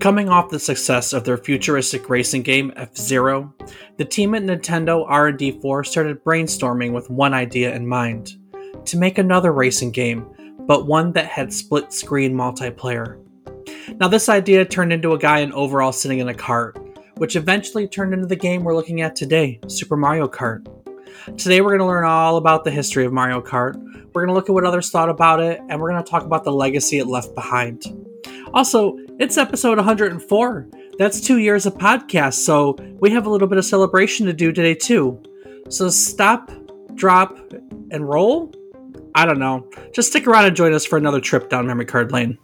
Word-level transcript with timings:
Coming 0.00 0.30
off 0.30 0.48
the 0.48 0.58
success 0.58 1.12
of 1.12 1.24
their 1.24 1.36
futuristic 1.36 2.08
racing 2.08 2.40
game 2.40 2.72
F-Zero, 2.74 3.52
the 3.98 4.04
team 4.06 4.34
at 4.34 4.42
Nintendo 4.42 5.04
R&D4 5.06 5.86
started 5.86 6.24
brainstorming 6.24 6.92
with 6.92 7.10
one 7.10 7.34
idea 7.34 7.74
in 7.74 7.86
mind: 7.86 8.38
to 8.86 8.96
make 8.96 9.18
another 9.18 9.52
racing 9.52 9.90
game, 9.90 10.26
but 10.60 10.86
one 10.86 11.12
that 11.12 11.26
had 11.26 11.52
split-screen 11.52 12.34
multiplayer. 12.34 13.22
Now 13.98 14.08
this 14.08 14.30
idea 14.30 14.64
turned 14.64 14.94
into 14.94 15.12
a 15.12 15.18
guy 15.18 15.40
in 15.40 15.52
overall 15.52 15.92
sitting 15.92 16.20
in 16.20 16.30
a 16.30 16.34
cart, 16.34 16.78
which 17.18 17.36
eventually 17.36 17.86
turned 17.86 18.14
into 18.14 18.26
the 18.26 18.36
game 18.36 18.64
we're 18.64 18.74
looking 18.74 19.02
at 19.02 19.14
today, 19.14 19.60
Super 19.68 19.98
Mario 19.98 20.26
Kart. 20.26 20.66
Today 21.36 21.60
we're 21.60 21.76
going 21.76 21.80
to 21.80 21.86
learn 21.86 22.04
all 22.04 22.38
about 22.38 22.64
the 22.64 22.70
history 22.70 23.04
of 23.04 23.12
Mario 23.12 23.42
Kart. 23.42 23.74
We're 24.12 24.24
going 24.24 24.28
to 24.28 24.34
look 24.34 24.48
at 24.48 24.52
what 24.52 24.64
others 24.64 24.90
thought 24.90 25.10
about 25.10 25.40
it, 25.40 25.60
and 25.68 25.78
we're 25.78 25.90
going 25.90 26.02
to 26.02 26.10
talk 26.10 26.24
about 26.24 26.44
the 26.44 26.52
legacy 26.52 26.98
it 26.98 27.06
left 27.06 27.34
behind. 27.34 27.84
Also, 28.54 28.96
it's 29.18 29.36
episode 29.36 29.76
104. 29.76 30.68
That's 30.98 31.20
two 31.20 31.38
years 31.38 31.66
of 31.66 31.74
podcast, 31.74 32.34
so 32.34 32.76
we 33.00 33.10
have 33.10 33.26
a 33.26 33.30
little 33.30 33.48
bit 33.48 33.58
of 33.58 33.64
celebration 33.66 34.26
to 34.26 34.32
do 34.32 34.50
today 34.50 34.74
too. 34.74 35.22
So 35.68 35.90
stop, 35.90 36.50
drop, 36.94 37.38
and 37.90 38.08
roll? 38.08 38.52
I 39.14 39.26
don't 39.26 39.38
know. 39.38 39.68
Just 39.92 40.08
stick 40.08 40.26
around 40.26 40.46
and 40.46 40.56
join 40.56 40.72
us 40.72 40.86
for 40.86 40.96
another 40.96 41.20
trip 41.20 41.50
down 41.50 41.66
memory 41.66 41.86
card 41.86 42.12
lane. 42.12 42.38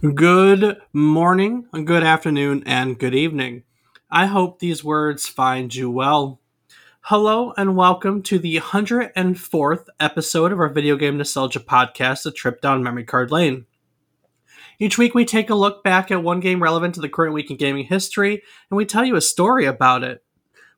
Good 0.00 0.80
morning, 0.92 1.66
good 1.72 2.04
afternoon, 2.04 2.62
and 2.66 2.96
good 2.96 3.16
evening. 3.16 3.64
I 4.08 4.26
hope 4.26 4.60
these 4.60 4.84
words 4.84 5.26
find 5.26 5.74
you 5.74 5.90
well. 5.90 6.40
Hello, 7.00 7.52
and 7.56 7.74
welcome 7.74 8.22
to 8.22 8.38
the 8.38 8.58
104th 8.58 9.86
episode 9.98 10.52
of 10.52 10.60
our 10.60 10.68
video 10.68 10.94
game 10.94 11.18
nostalgia 11.18 11.58
podcast, 11.58 12.24
A 12.26 12.30
Trip 12.30 12.60
Down 12.60 12.84
Memory 12.84 13.06
Card 13.06 13.32
Lane. 13.32 13.66
Each 14.78 14.98
week, 14.98 15.16
we 15.16 15.24
take 15.24 15.50
a 15.50 15.56
look 15.56 15.82
back 15.82 16.12
at 16.12 16.22
one 16.22 16.38
game 16.38 16.62
relevant 16.62 16.94
to 16.94 17.00
the 17.00 17.08
current 17.08 17.34
week 17.34 17.50
in 17.50 17.56
gaming 17.56 17.86
history, 17.86 18.40
and 18.70 18.76
we 18.76 18.84
tell 18.84 19.04
you 19.04 19.16
a 19.16 19.20
story 19.20 19.64
about 19.64 20.04
it. 20.04 20.22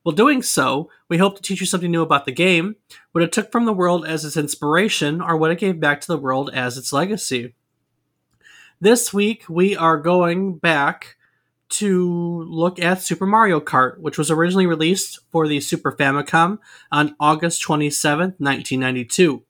While 0.03 0.15
doing 0.15 0.41
so, 0.41 0.89
we 1.11 1.19
hope 1.19 1.37
to 1.37 1.43
teach 1.43 1.61
you 1.61 1.67
something 1.67 1.91
new 1.91 2.01
about 2.01 2.25
the 2.25 2.33
game, 2.33 2.77
what 3.13 3.23
it 3.23 3.33
took 3.33 3.53
from 3.53 3.67
the 3.67 3.75
world 3.75 4.07
as 4.07 4.25
its 4.25 4.39
inspiration, 4.39 5.21
or 5.21 5.37
what 5.37 5.51
it 5.51 5.59
gave 5.59 5.79
back 5.79 6.01
to 6.01 6.07
the 6.07 6.17
world 6.17 6.49
as 6.55 6.79
its 6.79 6.91
legacy. 6.91 7.55
This 8.83 9.13
week, 9.13 9.45
we 9.47 9.77
are 9.77 9.99
going 9.99 10.57
back 10.57 11.19
to 11.69 12.43
look 12.49 12.81
at 12.81 13.03
Super 13.03 13.27
Mario 13.27 13.61
Kart, 13.61 13.99
which 13.99 14.17
was 14.17 14.31
originally 14.31 14.65
released 14.65 15.19
for 15.31 15.47
the 15.47 15.61
Super 15.61 15.93
Famicom 15.93 16.61
on 16.91 17.15
August 17.21 17.63
27th, 17.63 18.41
1992. 18.41 19.43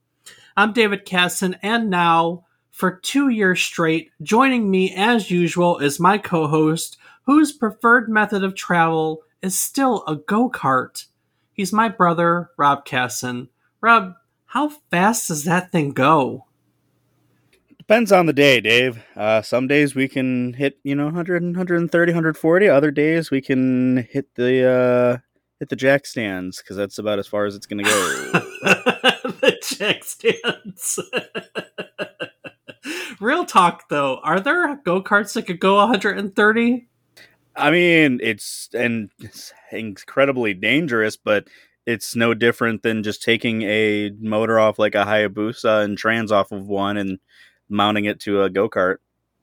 I'm 0.56 0.73
David 0.73 1.05
Casson, 1.05 1.55
and 1.62 1.89
now, 1.89 2.45
for 2.73 2.91
two 2.91 3.28
years 3.28 3.62
straight, 3.62 4.11
joining 4.20 4.69
me 4.69 4.92
as 4.97 5.31
usual 5.31 5.78
is 5.78 6.01
my 6.01 6.19
co 6.19 6.48
host, 6.48 6.97
whose 7.23 7.53
preferred 7.53 8.08
method 8.08 8.42
of 8.42 8.56
travel 8.56 9.23
is 9.42 9.56
still 9.56 10.03
a 10.08 10.17
go 10.17 10.51
kart. 10.51 11.06
He's 11.53 11.73
my 11.73 11.89
brother, 11.89 12.51
Rob 12.56 12.84
Casson. 12.84 13.48
Rob, 13.81 14.14
how 14.47 14.70
fast 14.91 15.28
does 15.28 15.45
that 15.45 15.70
thing 15.70 15.92
go? 15.92 16.47
Depends 17.91 18.12
on 18.12 18.27
the 18.27 18.33
day, 18.33 18.60
Dave. 18.60 19.02
Uh, 19.16 19.42
some 19.42 19.66
days 19.66 19.96
we 19.96 20.06
can 20.06 20.52
hit, 20.52 20.78
you 20.84 20.94
know, 20.94 21.06
100, 21.06 21.42
130, 21.42 22.12
140. 22.12 22.69
Other 22.69 22.92
days 22.92 23.33
we 23.33 23.41
can 23.41 24.06
hit 24.08 24.33
the 24.36 24.64
uh, 24.64 25.19
hit 25.58 25.70
the 25.70 25.74
jack 25.74 26.06
stands 26.06 26.58
because 26.58 26.77
that's 26.77 26.98
about 26.98 27.18
as 27.18 27.27
far 27.27 27.46
as 27.46 27.56
it's 27.56 27.67
going 27.67 27.84
to 27.84 27.90
go. 27.90 27.90
the 29.40 29.58
jack 29.61 30.05
stands. 30.05 31.00
Real 33.20 33.45
talk, 33.45 33.89
though. 33.89 34.20
Are 34.23 34.39
there 34.39 34.77
go 34.84 35.02
karts 35.02 35.33
that 35.33 35.48
could 35.48 35.58
go 35.58 35.74
130? 35.79 36.89
I 37.56 37.70
mean, 37.73 38.20
it's 38.23 38.68
and 38.73 39.11
it's 39.18 39.52
incredibly 39.73 40.55
dangerous, 40.55 41.17
but 41.17 41.48
it's 41.86 42.14
no 42.14 42.34
different 42.34 42.84
than 42.84 43.02
just 43.02 43.20
taking 43.20 43.62
a 43.62 44.11
motor 44.20 44.61
off 44.61 44.79
like 44.79 44.95
a 44.95 45.05
Hayabusa 45.05 45.83
and 45.83 45.98
trans 45.98 46.30
off 46.30 46.52
of 46.52 46.68
one 46.68 46.96
and 46.96 47.18
mounting 47.70 48.05
it 48.05 48.20
to 48.20 48.42
a 48.42 48.51
go 48.51 48.69
kart. 48.69 48.97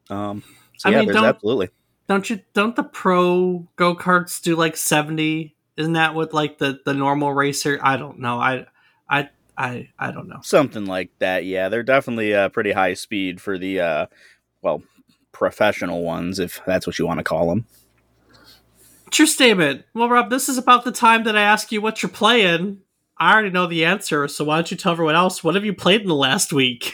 Um, 0.10 0.44
so 0.78 0.90
I 0.90 0.92
yeah, 0.92 1.00
mean, 1.00 1.08
there's 1.08 1.16
don't- 1.16 1.26
absolutely. 1.26 1.70
Don't 2.08 2.30
you? 2.30 2.40
Don't 2.54 2.76
the 2.76 2.84
pro 2.84 3.68
go 3.76 3.96
karts 3.96 4.42
do 4.42 4.56
like 4.56 4.78
70? 4.78 5.56
Isn't 5.76 5.94
that 5.94 6.16
what 6.16 6.34
like 6.34 6.58
the 6.58 6.80
the 6.86 6.94
normal 6.94 7.34
racer? 7.34 7.80
I 7.84 7.98
don't 7.98 8.20
know. 8.20 8.40
I 8.40 8.66
I 9.10 9.30
I 9.58 9.90
I 10.00 10.12
don't 10.12 10.30
know. 10.30 10.40
Something 10.42 10.86
like 10.86 11.12
that, 11.20 11.44
yeah. 11.46 11.68
They're 11.70 11.84
definitely 11.84 12.34
uh, 12.34 12.50
pretty 12.50 12.72
high 12.72 12.94
speed 12.94 13.42
for 13.42 13.58
the, 13.58 13.80
uh, 13.82 14.06
well, 14.62 14.84
professional 15.32 16.04
ones, 16.04 16.40
if 16.40 16.62
that's 16.66 16.88
what 16.88 16.98
you 16.98 17.06
want 17.06 17.20
to 17.20 17.24
call 17.24 17.50
them. 17.50 17.66
True 19.12 19.26
statement. 19.26 19.84
Well, 19.94 20.10
Rob, 20.10 20.30
this 20.30 20.50
is 20.50 20.58
about 20.58 20.84
the 20.84 20.92
time 20.92 21.24
that 21.26 21.38
I 21.38 21.42
ask 21.42 21.72
you 21.72 21.82
what 21.82 22.02
you're 22.02 22.10
playing. 22.10 22.82
I 23.18 23.34
already 23.34 23.50
know 23.50 23.66
the 23.68 23.86
answer, 23.86 24.28
so 24.28 24.46
why 24.46 24.58
don't 24.58 24.70
you 24.70 24.78
tell 24.78 24.92
everyone 24.92 25.16
else 25.16 25.44
what 25.44 25.56
have 25.56 25.66
you 25.66 25.74
played 25.74 26.02
in 26.02 26.08
the 26.08 26.16
last 26.16 26.54
week? 26.54 26.94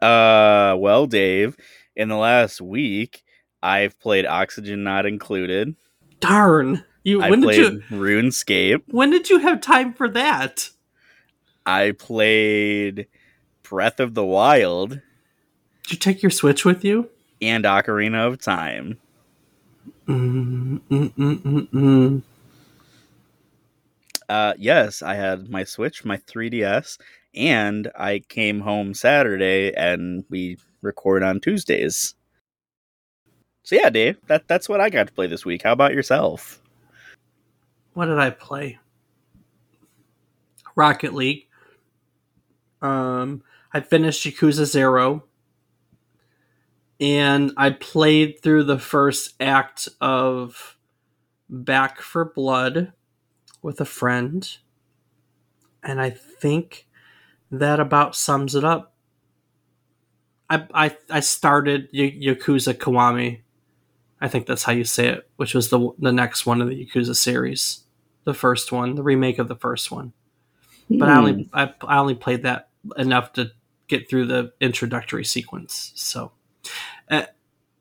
Uh, 0.00 0.76
well, 0.78 1.06
Dave, 1.06 1.56
in 1.94 2.08
the 2.08 2.16
last 2.16 2.60
week, 2.60 3.24
I've 3.62 3.98
played 3.98 4.26
Oxygen 4.26 4.84
Not 4.84 5.06
Included. 5.06 5.74
Darn. 6.20 6.84
You 7.04 7.22
I 7.22 7.30
when 7.30 7.40
did 7.40 7.46
played 7.46 7.58
you 7.58 7.82
RuneScape. 7.90 8.82
when 8.88 9.10
did 9.10 9.30
you 9.30 9.38
have 9.38 9.60
time 9.60 9.92
for 9.94 10.08
that? 10.08 10.70
I 11.64 11.92
played 11.92 13.06
Breath 13.62 14.00
of 14.00 14.14
the 14.14 14.24
Wild 14.24 14.90
Did 14.90 15.92
you 15.92 15.96
take 15.98 16.22
your 16.22 16.30
Switch 16.30 16.64
with 16.64 16.84
you? 16.84 17.08
and 17.40 17.64
Ocarina 17.64 18.26
of 18.26 18.40
Time. 18.40 18.98
Mm, 20.08 20.80
mm, 20.90 21.68
mm. 21.68 22.22
Uh, 24.28 24.54
yes, 24.58 25.02
I 25.02 25.14
had 25.14 25.48
my 25.48 25.62
Switch, 25.64 26.04
my 26.04 26.16
3DS, 26.16 26.98
and 27.36 27.90
I 27.96 28.20
came 28.28 28.60
home 28.60 28.94
Saturday 28.94 29.72
and 29.74 30.24
we 30.30 30.58
record 30.82 31.22
on 31.22 31.40
Tuesdays. 31.40 32.14
So 33.62 33.76
yeah, 33.76 33.90
Dave, 33.90 34.18
that 34.28 34.48
that's 34.48 34.68
what 34.68 34.80
I 34.80 34.90
got 34.90 35.08
to 35.08 35.12
play 35.12 35.26
this 35.26 35.44
week. 35.44 35.62
How 35.62 35.72
about 35.72 35.94
yourself? 35.94 36.62
What 37.94 38.06
did 38.06 38.18
I 38.18 38.30
play? 38.30 38.78
Rocket 40.76 41.14
League. 41.14 41.48
Um, 42.82 43.42
I 43.72 43.80
finished 43.80 44.24
Yakuza 44.24 44.64
Zero. 44.66 45.24
And 47.00 47.52
I 47.56 47.70
played 47.70 48.40
through 48.42 48.64
the 48.64 48.78
first 48.78 49.34
act 49.40 49.88
of 50.00 50.78
Back 51.50 52.00
4 52.00 52.32
Blood 52.34 52.92
with 53.60 53.80
a 53.80 53.84
friend. 53.84 54.48
And 55.82 56.00
I 56.00 56.10
think 56.10 56.85
that 57.50 57.80
about 57.80 58.16
sums 58.16 58.54
it 58.54 58.64
up. 58.64 58.94
I 60.48 60.66
I, 60.74 60.96
I 61.10 61.20
started 61.20 61.88
y- 61.92 62.16
Yakuza 62.20 62.74
Kiwami. 62.74 63.40
I 64.20 64.28
think 64.28 64.46
that's 64.46 64.62
how 64.62 64.72
you 64.72 64.84
say 64.84 65.08
it, 65.08 65.28
which 65.36 65.54
was 65.54 65.68
the 65.68 65.90
the 65.98 66.12
next 66.12 66.46
one 66.46 66.60
of 66.60 66.68
the 66.68 66.86
Yakuza 66.86 67.16
series, 67.16 67.84
the 68.24 68.34
first 68.34 68.72
one, 68.72 68.94
the 68.94 69.02
remake 69.02 69.38
of 69.38 69.48
the 69.48 69.56
first 69.56 69.90
one. 69.90 70.12
But 70.88 71.08
I 71.08 71.16
only 71.16 71.48
I, 71.52 71.74
I 71.82 71.98
only 71.98 72.14
played 72.14 72.42
that 72.44 72.68
enough 72.96 73.32
to 73.34 73.50
get 73.88 74.08
through 74.08 74.26
the 74.26 74.52
introductory 74.60 75.24
sequence. 75.24 75.92
So, 75.94 76.32
uh, 77.10 77.24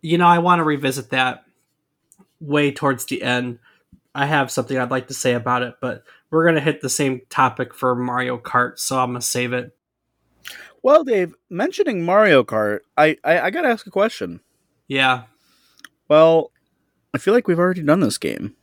you 0.02 0.18
know, 0.18 0.28
I 0.28 0.40
want 0.40 0.60
to 0.60 0.64
revisit 0.64 1.10
that 1.12 1.46
way 2.40 2.72
towards 2.72 3.06
the 3.06 3.22
end. 3.22 3.60
I 4.14 4.26
have 4.26 4.52
something 4.52 4.78
I'd 4.78 4.92
like 4.92 5.08
to 5.08 5.14
say 5.14 5.34
about 5.34 5.64
it, 5.64 5.76
but 5.82 6.04
we're 6.32 6.46
gonna 6.46 6.62
hit 6.62 6.82
the 6.82 6.90
same 6.90 7.22
topic 7.30 7.74
for 7.74 7.96
Mario 7.96 8.38
Kart, 8.38 8.80
so 8.80 9.00
I'm 9.00 9.10
gonna 9.10 9.22
save 9.22 9.54
it. 9.54 9.76
Well, 10.84 11.04
Dave, 11.04 11.34
mentioning 11.50 12.04
Mario 12.04 12.44
Kart, 12.44 12.80
I, 12.98 13.18
I 13.24 13.40
I 13.42 13.50
gotta 13.50 13.70
ask 13.70 13.88
a 13.88 13.92
question. 13.92 14.42
Yeah, 14.88 15.24
Well, 16.08 16.52
I 17.14 17.18
feel 17.18 17.34
like 17.34 17.48
we've 17.48 17.58
already 17.60 17.82
done 17.82 18.02
this 18.02 18.18
game. 18.20 18.56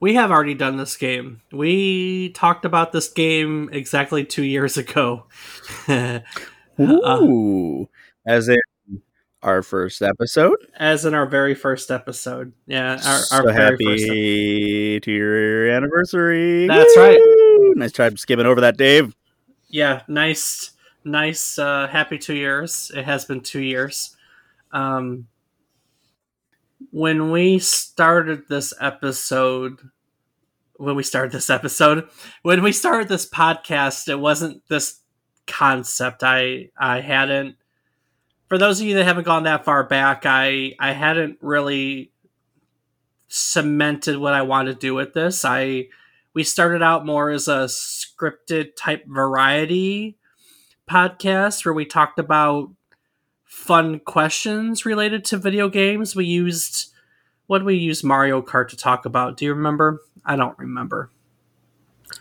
we 0.00 0.14
have 0.14 0.30
already 0.30 0.54
done 0.54 0.76
this 0.76 0.96
game. 0.96 1.40
We 1.50 2.28
talked 2.30 2.64
about 2.64 2.92
this 2.92 3.08
game 3.08 3.68
exactly 3.72 4.24
two 4.24 4.44
years 4.44 4.76
ago. 4.76 5.26
Uh, 6.78 7.18
Ooh, 7.22 7.88
as 8.26 8.48
in 8.50 8.58
our 9.42 9.62
first 9.62 10.02
episode. 10.02 10.56
as 10.76 11.04
in 11.04 11.14
our 11.14 11.26
very 11.26 11.54
first 11.54 11.90
episode. 11.90 12.52
Yeah, 12.66 12.92
our, 12.92 13.18
so 13.18 13.36
our 13.36 13.52
very 13.52 13.76
first. 13.76 14.04
happy 14.06 15.00
to 15.00 15.12
your 15.12 15.70
anniversary. 15.70 16.66
That's 16.66 16.96
right. 16.96 17.18
Nice 17.76 17.92
try 17.92 18.10
skipping 18.14 18.46
over 18.46 18.60
that, 18.62 18.76
Dave. 18.76 19.14
Yeah, 19.68 20.02
nice, 20.08 20.72
nice, 21.04 21.58
uh, 21.58 21.86
happy 21.88 22.18
two 22.18 22.34
years. 22.34 22.90
It 22.94 23.04
has 23.04 23.24
been 23.24 23.40
two 23.40 23.60
years. 23.60 24.16
Um, 24.72 25.26
when 26.90 27.30
we 27.30 27.58
started 27.58 28.48
this 28.48 28.72
episode, 28.80 29.78
when 30.76 30.96
we 30.96 31.02
started 31.02 31.32
this 31.32 31.50
episode, 31.50 32.08
when 32.42 32.62
we 32.62 32.72
started 32.72 33.08
this 33.08 33.28
podcast, 33.28 34.08
it 34.08 34.16
wasn't 34.16 34.62
this 34.68 35.00
concept. 35.46 36.22
I 36.22 36.70
I 36.78 37.00
hadn't. 37.00 37.56
For 38.48 38.58
those 38.58 38.80
of 38.80 38.86
you 38.86 38.94
that 38.94 39.04
haven't 39.04 39.24
gone 39.24 39.44
that 39.44 39.64
far 39.64 39.84
back, 39.84 40.22
I 40.24 40.74
I 40.78 40.92
hadn't 40.92 41.38
really 41.40 42.12
cemented 43.28 44.18
what 44.18 44.34
I 44.34 44.42
wanted 44.42 44.74
to 44.74 44.78
do 44.78 44.94
with 44.94 45.14
this. 45.14 45.44
I 45.44 45.88
we 46.34 46.44
started 46.44 46.82
out 46.82 47.06
more 47.06 47.30
as 47.30 47.48
a 47.48 47.66
scripted 47.66 48.76
type 48.76 49.04
variety 49.06 50.16
podcast 50.88 51.64
where 51.64 51.74
we 51.74 51.84
talked 51.84 52.18
about 52.18 52.70
fun 53.44 53.98
questions 54.00 54.84
related 54.84 55.24
to 55.24 55.38
video 55.38 55.68
games. 55.68 56.14
We 56.14 56.26
used 56.26 56.92
what 57.46 57.64
we 57.64 57.76
use 57.76 58.04
Mario 58.04 58.42
Kart 58.42 58.68
to 58.68 58.76
talk 58.76 59.06
about? 59.06 59.36
Do 59.36 59.44
you 59.44 59.54
remember? 59.54 60.00
I 60.24 60.36
don't 60.36 60.58
remember. 60.58 61.10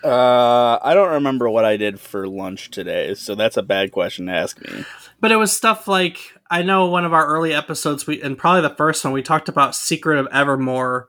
Uh, 0.06 0.78
I 0.84 0.94
don't 0.94 1.14
remember 1.14 1.50
what 1.50 1.66
I 1.66 1.78
did 1.78 2.00
for 2.00 2.28
lunch 2.28 2.70
today, 2.70 3.16
so 3.16 3.34
that's 3.34 3.58
a 3.58 3.64
bad 3.64 3.92
question 3.92 4.28
to 4.28 4.34
ask 4.34 4.62
me. 4.62 4.86
But 5.20 5.32
it 5.32 5.38
was 5.38 5.52
stuff 5.52 5.88
like 5.88 6.20
I 6.52 6.62
know 6.62 6.86
one 6.86 7.06
of 7.06 7.14
our 7.14 7.26
early 7.26 7.56
episodes, 7.56 8.06
we 8.06 8.22
and 8.22 8.38
probably 8.38 8.62
the 8.62 8.76
first 8.76 9.04
one, 9.04 9.14
we 9.14 9.24
talked 9.24 9.50
about 9.50 9.74
Secret 9.76 10.20
of 10.20 10.28
Evermore, 10.32 11.08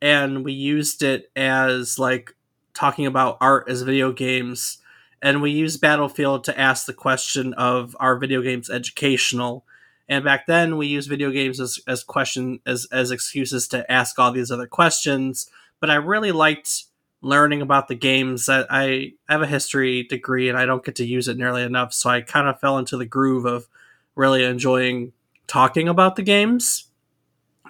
and 0.00 0.46
we 0.46 0.54
used 0.54 1.02
it 1.02 1.30
as 1.36 1.98
like 1.98 2.34
talking 2.72 3.04
about 3.04 3.36
art 3.42 3.68
as 3.68 3.82
video 3.82 4.12
games, 4.12 4.78
and 5.20 5.42
we 5.42 5.50
used 5.50 5.82
Battlefield 5.82 6.44
to 6.44 6.58
ask 6.58 6.86
the 6.86 6.94
question 6.94 7.52
of 7.52 7.94
are 8.00 8.16
video 8.16 8.40
games 8.40 8.70
educational? 8.70 9.66
And 10.08 10.24
back 10.24 10.46
then, 10.46 10.78
we 10.78 10.86
used 10.86 11.10
video 11.10 11.30
games 11.30 11.60
as 11.60 11.80
as 11.86 12.02
question 12.02 12.60
as 12.64 12.86
as 12.90 13.10
excuses 13.10 13.68
to 13.68 13.92
ask 13.92 14.18
all 14.18 14.32
these 14.32 14.50
other 14.50 14.66
questions. 14.66 15.50
But 15.80 15.90
I 15.90 15.96
really 15.96 16.32
liked 16.32 16.84
learning 17.20 17.62
about 17.62 17.88
the 17.88 17.94
games. 17.94 18.48
I, 18.48 18.64
I 18.70 19.12
have 19.28 19.42
a 19.42 19.46
history 19.46 20.04
degree 20.04 20.48
and 20.48 20.56
I 20.56 20.66
don't 20.66 20.84
get 20.84 20.96
to 20.96 21.06
use 21.06 21.28
it 21.28 21.36
nearly 21.36 21.62
enough, 21.62 21.92
so 21.92 22.10
I 22.10 22.20
kind 22.20 22.48
of 22.48 22.60
fell 22.60 22.78
into 22.78 22.96
the 22.96 23.06
groove 23.06 23.44
of 23.44 23.68
really 24.14 24.44
enjoying 24.44 25.12
talking 25.46 25.88
about 25.88 26.16
the 26.16 26.22
games. 26.22 26.88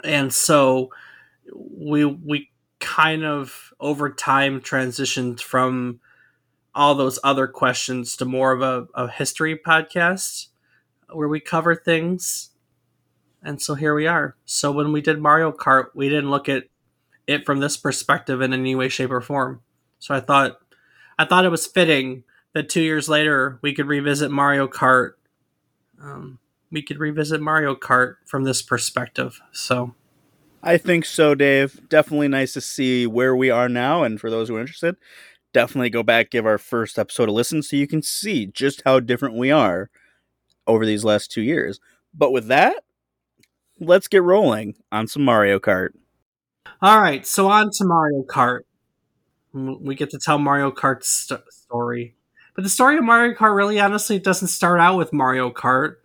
And 0.05 0.33
so 0.33 0.91
we 1.53 2.05
we 2.05 2.51
kind 2.81 3.25
of 3.25 3.73
over 3.81 4.11
time 4.11 4.61
transitioned 4.61 5.41
from 5.41 6.01
all 6.75 6.95
those 6.95 7.19
other 7.25 7.47
questions 7.47 8.17
to 8.17 8.25
more 8.25 8.53
of 8.53 8.63
a, 8.63 8.87
a 8.95 9.11
history 9.11 9.59
podcast 9.59 10.47
where 11.11 11.29
we 11.29 11.41
cover 11.41 11.75
things. 11.75 12.51
And 13.43 13.61
so 13.61 13.75
here 13.75 13.95
we 13.95 14.07
are. 14.07 14.37
So 14.45 14.71
when 14.71 14.93
we 14.93 15.01
did 15.01 15.21
Mario 15.21 15.51
Kart, 15.53 15.87
we 15.95 16.09
didn't 16.09 16.31
look 16.31 16.49
at 16.49 16.65
it 17.29 17.47
from 17.47 17.61
this 17.61 17.77
perspective 17.77 18.41
in 18.41 18.53
any 18.53 18.75
way, 18.75 18.89
shape, 18.89 19.13
or 19.13 19.21
form. 19.21 19.61
So 20.01 20.15
I 20.15 20.21
thought 20.21 20.59
I 21.19 21.25
thought 21.25 21.45
it 21.45 21.51
was 21.51 21.67
fitting 21.67 22.25
that 22.55 22.69
two 22.69 22.81
years 22.81 23.09
later 23.09 23.61
we 23.63 23.73
could 23.75 23.87
revisit 23.87 24.33
Mario 24.33 24.67
Kart. 24.67 25.13
Um, 26.03 26.39
we 26.73 26.83
could 26.83 26.99
revisit 26.99 27.41
Mario 27.41 27.75
Kart 27.77 28.17
from 28.27 28.45
this 28.45 28.63
perspective. 28.63 29.41
So 29.53 29.95
I 30.63 30.79
think 30.79 31.05
so, 31.05 31.35
Dave. 31.35 31.89
Definitely 31.89 32.29
nice 32.29 32.55
to 32.55 32.61
see 32.61 33.07
where 33.07 33.37
we 33.37 33.51
are 33.51 33.69
now. 33.69 34.03
And 34.03 34.21
for 34.21 34.31
those 34.31 34.49
who 34.49 34.57
are 34.57 34.61
interested, 34.61 34.97
definitely 35.53 35.91
go 35.91 36.03
back, 36.03 36.31
give 36.31 36.47
our 36.47 36.59
first 36.59 36.99
episode 36.99 37.29
a 37.29 37.33
listen 37.33 37.63
so 37.63 37.77
you 37.77 37.87
can 37.87 38.03
see 38.03 38.47
just 38.47 38.83
how 38.85 39.01
different 39.01 39.37
we 39.37 39.51
are 39.51 39.91
over 40.67 40.85
these 40.87 41.05
last 41.05 41.31
two 41.31 41.43
years. 41.43 41.79
But 42.15 42.33
with 42.33 42.47
that, 42.49 42.85
let's 43.79 44.09
get 44.09 44.23
rolling 44.23 44.75
on 44.91 45.07
some 45.07 45.25
Mario 45.25 45.59
Kart. 45.59 45.91
All 46.81 47.01
right, 47.01 47.27
so 47.27 47.49
on 47.49 47.71
to 47.73 47.85
Mario 47.85 48.23
Kart. 48.23 48.61
We 49.53 49.95
get 49.95 50.11
to 50.11 50.19
tell 50.19 50.39
Mario 50.39 50.71
Kart's 50.71 51.09
st- 51.09 51.53
story. 51.53 52.15
But 52.55 52.63
the 52.65 52.71
story 52.71 52.99
of 52.99 53.05
Mario 53.05 53.35
Kart 53.35 53.55
really 53.55 53.81
honestly 53.81 54.19
doesn't 54.19 54.49
start 54.49 54.81
out 54.81 54.97
with 54.97 55.13
Mario 55.13 55.51
Kart. 55.51 55.97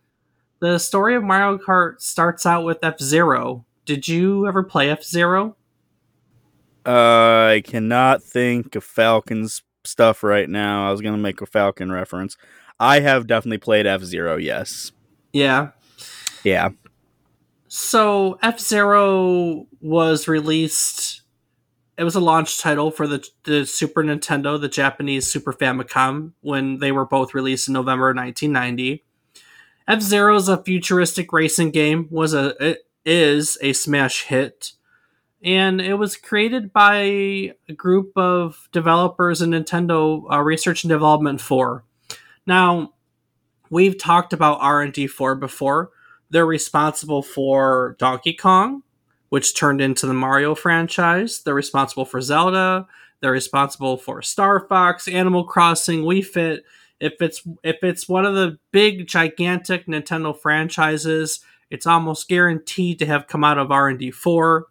The 0.60 0.78
story 0.78 1.16
of 1.16 1.24
Mario 1.24 1.58
Kart 1.58 2.00
starts 2.00 2.46
out 2.46 2.64
with 2.64 2.78
F 2.82 3.00
Zero, 3.00 3.66
did 3.86 4.08
you 4.08 4.48
ever 4.48 4.64
play 4.64 4.90
F 4.90 5.04
Zero? 5.04 5.56
Uh, 6.86 7.56
I 7.56 7.62
cannot 7.66 8.24
think 8.24 8.76
of 8.76 8.84
Falcon's 8.84 9.62
stuff 9.84 10.24
right 10.24 10.50
now. 10.50 10.88
I 10.88 10.92
was 10.92 11.02
gonna 11.02 11.18
make 11.18 11.42
a 11.42 11.46
Falcon 11.46 11.92
reference. 11.92 12.38
I 12.80 13.02
have 13.02 13.28
definitely 13.28 13.58
played 13.58 13.86
F 13.86 14.04
Zero. 14.04 14.38
Yes. 14.38 14.92
Yeah. 15.34 15.72
Yeah. 16.44 16.70
So 17.76 18.38
F 18.44 18.60
Zero 18.60 19.66
was 19.82 20.28
released. 20.28 21.24
It 21.98 22.04
was 22.04 22.14
a 22.14 22.20
launch 22.20 22.60
title 22.60 22.92
for 22.92 23.08
the 23.08 23.28
the 23.46 23.66
Super 23.66 24.04
Nintendo, 24.04 24.62
the 24.62 24.70
Japanese 24.70 25.26
Super 25.26 25.52
Famicom, 25.52 26.34
when 26.42 26.78
they 26.78 26.92
were 26.92 27.08
both 27.08 27.34
released 27.34 27.68
in 27.68 27.74
November 27.74 28.14
1990. 28.14 29.04
F 29.88 30.02
Zero 30.02 30.36
is 30.36 30.48
a 30.50 30.62
futuristic 30.62 31.34
racing 31.34 31.72
game. 31.72 32.08
Was 32.12 32.36
a 32.36 32.56
it, 32.64 32.88
is 33.08 33.58
a 33.60 33.74
smash 33.74 34.26
hit. 34.26 34.74
And 35.44 35.82
it 35.82 35.96
was 35.96 36.16
created 36.16 36.74
by 36.74 36.96
a 36.98 37.74
group 37.76 38.12
of 38.16 38.70
developers 38.72 39.42
in 39.42 39.50
Nintendo 39.50 40.32
uh, 40.32 40.42
Research 40.42 40.84
and 40.84 40.90
Development 40.90 41.42
4. 41.42 41.84
Now, 42.46 42.94
we've 43.72 43.98
talked 43.98 44.32
about 44.32 44.60
R&D 44.62 45.08
4 45.08 45.36
before. 45.36 45.90
They're 46.34 46.48
responsible 46.48 47.22
for 47.22 47.96
Donkey 48.00 48.34
Kong, 48.34 48.82
which 49.30 49.56
turned 49.56 49.82
into 49.82 50.08
the 50.08 50.16
Mario 50.16 50.56
franchise. 50.56 51.44
They're 51.44 51.54
responsible 51.54 52.06
for 52.06 52.22
Zelda. 52.22 52.88
They're 53.20 53.32
responsible 53.32 53.98
for 53.98 54.24
Star 54.24 54.66
Fox, 54.68 55.08
Animal 55.08 55.44
Crossing, 55.44 56.02
Wii 56.02 56.26
Fit. 56.26 56.64
If 57.00 57.22
it's 57.22 57.44
if 57.62 57.84
it's 57.84 58.10
one 58.10 58.26
of 58.26 58.34
the 58.34 58.58
big 58.72 59.06
gigantic 59.06 59.86
Nintendo 59.86 60.36
franchises, 60.36 61.42
it's 61.70 61.86
almost 61.86 62.28
guaranteed 62.28 62.98
to 62.98 63.06
have 63.06 63.28
come 63.28 63.44
out 63.44 63.60
of 63.60 63.72
R&D 63.72 64.10
4, 64.10 64.66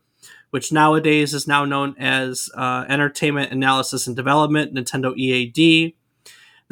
which 0.50 0.72
nowadays 0.72 1.32
is 1.32 1.46
now 1.46 1.64
known 1.64 1.94
as 1.96 2.50
uh, 2.56 2.86
Entertainment 2.88 3.52
Analysis 3.52 4.08
and 4.08 4.16
Development, 4.16 4.74
Nintendo 4.74 5.16
EAD. 5.16 5.94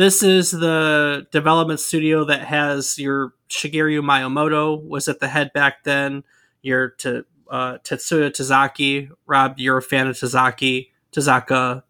This 0.01 0.23
is 0.23 0.51
the 0.51 1.27
development 1.31 1.79
studio 1.79 2.25
that 2.25 2.41
has 2.47 2.99
your 2.99 3.35
Shigeru 3.51 4.01
Miyamoto 4.01 4.83
was 4.83 5.09
at 5.09 5.21
the 5.21 5.29
head 5.29 5.53
back 5.53 5.85
then. 5.85 6.25
Your 6.63 6.95
uh, 7.05 7.77
Tetsuya 7.85 8.31
Tazaki. 8.31 9.11
Rob, 9.27 9.59
you're 9.59 9.77
a 9.77 9.83
fan 9.83 10.07
of 10.07 10.17
Tazaki. 10.17 10.89
Tazaka. 11.13 11.83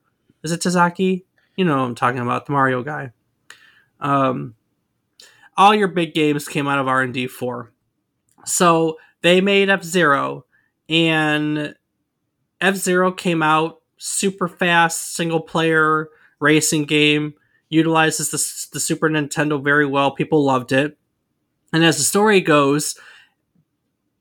Is 0.43 0.51
it 0.51 0.61
Tazaki? 0.61 1.23
You 1.55 1.65
know 1.65 1.85
I'm 1.85 1.95
talking 1.95 2.19
about, 2.19 2.47
the 2.47 2.53
Mario 2.53 2.83
guy. 2.83 3.13
Um, 4.01 4.57
all 5.57 5.73
your 5.73 5.87
big 5.87 6.13
games 6.13 6.49
came 6.49 6.67
out 6.67 6.81
of 6.81 6.89
R&D 6.89 7.29
4. 7.29 7.73
So 8.45 8.97
they 9.23 9.41
made 9.41 9.71
F 9.71 9.85
Zero, 9.85 10.47
and 10.89 11.77
F 12.61 12.75
Zero 12.75 13.13
came 13.13 13.41
out 13.41 13.83
super 13.99 14.49
fast, 14.49 15.15
single 15.15 15.43
player 15.43 16.09
racing 16.41 16.87
game, 16.87 17.35
utilizes 17.71 18.31
the, 18.31 18.37
the 18.75 18.81
Super 18.81 19.09
Nintendo 19.09 19.63
very 19.63 19.87
well. 19.87 20.11
People 20.11 20.45
loved 20.45 20.73
it. 20.73 20.99
And 21.73 21.85
as 21.85 21.97
the 21.97 22.05
story 22.05 22.41
goes, 22.41 22.97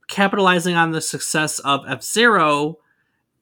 capitalizing 0.08 0.76
on 0.76 0.92
the 0.92 1.02
success 1.02 1.60
of 1.60 1.84
F 1.88 2.02
Zero, 2.02 2.78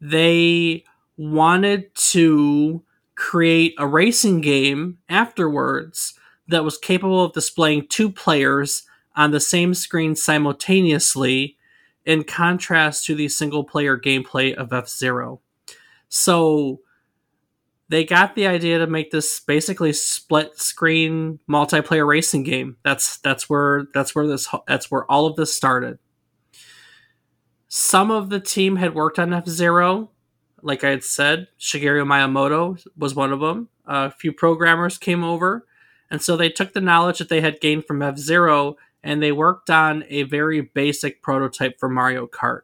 they 0.02 0.84
wanted 1.18 1.94
to 1.96 2.84
create 3.16 3.76
a 3.78 3.88
racing 3.88 4.42
game 4.42 4.98
afterwards 5.10 6.14
that 6.48 6.64
was 6.64 6.78
capable 6.78 7.24
of 7.24 7.34
displaying 7.34 7.86
two 7.88 8.10
players 8.10 8.84
on 9.16 9.32
the 9.32 9.40
same 9.40 9.74
screen 9.74 10.16
simultaneously, 10.16 11.58
in 12.06 12.24
contrast 12.24 13.04
to 13.06 13.16
the 13.16 13.28
single 13.28 13.66
player 13.66 14.00
gameplay 14.00 14.54
of 14.54 14.72
F 14.72 14.88
Zero. 14.88 15.42
So 16.08 16.80
they 17.90 18.04
got 18.04 18.36
the 18.36 18.48
idea 18.48 18.80
to 18.80 18.88
make 18.88 19.12
this 19.12 19.40
basically 19.40 19.94
split 19.94 20.60
screen 20.60 21.40
multiplayer 21.50 22.08
racing 22.08 22.44
game. 22.44 22.78
That's 22.84 23.18
that's 23.18 23.50
where 23.50 23.88
that's 23.94 24.14
where 24.14 24.28
this 24.28 24.48
that's 24.68 24.92
where 24.92 25.10
all 25.10 25.26
of 25.26 25.36
this 25.36 25.54
started. 25.54 26.00
Some 27.68 28.12
of 28.12 28.30
the 28.30 28.40
team 28.40 28.78
had 28.78 28.96
worked 28.96 29.20
on 29.20 29.34
F 29.34 29.48
Zero, 29.48 30.12
like 30.62 30.84
I 30.84 30.90
had 30.90 31.04
said. 31.04 31.48
Shigeru 31.60 32.06
Miyamoto 32.06 32.86
was 32.98 33.16
one 33.16 33.32
of 33.32 33.40
them. 33.40 33.70
a 33.86 34.12
few 34.12 34.32
programmers 34.32 34.98
came 34.98 35.24
over, 35.24 35.66
and 36.10 36.22
so 36.22 36.36
they 36.36 36.50
took 36.50 36.74
the 36.74 36.82
knowledge 36.82 37.20
that 37.20 37.30
they 37.30 37.42
had 37.42 37.62
gained 37.62 37.86
from 37.86 38.02
F 38.02 38.18
Zero 38.18 38.78
and 39.04 39.22
they 39.22 39.32
worked 39.32 39.70
on 39.70 40.04
a 40.10 40.24
very 40.24 40.60
basic 40.60 41.22
prototype 41.22 41.80
for 41.80 41.88
Mario 41.88 42.28
Kart. 42.28 42.62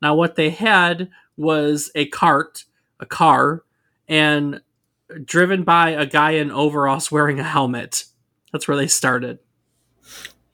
Now, 0.00 0.14
what 0.14 0.36
they 0.36 0.50
had 0.50 1.10
was 1.36 1.90
a 1.94 2.06
cart, 2.06 2.64
a 3.00 3.06
car, 3.06 3.64
and 4.08 4.60
driven 5.24 5.62
by 5.64 5.90
a 5.90 6.06
guy 6.06 6.32
in 6.32 6.50
overalls 6.50 7.10
wearing 7.10 7.38
a 7.38 7.44
helmet. 7.44 8.04
That's 8.52 8.68
where 8.68 8.76
they 8.76 8.86
started. 8.86 9.38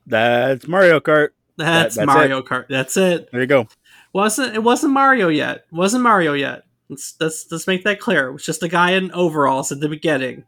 That's 0.07 0.67
Mario 0.67 1.01
Kart. 1.01 1.31
That's, 1.57 1.97
that's 1.97 2.07
Mario 2.07 2.39
it. 2.39 2.47
Kart. 2.47 2.67
That's 2.69 2.97
it. 2.97 3.31
There 3.31 3.41
you 3.41 3.47
go. 3.47 3.69
wasn't 4.13 4.55
It 4.55 4.63
wasn't 4.63 4.93
Mario 4.93 5.29
yet. 5.29 5.67
Wasn't 5.71 6.03
Mario 6.03 6.33
yet. 6.33 6.65
Let's, 6.89 7.15
let's 7.21 7.47
let's 7.51 7.67
make 7.67 7.85
that 7.85 8.01
clear. 8.01 8.29
It 8.29 8.33
was 8.33 8.45
just 8.45 8.63
a 8.63 8.69
guy 8.69 8.93
in 8.93 9.13
overalls 9.13 9.71
at 9.71 9.81
the 9.81 9.89
beginning. 9.89 10.45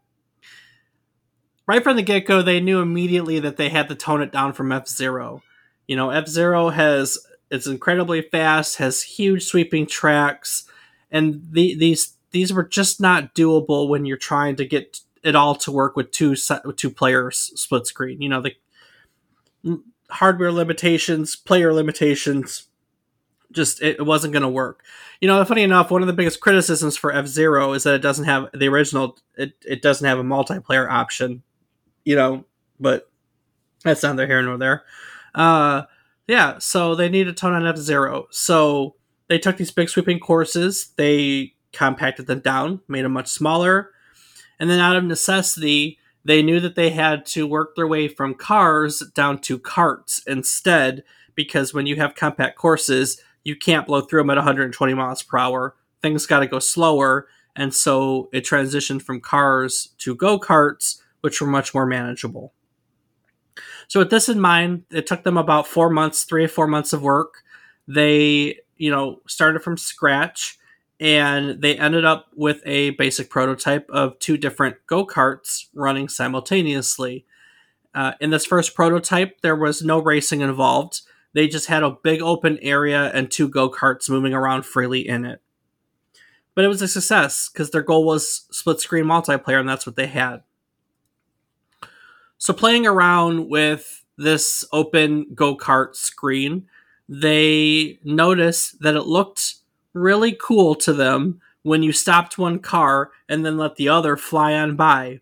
Right 1.67 1.83
from 1.83 1.97
the 1.97 2.03
get 2.03 2.27
go, 2.27 2.43
they 2.43 2.61
knew 2.61 2.81
immediately 2.81 3.39
that 3.39 3.57
they 3.57 3.69
had 3.69 3.89
to 3.89 3.95
tone 3.95 4.23
it 4.23 4.33
down 4.33 4.53
from 4.53 4.73
F 4.73 4.89
Zero. 4.89 5.43
You 5.87 5.97
know, 5.97 6.11
F 6.11 6.27
Zero 6.27 6.71
has 6.71 7.19
it's 7.51 7.67
incredibly 7.67 8.23
fast, 8.23 8.79
has 8.79 9.03
huge 9.03 9.45
sweeping 9.45 9.87
tracks, 9.87 10.65
and 11.11 11.47
the, 11.51 11.77
these 11.77 12.15
these 12.33 12.53
were 12.53 12.65
just 12.65 13.01
not 13.01 13.35
doable 13.35 13.89
when 13.89 14.05
you're 14.05 14.17
trying 14.17 14.57
to 14.57 14.65
get 14.65 15.01
it 15.23 15.37
all 15.37 15.55
to 15.55 15.71
work 15.71 15.97
with 15.97 16.11
two 16.11 16.35
with 16.65 16.77
two 16.77 16.91
players 16.91 17.53
split 17.55 17.87
screen. 17.87 18.21
You 18.21 18.29
know, 18.29 18.43
the 18.43 19.79
hardware 20.11 20.53
limitations, 20.53 21.37
player 21.37 21.73
limitations, 21.73 22.65
just 23.53 23.83
it 23.83 24.05
wasn't 24.05 24.33
going 24.33 24.43
to 24.43 24.49
work. 24.49 24.83
You 25.21 25.29
know, 25.29 25.45
funny 25.45 25.63
enough, 25.63 25.91
one 25.91 26.03
of 26.03 26.09
the 26.09 26.13
biggest 26.13 26.41
criticisms 26.41 26.97
for 26.97 27.13
F 27.13 27.27
Zero 27.27 27.73
is 27.73 27.85
that 27.85 27.95
it 27.95 28.03
doesn't 28.03 28.25
have 28.25 28.49
the 28.53 28.69
original. 28.69 29.19
It 29.37 29.53
it 29.65 29.83
doesn't 29.83 30.07
have 30.07 30.19
a 30.19 30.25
multiplayer 30.25 30.91
option. 30.91 31.43
You 32.05 32.17
know, 32.17 32.45
but 32.81 33.09
that's 33.85 34.03
neither 34.03 34.27
here 34.27 34.43
nor 34.43 34.59
there. 34.59 34.85
Uh, 35.35 35.83
yeah, 36.27 36.59
so 36.59 36.95
they 36.95 37.09
need 37.09 37.29
a 37.29 37.33
ton 37.33 37.53
on 37.53 37.67
F 37.67 37.77
Zero. 37.77 38.27
So 38.31 38.97
they 39.29 39.39
took 39.39 39.57
these 39.57 39.71
big 39.71 39.89
sweeping 39.89 40.19
courses, 40.19 40.93
they 40.97 41.55
compacted 41.73 42.27
them 42.27 42.41
down, 42.41 42.81
made 42.89 43.05
them 43.05 43.13
much 43.13 43.29
smaller, 43.29 43.91
and 44.59 44.71
then 44.71 44.79
out 44.79 44.97
of 44.97 45.05
necessity, 45.05 45.99
they 46.25 46.43
knew 46.43 46.61
that 46.61 46.77
they 46.77 46.91
had 46.91 47.27
to 47.27 47.47
work 47.47 47.75
their 47.75 47.87
way 47.87 48.09
from 48.09 48.35
cars 48.35 49.03
down 49.15 49.41
to 49.41 49.59
carts 49.59 50.23
instead, 50.27 51.03
because 51.35 51.75
when 51.75 51.87
you 51.87 51.97
have 51.97 52.15
compact 52.15 52.57
courses, 52.57 53.21
you 53.45 53.57
can't 53.57 53.87
blow 53.87 54.03
through 54.03 54.21
them 54.21 54.31
at 54.31 54.37
120 54.37 54.95
miles 54.95 55.23
per 55.23 55.39
hour. 55.39 55.75
Things 56.01 56.27
got 56.27 56.41
to 56.41 56.47
go 56.47 56.59
slower, 56.59 57.27
and 57.57 57.75
so 57.75 58.29
it 58.33 58.45
transitioned 58.45 59.03
from 59.03 59.21
cars 59.21 59.95
to 59.99 60.15
go 60.15 60.39
karts, 60.39 61.01
which 61.23 61.41
were 61.41 61.47
much 61.47 61.75
more 61.75 61.87
manageable. 61.87 62.53
So, 63.89 64.01
with 64.01 64.11
this 64.11 64.29
in 64.29 64.41
mind, 64.41 64.85
it 64.91 65.07
took 65.07 65.25
them 65.25 65.37
about 65.37 65.67
four 65.67 65.91
months, 65.91 66.25
three 66.25 66.45
or 66.45 66.49
four 66.49 66.67
months 66.67 66.93
of 66.93 67.03
work. 67.03 67.43
They, 67.87 68.61
you 68.77 68.91
know, 68.91 69.21
started 69.27 69.63
from 69.63 69.77
scratch 69.77 70.59
and 71.03 71.61
they 71.61 71.77
ended 71.77 72.05
up 72.05 72.29
with 72.33 72.63
a 72.65 72.91
basic 72.91 73.29
prototype 73.29 73.91
of 73.91 74.17
two 74.21 74.37
different 74.37 74.77
go 74.87 75.05
karts 75.05 75.65
running 75.75 76.09
simultaneously. 76.09 77.27
Uh, 77.93 78.13
in 78.21 78.31
this 78.31 78.47
first 78.47 78.77
prototype, 78.77 79.41
there 79.41 79.57
was 79.57 79.83
no 79.83 80.01
racing 80.01 80.43
involved. 80.43 81.01
They 81.33 81.49
just 81.49 81.67
had 81.67 81.83
a 81.83 81.91
big 81.91 82.23
open 82.23 82.57
area 82.63 83.11
and 83.13 83.29
two 83.29 83.49
go 83.49 83.69
karts 83.69 84.09
moving 84.09 84.33
around 84.33 84.65
freely 84.65 85.01
in 85.01 85.25
it. 85.25 85.43
But 86.55 86.65
it 86.65 86.69
was 86.69 86.83
a 86.83 86.87
success 86.87 87.49
because 87.49 87.73
their 87.73 87.83
goal 87.83 88.05
was 88.05 88.47
split 88.53 88.79
screen 88.79 89.07
multiplayer, 89.07 89.59
and 89.59 89.69
that's 89.69 89.87
what 89.87 89.97
they 89.97 90.07
had. 90.07 90.43
So, 92.39 92.53
playing 92.53 92.87
around 92.87 93.49
with 93.49 94.05
this 94.17 94.65
open 94.73 95.27
go 95.35 95.57
kart 95.57 95.97
screen, 95.97 96.69
they 97.09 97.99
noticed 98.05 98.81
that 98.83 98.95
it 98.95 99.07
looked 99.07 99.57
really 99.95 100.37
cool 100.41 100.75
to 100.77 100.93
them 100.93 101.41
when 101.63 101.83
you 101.83 101.93
stopped 101.93 102.39
one 102.39 102.59
car 102.59 103.11
and 103.29 103.45
then 103.45 103.57
let 103.57 103.77
the 103.77 103.89
other 103.89 104.17
fly 104.17 104.55
on 104.55 104.77
by. 104.77 105.21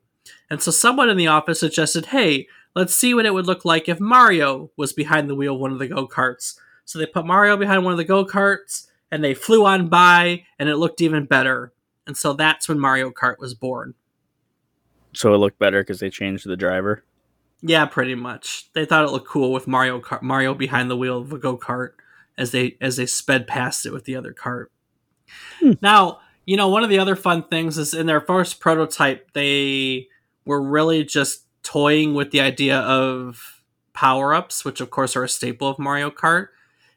And 0.49 0.61
so 0.63 0.71
someone 0.71 1.11
in 1.11 1.17
the 1.17 1.27
office 1.27 1.61
suggested, 1.61 2.07
hey, 2.07 2.49
let's 2.75 2.95
see 2.95 3.15
what 3.15 3.27
it 3.27 3.35
would 3.35 3.47
look 3.47 3.65
like 3.65 3.89
if 3.89 4.01
Mario 4.01 4.71
was 4.77 4.93
behind 4.93 5.29
the 5.29 5.35
wheel 5.35 5.55
of 5.55 5.61
one 5.61 5.73
of 5.73 5.79
the 5.79 5.89
go 5.89 6.09
karts. 6.09 6.59
So 6.85 6.99
they 6.99 7.07
put 7.07 7.27
Mario 7.27 7.57
behind 7.57 7.85
one 7.85 7.93
of 7.93 7.99
the 7.99 8.05
go 8.05 8.25
karts 8.25 8.87
and 9.11 9.23
they 9.23 9.35
flew 9.35 9.67
on 9.67 9.89
by 9.89 10.45
and 10.59 10.69
it 10.69 10.77
looked 10.77 11.01
even 11.01 11.25
better. 11.27 11.73
And 12.07 12.17
so 12.17 12.33
that's 12.33 12.69
when 12.69 12.81
Mario 12.81 13.11
Kart 13.11 13.39
was 13.39 13.55
born. 13.55 13.95
So 15.13 15.35
it 15.35 15.39
looked 15.39 15.59
better 15.59 15.83
because 15.83 16.01
they 16.01 16.11
changed 16.11 16.47
the 16.47 16.57
driver? 16.57 17.05
Yeah, 17.63 17.87
pretty 17.87 18.15
much. 18.15 18.73
They 18.73 18.85
thought 18.85 19.05
it 19.05 19.11
looked 19.11 19.29
cool 19.29 19.53
with 19.53 19.67
Mario 19.67 20.01
Kart, 20.01 20.23
Mario 20.23 20.55
behind 20.55 20.91
the 20.91 20.97
wheel 20.97 21.19
of 21.19 21.33
a 21.33 21.39
go 21.39 21.57
kart 21.59 21.91
as 22.41 22.51
they 22.51 22.77
as 22.81 22.97
they 22.97 23.07
sped 23.07 23.47
past 23.47 23.87
it 23.87 23.93
with 23.93 24.05
the 24.05 24.17
other 24.17 24.33
cart. 24.33 24.73
Hmm. 25.61 25.73
Now, 25.81 26.21
you 26.47 26.57
know, 26.57 26.69
one 26.69 26.83
of 26.83 26.91
the 26.91 26.99
other 26.99 27.15
fun 27.15 27.45
things 27.45 27.79
is 27.79 27.95
in 27.95 28.07
their 28.07 28.21
first 28.21 28.59
prototype, 28.59 29.33
they 29.35 30.09
were 30.45 30.63
really 30.63 31.05
just 31.05 31.45
toying 31.63 32.15
with 32.15 32.31
the 32.31 32.41
idea 32.41 32.79
of 32.79 33.63
power 33.93 34.35
ups, 34.35 34.65
which 34.65 34.81
of 34.81 34.91
course 34.91 35.15
are 35.15 35.25
a 35.25 35.29
staple 35.29 35.69
of 35.69 35.79
Mario 35.79 36.11
Kart. 36.11 36.49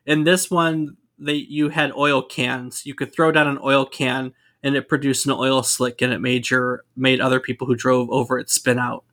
In 0.06 0.24
this 0.24 0.50
one, 0.50 0.98
they 1.20 1.36
you 1.36 1.70
had 1.70 1.92
oil 1.92 2.24
cans. 2.24 2.86
You 2.86 2.96
could 2.96 3.14
throw 3.14 3.32
down 3.32 3.48
an 3.48 3.60
oil 3.64 3.86
can 3.86 4.34
and 4.64 4.76
it 4.76 4.88
produced 4.88 5.26
an 5.26 5.34
oil 5.34 5.62
slick 5.62 6.02
and 6.02 6.14
it 6.14 6.22
made 6.22 6.50
your 6.50 6.86
made 6.96 7.20
other 7.20 7.42
people 7.42 7.68
who 7.68 7.76
drove 7.76 8.10
over 8.10 8.40
it 8.40 8.50
spin 8.50 8.80
out. 8.80 9.04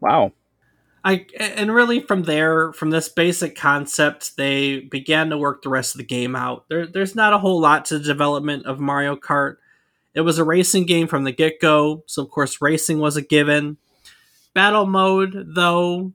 Wow. 0.00 0.32
I 1.06 1.24
and 1.38 1.72
really 1.72 2.00
from 2.00 2.24
there, 2.24 2.72
from 2.72 2.90
this 2.90 3.08
basic 3.08 3.54
concept, 3.54 4.36
they 4.36 4.80
began 4.80 5.30
to 5.30 5.38
work 5.38 5.62
the 5.62 5.68
rest 5.68 5.94
of 5.94 5.98
the 5.98 6.04
game 6.04 6.34
out. 6.34 6.64
There, 6.68 6.84
there's 6.84 7.14
not 7.14 7.32
a 7.32 7.38
whole 7.38 7.60
lot 7.60 7.84
to 7.86 7.98
the 7.98 8.04
development 8.04 8.66
of 8.66 8.80
Mario 8.80 9.14
Kart. 9.14 9.58
It 10.14 10.22
was 10.22 10.40
a 10.40 10.44
racing 10.44 10.84
game 10.84 11.06
from 11.06 11.22
the 11.22 11.30
get 11.30 11.60
go, 11.60 12.02
so 12.06 12.24
of 12.24 12.30
course 12.30 12.60
racing 12.60 12.98
was 12.98 13.16
a 13.16 13.22
given. 13.22 13.76
Battle 14.52 14.84
mode, 14.84 15.54
though, 15.54 16.12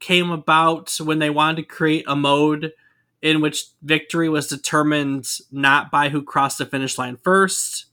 came 0.00 0.30
about 0.30 0.94
when 1.00 1.18
they 1.18 1.30
wanted 1.30 1.56
to 1.56 1.62
create 1.62 2.04
a 2.06 2.14
mode 2.14 2.74
in 3.22 3.40
which 3.40 3.68
victory 3.82 4.28
was 4.28 4.48
determined 4.48 5.26
not 5.50 5.90
by 5.90 6.10
who 6.10 6.22
crossed 6.22 6.58
the 6.58 6.66
finish 6.66 6.98
line 6.98 7.16
first. 7.16 7.86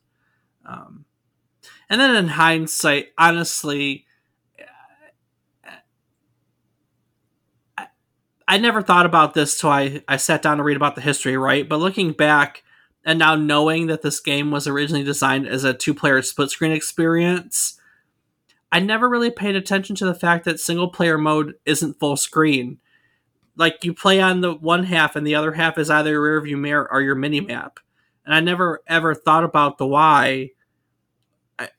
Um, 0.66 1.06
and 1.90 2.02
then 2.02 2.18
in 2.18 2.28
hindsight, 2.28 3.14
honestly, 3.18 4.07
I 8.48 8.58
never 8.58 8.82
thought 8.82 9.06
about 9.06 9.34
this 9.34 9.60
till 9.60 9.70
I, 9.70 10.02
I 10.08 10.18
sat 10.18 10.42
down 10.42 10.58
to 10.58 10.64
read 10.64 10.78
about 10.78 10.96
the 10.96 11.02
history, 11.02 11.36
right? 11.36 11.68
But 11.68 11.80
looking 11.80 12.14
back 12.14 12.64
and 13.04 13.20
now 13.20 13.36
knowing 13.36 13.88
that 13.88 14.02
this 14.02 14.20
game 14.20 14.52
was 14.52 14.68
originally 14.68 15.04
designed 15.04 15.48
as 15.48 15.64
a 15.64 15.74
two 15.74 15.94
player 15.94 16.22
split 16.22 16.50
screen 16.50 16.72
experience, 16.72 17.80
I 18.72 18.80
never 18.80 19.10
really 19.10 19.32
paid 19.32 19.56
attention 19.56 19.96
to 19.98 20.06
the 20.06 20.16
fact 20.16 20.46
that 20.46 20.60
single 20.60 20.90
player 20.90 21.18
mode 21.18 21.56
isn't 21.66 22.00
full 22.00 22.16
screen. 22.16 22.80
Like 23.58 23.84
you 23.84 23.94
play 23.94 24.22
on 24.22 24.42
the 24.42 24.54
one 24.54 24.84
half 24.84 25.16
and 25.16 25.26
the 25.28 25.36
other 25.36 25.54
half 25.54 25.78
is 25.78 25.90
either 25.90 26.12
your 26.12 26.22
rear 26.22 26.42
view 26.42 26.58
mirror 26.58 26.88
or 26.90 27.02
your 27.02 27.16
mini 27.16 27.42
map. 27.42 27.80
And 28.26 28.34
I 28.34 28.40
never 28.40 28.82
ever 28.88 29.14
thought 29.14 29.44
about 29.44 29.78
the 29.78 29.88
why. 29.88 30.52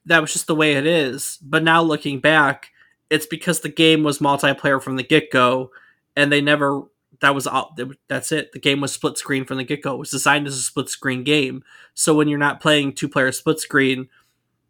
That 0.06 0.20
was 0.20 0.32
just 0.32 0.48
the 0.48 0.56
way 0.56 0.72
it 0.72 0.86
is. 0.86 1.38
But 1.40 1.62
now 1.62 1.82
looking 1.82 2.20
back, 2.20 2.70
it's 3.10 3.26
because 3.26 3.60
the 3.60 3.68
game 3.68 4.02
was 4.02 4.18
multiplayer 4.18 4.82
from 4.82 4.96
the 4.96 5.02
get 5.02 5.30
go 5.30 5.70
and 6.18 6.30
they 6.32 6.40
never 6.40 6.82
that 7.20 7.34
was 7.34 7.46
all 7.46 7.74
that's 8.08 8.32
it. 8.32 8.52
The 8.52 8.58
game 8.58 8.80
was 8.80 8.92
split 8.92 9.18
screen 9.18 9.44
from 9.44 9.56
the 9.56 9.64
get-go. 9.64 9.94
It 9.94 9.98
was 9.98 10.10
designed 10.10 10.46
as 10.46 10.56
a 10.56 10.60
split 10.60 10.88
screen 10.88 11.24
game. 11.24 11.64
So 11.94 12.14
when 12.14 12.28
you're 12.28 12.38
not 12.38 12.60
playing 12.60 12.92
two 12.92 13.08
player 13.08 13.32
split 13.32 13.58
screen 13.58 14.08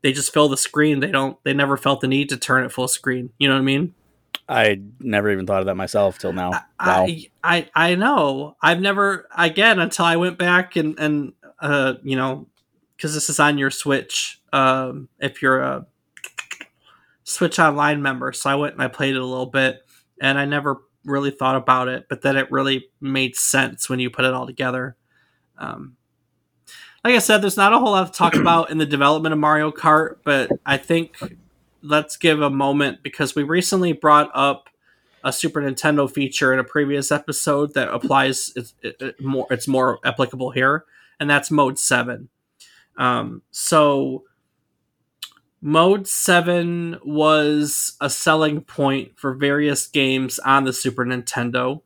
they 0.03 0.13
just 0.13 0.33
fill 0.33 0.49
the 0.49 0.57
screen. 0.57 1.01
They 1.01 1.11
don't 1.11 1.43
they 1.45 1.53
never 1.53 1.77
felt 1.77 2.01
the 2.01 2.09
need 2.09 2.29
to 2.31 2.37
turn 2.37 2.65
it 2.65 2.73
full 2.73 2.89
screen. 2.89 3.31
You 3.39 3.49
know 3.49 3.55
what 3.55 3.61
i 3.61 3.65
mean? 3.65 3.95
I 4.49 4.81
never 5.01 5.31
even 5.31 5.47
thought 5.47 5.61
of 5.61 5.67
that 5.67 5.75
myself 5.75 6.19
till 6.19 6.33
now. 6.33 6.53
I, 6.79 6.87
wow. 6.87 7.07
I, 7.07 7.31
I 7.43 7.71
i 7.75 7.95
know. 7.95 8.57
I've 8.63 8.81
never 8.81 9.29
again 9.37 9.79
until 9.79 10.05
i 10.05 10.17
went 10.17 10.39
back 10.39 10.77
and 10.77 10.99
and 10.99 11.33
uh 11.61 11.95
you 12.03 12.17
know 12.17 12.47
because 12.97 13.15
this 13.15 13.29
is 13.29 13.41
on 13.41 13.59
your 13.59 13.71
switch 13.71 14.41
um 14.53 15.09
if 15.19 15.43
you're 15.43 15.61
a 15.61 15.87
switch 17.25 17.59
online 17.59 18.03
member. 18.03 18.33
So 18.33 18.51
i 18.51 18.55
went 18.55 18.75
and 18.75 18.83
i 18.83 18.89
played 18.89 19.15
it 19.15 19.21
a 19.21 19.27
little 19.27 19.47
bit 19.47 19.85
and 20.21 20.39
i 20.39 20.45
never 20.45 20.83
really 21.05 21.31
thought 21.31 21.57
about 21.57 21.89
it, 21.89 22.07
but 22.09 22.23
then 22.23 22.37
it 22.37 22.51
really 22.51 22.89
made 23.01 23.37
sense 23.37 23.89
when 23.89 24.01
you 24.01 24.11
put 24.11 24.25
it 24.25 24.35
all 24.35 24.47
together. 24.47 24.97
Um, 25.57 25.97
like 27.05 27.15
I 27.15 27.19
said, 27.19 27.43
there's 27.43 27.57
not 27.57 27.73
a 27.73 27.79
whole 27.79 27.93
lot 27.93 28.13
to 28.13 28.13
talk 28.13 28.35
about 28.37 28.71
in 28.71 28.79
the 28.79 28.87
development 28.87 29.33
of 29.33 29.39
Mario 29.39 29.71
Kart, 29.71 30.17
but 30.25 30.51
I 30.67 30.77
think 30.77 31.17
let's 31.83 32.17
give 32.17 32.41
a 32.41 32.51
moment 32.51 33.03
because 33.03 33.35
we 33.35 33.43
recently 33.43 33.93
brought 33.93 34.31
up 34.35 34.69
a 35.25 35.33
Super 35.33 35.61
Nintendo 35.61 36.11
feature 36.11 36.53
in 36.53 36.59
a 36.59 36.65
previous 36.65 37.11
episode 37.11 37.75
that 37.75 37.89
applies. 37.89 38.53
It's 38.55 38.75
it, 38.83 38.97
it 39.01 39.21
more. 39.21 39.47
It's 39.51 39.67
more 39.67 39.99
applicable 40.05 40.51
here, 40.51 40.85
and 41.19 41.29
that's 41.29 41.51
Mode 41.51 41.79
Seven. 41.79 42.29
Um, 42.97 43.43
so 43.51 44.25
Mode 45.61 46.07
7 46.07 46.99
was 47.05 47.97
a 48.01 48.09
selling 48.09 48.61
point 48.61 49.19
for 49.19 49.35
various 49.35 49.87
games 49.87 50.39
on 50.41 50.65
the 50.65 50.73
Super 50.73 51.05
Nintendo. 51.05 51.83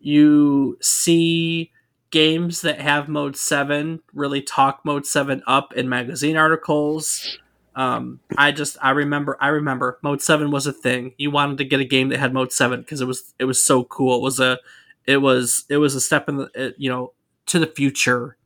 You 0.00 0.78
see 0.80 1.72
games 2.10 2.62
that 2.62 2.80
have 2.80 3.08
Mode 3.08 3.36
7 3.36 4.00
really 4.14 4.40
talk 4.40 4.80
Mode 4.84 5.04
7 5.04 5.42
up 5.46 5.72
in 5.74 5.88
magazine 5.88 6.36
articles. 6.36 7.38
Um, 7.78 8.18
I 8.36 8.50
just 8.50 8.76
I 8.82 8.90
remember 8.90 9.38
I 9.40 9.48
remember 9.48 10.00
Mode 10.02 10.20
Seven 10.20 10.50
was 10.50 10.66
a 10.66 10.72
thing. 10.72 11.14
You 11.16 11.30
wanted 11.30 11.58
to 11.58 11.64
get 11.64 11.78
a 11.78 11.84
game 11.84 12.08
that 12.08 12.18
had 12.18 12.34
Mode 12.34 12.52
Seven 12.52 12.80
because 12.80 13.00
it 13.00 13.04
was 13.04 13.32
it 13.38 13.44
was 13.44 13.64
so 13.64 13.84
cool. 13.84 14.16
It 14.16 14.22
was 14.22 14.40
a 14.40 14.58
it 15.06 15.18
was 15.18 15.64
it 15.68 15.76
was 15.76 15.94
a 15.94 16.00
step 16.00 16.28
in 16.28 16.38
the 16.38 16.74
you 16.76 16.90
know 16.90 17.12
to 17.46 17.60
the 17.60 17.68
future. 17.68 18.36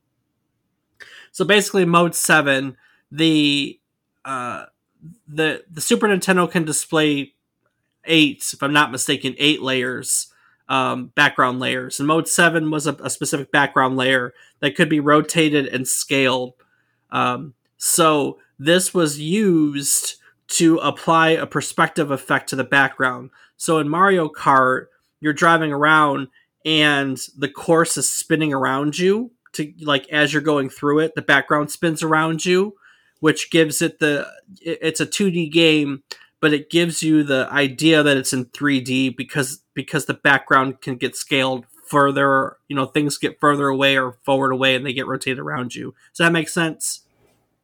So 1.31 1.47
basically, 1.47 1.87
Mode 1.87 2.15
Seven, 2.15 2.77
the 3.11 3.81
uh, 4.25 4.67
the 5.27 5.65
the 5.71 5.81
Super 5.81 6.07
Nintendo 6.09 6.51
can 6.51 6.65
display 6.65 7.35
eight, 8.05 8.51
if 8.53 8.63
I'm 8.63 8.73
not 8.73 8.91
mistaken, 8.91 9.35
eight 9.39 9.63
layers, 9.63 10.33
um, 10.69 11.07
background 11.15 11.61
layers. 11.61 11.99
And 11.99 12.07
Mode 12.07 12.29
Seven 12.29 12.71
was 12.71 12.87
a, 12.87 12.95
a, 12.95 13.11
specific 13.11 13.53
background 13.53 13.97
layer 13.97 14.35
that 14.61 14.75
could 14.75 14.89
be 14.89 15.01
rotated 15.01 15.67
and 15.67 15.87
scaled. 15.87 16.55
Um, 17.11 17.55
so 17.77 18.39
this 18.59 18.95
was 18.95 19.21
used 19.21 20.17
to 20.49 20.79
apply 20.79 21.31
a 21.31 21.47
perspective 21.47 22.11
effect 22.11 22.49
to 22.51 22.57
the 22.57 22.65
background. 22.65 23.31
So 23.57 23.79
in 23.79 23.89
Mario 23.89 24.29
Kart, 24.29 24.87
you're 25.21 25.33
driving 25.33 25.73
around 25.73 26.29
and 26.65 27.19
the 27.37 27.49
course 27.49 27.97
is 27.97 28.11
spinning 28.11 28.53
around 28.53 28.99
you 28.99 29.31
to 29.53 29.73
like 29.81 30.09
as 30.11 30.33
you're 30.33 30.43
going 30.43 30.71
through 30.71 31.01
it, 31.01 31.15
the 31.15 31.23
background 31.23 31.71
spins 31.71 32.03
around 32.03 32.45
you, 32.45 32.75
which 33.23 33.53
gives 33.53 33.81
it 33.81 34.01
the 34.01 34.29
it's 34.61 34.99
a 34.99 35.07
2D 35.07 35.53
game, 35.53 36.03
but 36.41 36.53
it 36.53 36.69
gives 36.69 37.05
you 37.05 37.23
the 37.23 37.49
idea 37.53 38.03
that 38.03 38.17
it's 38.17 38.33
in 38.33 38.47
3D 38.47 39.17
because 39.17 39.63
because 39.75 40.07
the 40.07 40.15
background 40.15 40.81
can 40.81 40.97
get 40.97 41.15
scaled 41.15 41.65
further, 41.87 42.57
you 42.67 42.75
know, 42.75 42.85
things 42.85 43.19
get 43.19 43.39
further 43.39 43.69
away 43.69 43.97
or 43.97 44.19
forward 44.25 44.51
away 44.51 44.75
and 44.75 44.85
they 44.85 44.93
get 44.93 45.07
rotated 45.07 45.39
around 45.39 45.73
you. 45.73 45.95
Does 46.11 46.19
that 46.19 46.33
make 46.33 46.49
sense? 46.49 47.03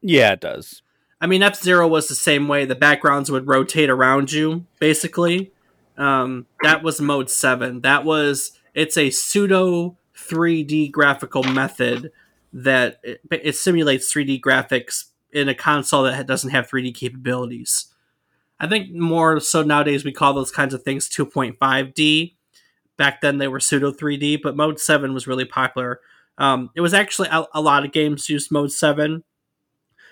Yeah, 0.00 0.30
it 0.30 0.40
does. 0.40 0.82
I 1.20 1.26
mean, 1.26 1.42
F 1.42 1.56
Zero 1.56 1.88
was 1.88 2.06
the 2.06 2.14
same 2.14 2.46
way. 2.46 2.64
The 2.64 2.76
backgrounds 2.76 3.28
would 3.28 3.48
rotate 3.48 3.90
around 3.90 4.30
you, 4.30 4.64
basically. 4.78 5.50
Um, 5.96 6.46
that 6.62 6.84
was 6.84 7.00
mode 7.00 7.30
seven. 7.30 7.80
That 7.80 8.04
was 8.04 8.52
it's 8.74 8.96
a 8.96 9.10
pseudo 9.10 9.96
3D 10.16 10.92
graphical 10.92 11.42
method 11.42 12.12
that 12.52 13.00
it, 13.02 13.22
it 13.28 13.56
simulates 13.56 14.12
3D 14.14 14.40
graphics 14.40 15.06
in 15.38 15.48
a 15.48 15.54
console 15.54 16.02
that 16.02 16.26
doesn't 16.26 16.50
have 16.50 16.68
3D 16.68 16.94
capabilities. 16.94 17.86
I 18.60 18.66
think 18.66 18.92
more 18.92 19.40
so 19.40 19.62
nowadays 19.62 20.04
we 20.04 20.12
call 20.12 20.34
those 20.34 20.50
kinds 20.50 20.74
of 20.74 20.82
things 20.82 21.08
2.5D. 21.08 22.34
Back 22.96 23.20
then 23.20 23.38
they 23.38 23.48
were 23.48 23.60
pseudo 23.60 23.92
3D, 23.92 24.40
but 24.42 24.56
Mode 24.56 24.80
7 24.80 25.14
was 25.14 25.26
really 25.26 25.44
popular. 25.44 26.00
Um, 26.36 26.70
it 26.74 26.80
was 26.80 26.94
actually 26.94 27.28
a, 27.30 27.44
a, 27.54 27.60
lot 27.60 27.84
of 27.84 27.92
games 27.92 28.28
used 28.28 28.50
Mode 28.50 28.72
7. 28.72 29.24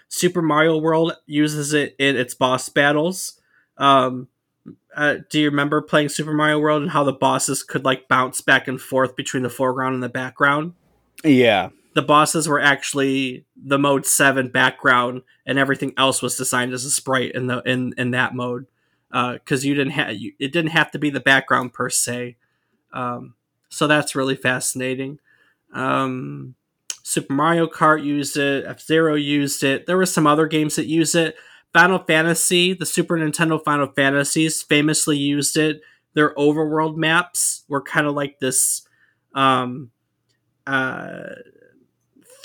Super 0.09 0.42
Mario 0.42 0.78
World 0.78 1.12
uses 1.26 1.73
it 1.73 1.95
in 1.99 2.16
its 2.16 2.35
boss 2.35 2.68
battles. 2.68 3.40
Um, 3.76 4.28
uh, 4.97 5.16
do 5.30 5.40
you 5.40 5.50
remember 5.50 5.83
playing 5.83 6.09
Super 6.09 6.33
Mario 6.33 6.59
World 6.59 6.83
and 6.83 6.90
how 6.90 7.04
the 7.04 7.12
bosses 7.12 7.62
could 7.62 7.85
like 7.85 8.09
bounce 8.09 8.40
back 8.40 8.66
and 8.66 8.80
forth 8.80 9.14
between 9.14 9.42
the 9.42 9.50
foreground 9.50 9.95
and 9.95 10.02
the 10.02 10.09
background? 10.09 10.75
Yeah. 11.25 11.71
The 11.97 12.03
bosses 12.03 12.47
were 12.47 12.61
actually 12.61 13.47
the 13.57 13.79
mode 13.79 14.05
7 14.05 14.50
background 14.50 15.23
and 15.47 15.59
everything 15.59 15.95
else 15.97 16.21
was 16.21 16.37
designed 16.37 16.75
as 16.75 16.85
a 16.85 16.91
sprite 16.91 17.33
in 17.33 17.47
the 17.47 17.62
in 17.65 17.95
in 17.97 18.11
that 18.11 18.35
mode. 18.35 18.67
Uh, 19.11 19.38
cuz 19.47 19.65
you 19.65 19.75
didn't 19.75 19.95
have 19.95 20.11
it 20.11 20.53
didn't 20.53 20.73
have 20.73 20.91
to 20.91 20.99
be 20.99 21.09
the 21.09 21.21
background 21.21 21.73
per 21.73 21.88
se. 21.88 22.37
Um, 22.93 23.35
so 23.71 23.87
that's 23.87 24.15
really 24.15 24.37
fascinating. 24.37 25.21
Um, 25.73 26.55
Super 27.03 27.33
Mario 27.33 27.67
Kart 27.67 28.05
used 28.05 28.37
it, 28.37 28.67
F 28.67 28.83
Zero 28.83 29.15
used 29.15 29.65
it. 29.65 29.87
There 29.87 29.97
were 29.97 30.05
some 30.05 30.26
other 30.26 30.47
games 30.47 30.76
that 30.76 30.85
use 30.85 31.15
it. 31.15 31.35
Final 31.73 32.00
Fantasy, 32.00 32.75
the 32.75 32.85
Super 32.85 33.17
Nintendo 33.17 33.59
Final 33.65 33.87
Fantasies, 33.87 34.62
famously 34.62 35.17
used 35.17 35.57
it. 35.57 35.81
Their 36.12 36.35
overworld 36.35 36.97
maps 36.97 37.65
were 37.69 37.81
kind 37.81 38.07
of 38.07 38.15
like 38.15 38.38
this 38.38 38.87
um, 39.35 39.93
uh, 40.67 41.37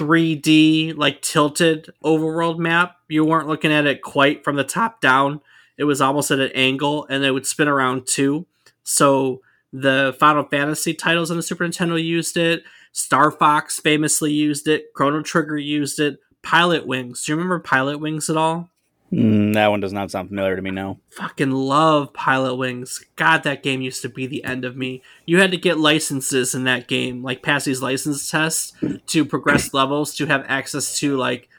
3D, 0.01 0.97
like 0.97 1.21
tilted 1.21 1.91
overworld 2.03 2.57
map. 2.57 2.95
You 3.07 3.23
weren't 3.23 3.47
looking 3.47 3.71
at 3.71 3.85
it 3.85 4.01
quite 4.01 4.43
from 4.43 4.55
the 4.55 4.63
top 4.63 4.99
down. 4.99 5.41
It 5.77 5.83
was 5.83 6.01
almost 6.01 6.31
at 6.31 6.39
an 6.39 6.51
angle, 6.55 7.05
and 7.07 7.23
it 7.23 7.31
would 7.31 7.45
spin 7.45 7.67
around 7.67 8.07
too. 8.07 8.47
So 8.83 9.41
the 9.71 10.15
Final 10.19 10.43
Fantasy 10.45 10.95
titles 10.95 11.29
on 11.29 11.37
the 11.37 11.43
Super 11.43 11.65
Nintendo 11.65 12.03
used 12.03 12.35
it. 12.35 12.63
Star 12.93 13.29
Fox 13.29 13.79
famously 13.79 14.33
used 14.33 14.67
it. 14.67 14.91
Chrono 14.95 15.21
Trigger 15.21 15.57
used 15.57 15.99
it. 15.99 16.19
Pilotwings. 16.41 17.23
Do 17.23 17.31
you 17.31 17.35
remember 17.35 17.59
Pilotwings 17.59 18.27
at 18.27 18.37
all? 18.37 18.70
Mm, 19.11 19.53
that 19.55 19.67
one 19.67 19.81
does 19.81 19.91
not 19.91 20.09
sound 20.09 20.29
familiar 20.29 20.55
to 20.55 20.61
me 20.61 20.71
No. 20.71 20.99
Fucking 21.09 21.51
love 21.51 22.13
Pilotwings. 22.13 23.03
God, 23.17 23.43
that 23.43 23.61
game 23.61 23.81
used 23.81 24.01
to 24.03 24.09
be 24.09 24.25
the 24.25 24.43
end 24.45 24.63
of 24.63 24.77
me. 24.77 25.01
You 25.25 25.39
had 25.39 25.51
to 25.51 25.57
get 25.57 25.77
licenses 25.77 26.55
in 26.55 26.63
that 26.63 26.87
game, 26.87 27.21
like 27.21 27.43
pass 27.43 27.65
these 27.65 27.81
license 27.81 28.29
tests 28.31 28.73
to 29.07 29.25
progress 29.25 29.73
levels 29.73 30.15
to 30.15 30.27
have 30.27 30.45
access 30.47 30.97
to 30.99 31.17
like 31.17 31.49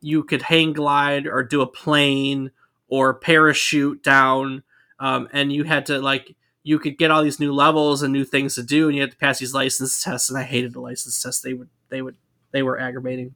you 0.00 0.22
could 0.22 0.42
hang 0.42 0.72
glide 0.72 1.26
or 1.26 1.42
do 1.42 1.60
a 1.60 1.66
plane 1.66 2.50
or 2.88 3.14
parachute 3.14 4.02
down, 4.02 4.62
um, 5.00 5.28
and 5.32 5.52
you 5.52 5.64
had 5.64 5.86
to 5.86 5.98
like 5.98 6.36
you 6.62 6.78
could 6.78 6.98
get 6.98 7.10
all 7.10 7.22
these 7.22 7.40
new 7.40 7.52
levels 7.52 8.02
and 8.02 8.12
new 8.12 8.24
things 8.24 8.54
to 8.54 8.62
do, 8.62 8.86
and 8.86 8.94
you 8.94 9.00
had 9.00 9.10
to 9.10 9.16
pass 9.16 9.38
these 9.38 9.54
license 9.54 10.02
tests. 10.02 10.28
And 10.28 10.38
I 10.38 10.42
hated 10.42 10.72
the 10.72 10.80
license 10.80 11.20
tests. 11.20 11.40
They 11.40 11.54
would 11.54 11.70
they 11.88 12.02
would 12.02 12.16
they 12.52 12.62
were 12.62 12.78
aggravating. 12.78 13.34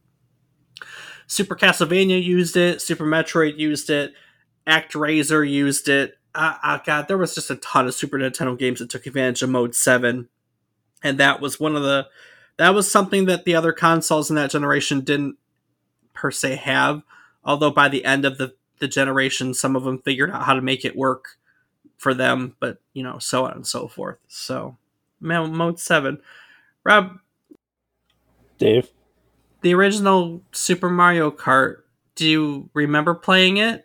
Super 1.26 1.56
Castlevania 1.56 2.22
used 2.22 2.56
it. 2.56 2.80
Super 2.80 3.04
Metroid 3.04 3.58
used 3.58 3.90
it. 3.90 4.12
ActRaiser 4.66 5.48
used 5.48 5.88
it. 5.88 6.18
Uh, 6.34 6.78
God, 6.84 7.08
there 7.08 7.16
was 7.16 7.34
just 7.34 7.50
a 7.50 7.56
ton 7.56 7.86
of 7.86 7.94
Super 7.94 8.18
Nintendo 8.18 8.58
games 8.58 8.80
that 8.80 8.90
took 8.90 9.06
advantage 9.06 9.42
of 9.42 9.48
Mode 9.48 9.74
Seven, 9.74 10.28
and 11.02 11.18
that 11.18 11.40
was 11.40 11.58
one 11.58 11.74
of 11.74 11.82
the 11.82 12.08
that 12.58 12.74
was 12.74 12.90
something 12.90 13.26
that 13.26 13.44
the 13.44 13.54
other 13.54 13.72
consoles 13.72 14.28
in 14.30 14.36
that 14.36 14.50
generation 14.50 15.00
didn't 15.00 15.36
per 16.12 16.30
se 16.30 16.56
have. 16.56 17.02
Although 17.44 17.70
by 17.70 17.88
the 17.88 18.04
end 18.04 18.24
of 18.24 18.38
the 18.38 18.54
the 18.78 18.88
generation, 18.88 19.54
some 19.54 19.76
of 19.76 19.84
them 19.84 20.02
figured 20.02 20.30
out 20.30 20.42
how 20.42 20.52
to 20.52 20.60
make 20.60 20.84
it 20.84 20.96
work 20.96 21.38
for 21.96 22.12
them, 22.12 22.56
but 22.60 22.78
you 22.92 23.02
know, 23.02 23.18
so 23.18 23.46
on 23.46 23.52
and 23.52 23.66
so 23.66 23.88
forth. 23.88 24.18
So, 24.28 24.76
Mode 25.20 25.80
Seven, 25.80 26.20
Rob, 26.84 27.18
Dave, 28.58 28.90
the 29.66 29.74
original 29.74 30.40
Super 30.52 30.88
Mario 30.88 31.32
Kart. 31.32 31.78
Do 32.14 32.24
you 32.24 32.70
remember 32.72 33.14
playing 33.14 33.56
it? 33.56 33.84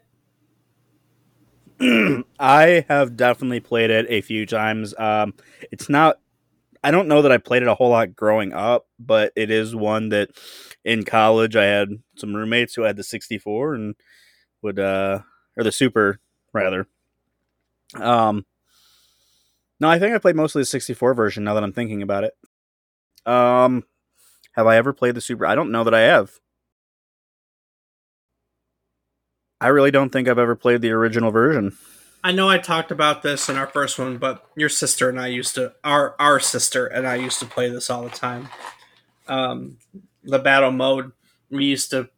I 2.39 2.86
have 2.88 3.17
definitely 3.17 3.62
played 3.62 3.89
it 3.89 4.06
a 4.08 4.22
few 4.22 4.46
times. 4.46 4.94
Um, 5.00 5.34
it's 5.72 5.89
not. 5.89 6.20
I 6.84 6.91
don't 6.91 7.08
know 7.08 7.24
that 7.24 7.32
I 7.32 7.39
played 7.39 7.63
it 7.63 7.67
a 7.67 7.74
whole 7.74 7.89
lot 7.89 8.15
growing 8.15 8.54
up, 8.54 8.86
but 9.00 9.34
it 9.36 9.50
is 9.50 9.76
one 9.76 10.10
that 10.10 10.30
in 10.86 11.04
college 11.04 11.56
I 11.56 11.65
had 11.65 11.89
some 12.15 12.36
roommates 12.36 12.76
who 12.76 12.84
had 12.84 12.96
the 12.96 13.04
64 13.04 13.74
and 13.74 13.96
would 14.62 14.78
uh 14.78 15.22
or 15.58 15.63
the 15.63 15.72
Super 15.72 16.20
rather. 16.54 16.86
Um, 17.96 18.46
no, 19.80 19.89
I 19.89 19.98
think 19.98 20.13
I 20.13 20.20
played 20.20 20.36
mostly 20.36 20.62
the 20.62 20.67
64 20.67 21.15
version 21.15 21.44
now 21.44 21.56
that 21.56 21.63
I'm 21.63 21.74
thinking 21.74 22.04
about 22.04 22.24
it. 22.24 22.34
Um, 23.26 23.84
have 24.54 24.68
I 24.68 24.78
ever 24.78 24.94
played 24.94 25.16
the 25.16 25.22
Super? 25.22 25.46
I 25.46 25.56
don't 25.56 25.72
know 25.72 25.84
that 25.84 25.94
I 25.94 26.02
have. 26.02 26.40
I 29.60 29.68
really 29.68 29.92
don't 29.92 30.10
think 30.10 30.28
I've 30.28 30.40
ever 30.40 30.56
played 30.56 30.82
the 30.82 30.92
original 30.92 31.32
version. 31.32 31.78
I 32.24 32.32
know 32.32 32.50
I 32.50 32.58
talked 32.58 32.92
about 32.92 33.24
this 33.24 33.50
in 33.50 33.58
our 33.58 33.68
first 33.68 33.98
one, 33.98 34.18
but 34.18 34.46
your 34.56 34.70
sister 34.70 35.10
and 35.10 35.20
I 35.20 35.28
used 35.28 35.56
to 35.56 35.74
our 35.84 36.16
our 36.20 36.40
sister 36.40 36.86
and 36.86 37.08
I 37.08 37.16
used 37.16 37.40
to 37.40 37.46
play 37.46 37.70
this 37.70 37.90
all 37.90 38.04
the 38.04 38.10
time. 38.10 38.50
Um, 39.28 39.78
the 40.24 40.40
battle 40.40 40.72
mode 40.72 41.12
we 41.50 41.66
used 41.66 41.92
to 41.92 42.10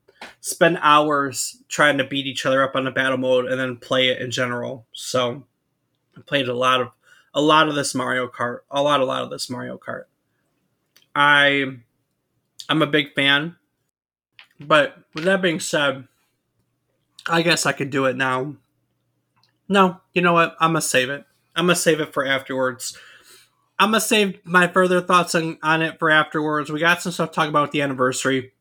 spend 0.42 0.78
hours 0.82 1.58
trying 1.68 1.98
to 1.98 2.04
beat 2.04 2.28
each 2.28 2.46
other 2.46 2.64
up 2.64 2.76
on 2.76 2.86
the 2.86 2.92
battle 2.92 3.18
mode 3.18 3.46
and 3.46 3.60
then 3.60 3.78
play 3.78 4.10
it 4.10 4.22
in 4.22 4.32
general. 4.32 4.86
So 4.94 5.44
I 6.18 6.22
played 6.22 6.48
a 6.48 6.54
lot 6.54 6.82
of 6.82 6.90
a 7.34 7.42
lot 7.42 7.68
of 7.68 7.76
this 7.76 7.96
Mario 7.96 8.28
Kart, 8.28 8.60
a 8.70 8.82
lot 8.82 9.02
a 9.02 9.06
lot 9.06 9.24
of 9.24 9.30
this 9.30 9.50
Mario 9.50 9.78
Kart. 9.78 10.04
I 11.16 11.78
I'm 12.70 12.82
a 12.82 12.88
big 12.88 13.14
fan. 13.14 13.56
But 14.60 14.96
with 15.14 15.26
that 15.26 15.42
being 15.42 15.60
said, 15.60 16.08
I 17.28 17.42
guess 17.42 17.66
I 17.66 17.72
could 17.72 17.90
do 17.90 18.06
it 18.06 18.16
now. 18.16 18.56
No, 19.70 20.02
you 20.14 20.22
know 20.22 20.34
what? 20.34 20.56
I'm 20.60 20.70
gonna 20.72 20.82
save 20.82 21.10
it. 21.10 21.26
I'm 21.56 21.66
gonna 21.66 21.76
save 21.76 22.00
it 22.00 22.14
for 22.14 22.26
afterwards. 22.26 22.98
I'm 23.80 23.90
gonna 23.90 24.02
save 24.02 24.40
my 24.46 24.68
further 24.68 25.02
thoughts 25.02 25.36
on, 25.36 25.58
on 25.64 25.82
it 25.82 26.00
for 26.00 26.10
afterwards. 26.10 26.72
We 26.72 26.80
got 26.80 27.02
some 27.02 27.12
stuff 27.12 27.32
to 27.32 27.36
talk 27.36 27.50
about 27.50 27.64
with 27.64 27.72
the 27.72 27.82
anniversary, 27.82 28.54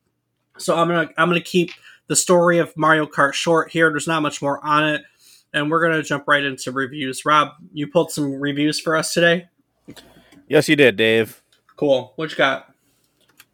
so 0.58 0.76
I'm 0.76 0.88
gonna 0.88 1.10
I'm 1.16 1.28
gonna 1.28 1.40
keep 1.40 1.72
the 2.06 2.16
story 2.16 2.58
of 2.58 2.76
Mario 2.76 3.06
Kart 3.06 3.32
short 3.32 3.70
here. 3.70 3.90
There's 3.90 4.06
not 4.06 4.22
much 4.22 4.40
more 4.40 4.64
on 4.64 4.88
it, 4.88 5.02
and 5.52 5.70
we're 5.70 5.82
gonna 5.82 6.02
jump 6.02 6.24
right 6.26 6.44
into 6.44 6.72
reviews. 6.72 7.24
Rob, 7.24 7.50
you 7.72 7.86
pulled 7.86 8.10
some 8.10 8.32
reviews 8.40 8.80
for 8.80 8.96
us 8.96 9.12
today. 9.12 9.48
Yes, 10.48 10.68
you 10.68 10.76
did, 10.76 10.96
Dave. 10.96 11.42
Cool. 11.76 12.12
What 12.16 12.30
you 12.30 12.36
got? 12.36 12.71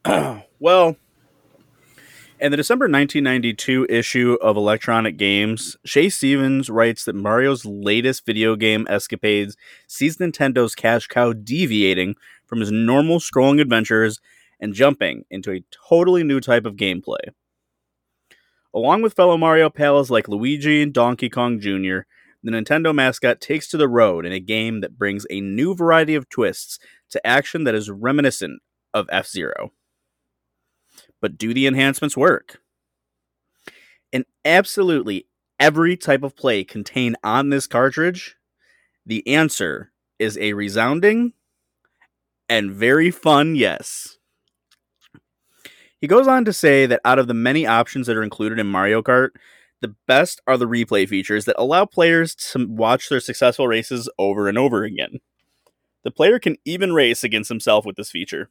well, 0.61 0.97
In 2.41 2.53
the 2.53 2.57
December 2.57 2.85
1992 2.85 3.87
issue 3.91 4.39
of 4.41 4.57
Electronic 4.57 5.17
Games, 5.17 5.77
Shay 5.85 6.09
Stevens 6.09 6.71
writes 6.71 7.05
that 7.05 7.17
Mario's 7.17 7.65
latest 7.65 8.25
video 8.25 8.55
game 8.55 8.87
escapades 8.89 9.57
sees 9.89 10.19
Nintendo's 10.19 10.77
cash 10.77 11.09
cow 11.09 11.33
deviating 11.33 12.15
from 12.47 12.61
his 12.61 12.71
normal 12.71 13.19
scrolling 13.19 13.61
adventures 13.61 14.21
and 14.61 14.73
jumping 14.73 15.25
into 15.31 15.51
a 15.51 15.65
totally 15.89 16.23
new 16.23 16.41
type 16.41 16.65
of 16.65 16.77
gameplay. 16.77 17.33
Along 18.73 19.03
with 19.03 19.15
fellow 19.15 19.37
Mario 19.37 19.69
pals 19.69 20.09
like 20.09 20.29
Luigi 20.29 20.83
and 20.83 20.93
Donkey 20.93 21.29
Kong 21.29 21.59
Jr., 21.59 22.01
the 22.45 22.53
Nintendo 22.53 22.95
mascot 22.95 23.41
takes 23.41 23.67
to 23.69 23.77
the 23.77 23.89
road 23.89 24.25
in 24.25 24.31
a 24.33 24.39
game 24.39 24.81
that 24.81 24.97
brings 24.97 25.27
a 25.29 25.41
new 25.41 25.75
variety 25.75 26.15
of 26.15 26.29
twists 26.29 26.79
to 27.11 27.27
action 27.27 27.65
that 27.65 27.75
is 27.75 27.91
reminiscent 27.91 28.63
of 28.95 29.09
F 29.11 29.27
Zero. 29.27 29.73
But 31.21 31.39
do 31.39 31.53
the 31.53 31.67
enhancements 31.67 32.17
work? 32.17 32.61
In 34.13 34.25
absolutely 34.45 35.27
every 35.61 35.97
type 35.97 36.23
of 36.23 36.37
play 36.37 36.65
contained 36.65 37.17
on 37.25 37.51
this 37.51 37.67
cartridge, 37.67 38.37
the 39.05 39.27
answer 39.27 39.93
is 40.19 40.39
a 40.39 40.53
resounding 40.53 41.33
and 42.49 42.73
very 42.73 43.11
fun 43.11 43.57
yes. 43.57 44.19
He 46.01 46.07
goes 46.07 46.29
on 46.29 46.45
to 46.45 46.53
say 46.53 46.87
that 46.87 47.01
out 47.05 47.19
of 47.19 47.27
the 47.27 47.35
many 47.35 47.67
options 47.67 48.07
that 48.07 48.17
are 48.17 48.23
included 48.23 48.59
in 48.59 48.69
Mario 48.69 49.03
Kart, 49.03 49.31
the 49.81 49.95
best 50.07 50.41
are 50.47 50.57
the 50.57 50.69
replay 50.69 51.09
features 51.09 51.45
that 51.45 51.57
allow 51.59 51.85
players 51.85 52.35
to 52.35 52.67
watch 52.67 53.09
their 53.09 53.21
successful 53.21 53.69
races 53.69 54.09
over 54.19 54.49
and 54.49 54.59
over 54.59 54.85
again. 54.85 55.19
The 56.05 56.11
player 56.11 56.39
can 56.39 56.57
even 56.65 56.93
race 56.93 57.25
against 57.25 57.49
himself 57.49 57.85
with 57.85 57.97
this 57.97 58.11
feature. 58.11 58.49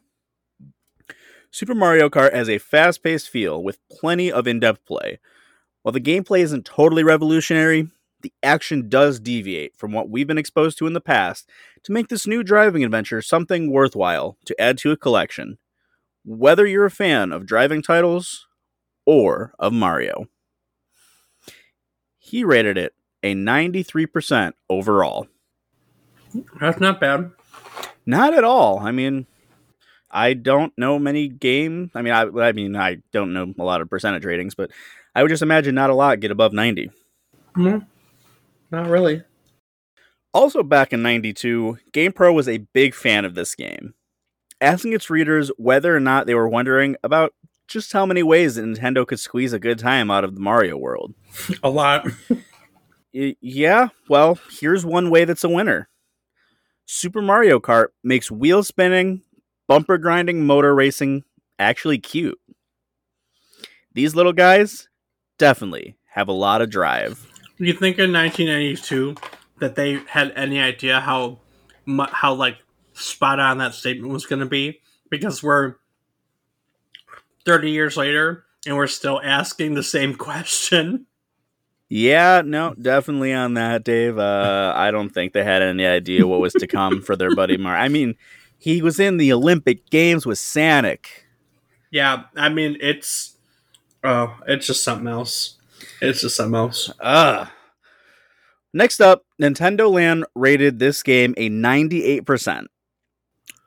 Super 1.52 1.76
Mario 1.76 2.10
Kart 2.10 2.34
has 2.34 2.50
a 2.50 2.58
fast 2.58 3.04
paced 3.04 3.30
feel 3.30 3.64
with 3.64 3.80
plenty 3.90 4.32
of 4.32 4.48
in 4.48 4.60
depth 4.60 4.86
play. 4.86 5.20
While 5.82 5.94
the 5.94 6.02
gameplay 6.02 6.42
isn't 6.42 6.66
totally 6.66 7.04
revolutionary, 7.04 7.88
the 8.22 8.34
action 8.44 8.90
does 8.90 9.20
deviate 9.20 9.76
from 9.76 9.92
what 9.92 10.10
we've 10.10 10.28
been 10.28 10.38
exposed 10.38 10.78
to 10.80 10.88
in 10.88 10.94
the 10.94 11.02
past 11.02 11.50
to 11.84 11.92
make 11.92 12.10
this 12.10 12.28
new 12.28 12.44
driving 12.44 12.84
adventure 12.84 13.22
something 13.22 13.72
worthwhile 13.72 14.38
to 14.46 14.60
add 14.60 14.78
to 14.80 14.92
a 14.92 14.98
collection, 14.98 15.58
whether 16.26 16.66
you're 16.66 16.86
a 16.86 16.92
fan 16.92 17.32
of 17.32 17.46
driving 17.46 17.82
titles 17.82 18.48
or 19.06 19.54
of 19.60 19.72
Mario. 19.72 20.28
He 22.18 22.44
rated 22.44 22.78
it 22.78 22.94
a 23.24 23.34
93% 23.34 24.54
overall. 24.70 25.28
That's 26.60 26.80
not 26.80 27.00
bad. 27.00 27.32
Not 28.06 28.34
at 28.34 28.44
all. 28.44 28.80
I 28.80 28.92
mean, 28.92 29.26
I 30.18 30.34
don't 30.34 30.74
know 30.80 30.98
many 30.98 31.28
game. 31.28 31.92
I 31.94 32.02
mean, 32.02 32.12
I, 32.12 32.24
I 32.24 32.52
mean, 32.52 32.76
I 32.76 32.98
don't 33.12 33.34
know 33.34 33.54
a 33.60 33.64
lot 33.64 33.82
of 33.82 33.90
percentage 33.90 34.26
ratings, 34.26 34.56
but 34.56 34.72
I 35.14 35.22
would 35.22 35.30
just 35.30 35.44
imagine 35.44 35.76
not 35.76 35.92
a 35.92 35.94
lot 35.94 36.20
get 36.20 36.32
above 36.32 36.54
90. 36.54 36.90
No, 37.56 37.84
not 38.72 38.88
really. 38.88 39.22
Also, 40.34 40.64
back 40.64 40.92
in 40.92 41.04
92, 41.04 41.78
GamePro 41.94 42.34
was 42.34 42.50
a 42.50 42.58
big 42.58 42.96
fan 42.96 43.26
of 43.26 43.36
this 43.36 43.54
game, 43.54 43.94
asking 44.60 44.94
its 44.94 45.12
readers 45.12 45.52
whether 45.58 45.96
or 45.96 46.00
not 46.00 46.26
they 46.26 46.34
were 46.34 46.50
wondering 46.50 46.96
about 47.04 47.36
just 47.68 47.94
how 47.94 48.08
many 48.08 48.24
ways 48.24 48.56
that 48.56 48.64
Nintendo 48.64 49.06
could 49.06 49.20
squeeze 49.20 49.54
a 49.54 49.60
good 49.60 49.78
time 49.78 50.10
out 50.10 50.24
of 50.24 50.34
the 50.34 50.42
Mario 50.42 50.78
world. 50.78 51.14
A 51.64 51.70
lot. 51.70 52.08
Yeah, 53.12 53.90
well, 54.10 54.40
here's 54.50 54.84
one 54.84 55.12
way 55.12 55.26
that's 55.26 55.44
a 55.44 55.50
winner 55.50 55.90
Super 56.88 57.22
Mario 57.22 57.60
Kart 57.60 57.88
makes 58.04 58.32
wheel 58.32 58.64
spinning, 58.64 59.22
bumper 59.68 59.98
grinding 59.98 60.46
motor 60.46 60.74
racing 60.74 61.24
actually 61.60 62.00
cute. 62.00 62.40
These 63.94 64.16
little 64.16 64.34
guys 64.34 64.88
definitely 65.38 65.98
have 66.12 66.28
a 66.28 66.34
lot 66.34 66.62
of 66.62 66.70
drive. 66.70 67.28
Do 67.58 67.66
you 67.66 67.74
think 67.74 67.98
in 67.98 68.14
1992 68.14 69.16
that 69.60 69.76
they 69.76 70.00
had 70.08 70.32
any 70.36 70.60
idea 70.60 71.00
how 71.00 71.40
how 72.12 72.34
like 72.34 72.58
spot 72.94 73.40
on 73.40 73.58
that 73.60 73.74
statement 73.74 74.14
was 74.14 74.26
going 74.26 74.40
to 74.40 74.46
be? 74.46 74.80
Because 75.10 75.42
we're 75.42 75.76
30 77.46 77.72
years 77.72 77.98
later 77.98 78.46
and 78.66 78.76
we're 78.76 78.88
still 78.88 79.22
asking 79.24 79.74
the 79.74 79.84
same 79.84 80.16
question. 80.28 81.06
Yeah, 81.90 82.42
no, 82.46 82.74
definitely 82.74 83.34
on 83.34 83.54
that, 83.54 83.86
Dave. 83.86 84.18
Uh, 84.18 84.74
I 84.76 84.92
don't 84.92 85.10
think 85.10 85.32
they 85.32 85.44
had 85.44 85.62
any 85.62 85.86
idea 85.86 86.28
what 86.28 86.42
was 86.42 86.52
to 86.54 86.68
come 86.68 87.02
for 87.02 87.16
their 87.16 87.34
buddy 87.34 87.56
Mar. 87.56 87.78
I 87.78 87.88
mean, 87.88 88.16
he 88.58 88.82
was 88.82 89.00
in 89.00 89.18
the 89.18 89.32
Olympic 89.32 89.90
Games 89.90 90.26
with 90.26 90.38
Sanic. 90.38 91.06
Yeah, 91.92 92.24
I 92.36 92.50
mean 92.50 92.78
it's 92.80 93.38
oh, 94.04 94.38
it's 94.48 94.68
just 94.68 94.84
something 94.84 95.08
else. 95.08 95.56
It's 96.02 96.22
just 96.22 96.36
something 96.36 96.56
else. 96.56 96.92
Ugh. 97.00 97.48
Next 98.74 99.00
up, 99.00 99.24
Nintendo 99.42 99.92
Land 99.92 100.26
rated 100.36 100.78
this 100.78 101.02
game 101.02 101.34
a 101.38 101.50
98%, 101.50 102.66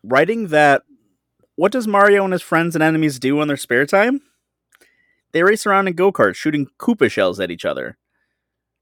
writing 0.04 0.48
that 0.48 0.82
what 1.56 1.72
does 1.72 1.88
Mario 1.88 2.24
and 2.24 2.32
his 2.32 2.42
friends 2.42 2.74
and 2.76 2.82
enemies 2.82 3.18
do 3.18 3.40
on 3.40 3.48
their 3.48 3.56
spare 3.56 3.86
time? 3.86 4.20
They 5.32 5.42
race 5.42 5.66
around 5.66 5.88
in 5.88 5.94
go 5.94 6.12
karts 6.12 6.36
shooting 6.36 6.68
Koopa 6.78 7.10
shells 7.10 7.40
at 7.40 7.50
each 7.50 7.64
other. 7.64 7.96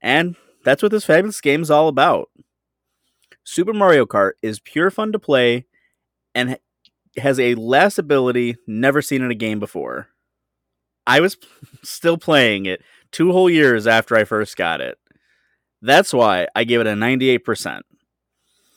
And 0.01 0.35
that's 0.63 0.81
what 0.81 0.91
this 0.91 1.05
fabulous 1.05 1.41
game 1.41 1.61
is 1.61 1.71
all 1.71 1.87
about. 1.87 2.29
Super 3.43 3.73
Mario 3.73 4.05
Kart 4.05 4.33
is 4.41 4.59
pure 4.59 4.91
fun 4.91 5.11
to 5.11 5.19
play 5.19 5.65
and 6.39 6.57
has 7.17 7.37
a 7.37 7.55
laughability 7.55 8.55
never 8.65 9.01
seen 9.01 9.21
in 9.21 9.29
a 9.29 9.35
game 9.35 9.59
before. 9.59 10.07
I 11.05 11.19
was 11.19 11.37
still 11.83 12.17
playing 12.17 12.65
it 12.65 12.81
two 13.11 13.31
whole 13.31 13.49
years 13.49 13.87
after 13.87 14.15
I 14.15 14.23
first 14.23 14.55
got 14.55 14.79
it. 14.79 14.97
That's 15.81 16.13
why 16.13 16.47
I 16.55 16.63
give 16.63 16.81
it 16.81 16.87
a 16.87 16.93
98%. 16.93 17.81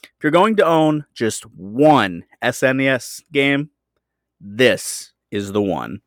If 0.03 0.25
you're 0.25 0.33
going 0.33 0.57
to 0.57 0.67
own 0.67 1.05
just 1.15 1.45
one 1.45 2.25
SNES 2.43 3.23
game, 3.33 3.71
this 4.41 5.13
is 5.31 5.53
the 5.53 5.63
one. 5.63 6.01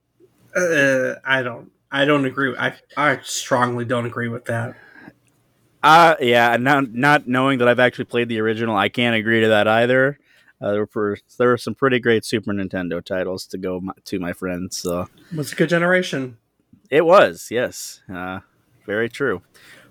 Uh, 0.56 1.16
I 1.26 1.42
don't. 1.42 1.72
I 1.92 2.04
don't 2.04 2.26
agree. 2.26 2.56
I 2.58 2.74
I 2.98 3.20
strongly 3.24 3.86
don't 3.86 4.06
agree 4.06 4.28
with 4.28 4.46
that. 4.46 4.76
Uh 5.84 6.16
yeah, 6.20 6.54
and 6.54 6.64
not 6.64 6.92
not 6.94 7.28
knowing 7.28 7.60
that 7.60 7.68
I've 7.68 7.80
actually 7.80 8.06
played 8.06 8.28
the 8.28 8.40
original, 8.40 8.76
I 8.76 8.90
can't 8.90 9.16
agree 9.16 9.42
to 9.42 9.50
that 9.50 9.68
either. 9.68 10.18
Uh, 10.62 10.72
there 10.72 10.88
were 10.94 11.18
there 11.38 11.50
were 11.50 11.58
some 11.58 11.76
pretty 11.76 12.00
great 12.00 12.24
Super 12.26 12.52
Nintendo 12.54 13.04
titles 13.04 13.46
to 13.48 13.58
go 13.58 13.80
my, 13.82 13.94
to 14.06 14.20
my 14.20 14.34
friends. 14.34 14.78
So 14.78 15.08
It 15.32 15.38
was 15.38 15.52
a 15.52 15.56
good 15.56 15.70
generation. 15.70 16.38
it 16.90 17.06
was 17.06 17.50
yes, 17.52 18.02
uh, 18.14 18.40
very 18.86 19.10
true. 19.10 19.42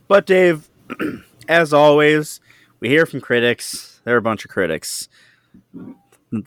But 0.08 0.26
Dave, 0.26 0.68
as 1.48 1.72
always, 1.72 2.40
we 2.80 2.88
hear 2.88 3.04
from 3.06 3.20
critics. 3.20 4.00
They're 4.04 4.16
a 4.16 4.22
bunch 4.22 4.44
of 4.44 4.50
critics. 4.50 5.08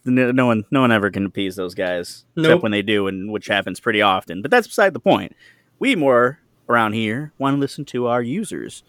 No 0.04 0.46
one, 0.46 0.66
no 0.70 0.82
one 0.82 0.92
ever 0.92 1.10
can 1.12 1.26
appease 1.26 1.56
those 1.56 1.74
guys, 1.74 2.26
except 2.36 2.62
when 2.62 2.74
they 2.74 2.82
do, 2.82 3.08
and 3.08 3.32
which 3.32 3.48
happens 3.48 3.80
pretty 3.80 4.02
often. 4.02 4.42
But 4.42 4.52
that's 4.52 4.68
beside 4.68 4.94
the 4.94 5.00
point. 5.00 5.34
We 5.80 5.96
more 5.96 6.40
around 6.68 6.94
here 6.94 7.32
want 7.38 7.56
to 7.56 7.60
listen 7.60 7.86
to 7.86 8.08
our 8.08 8.22
users, 8.22 8.84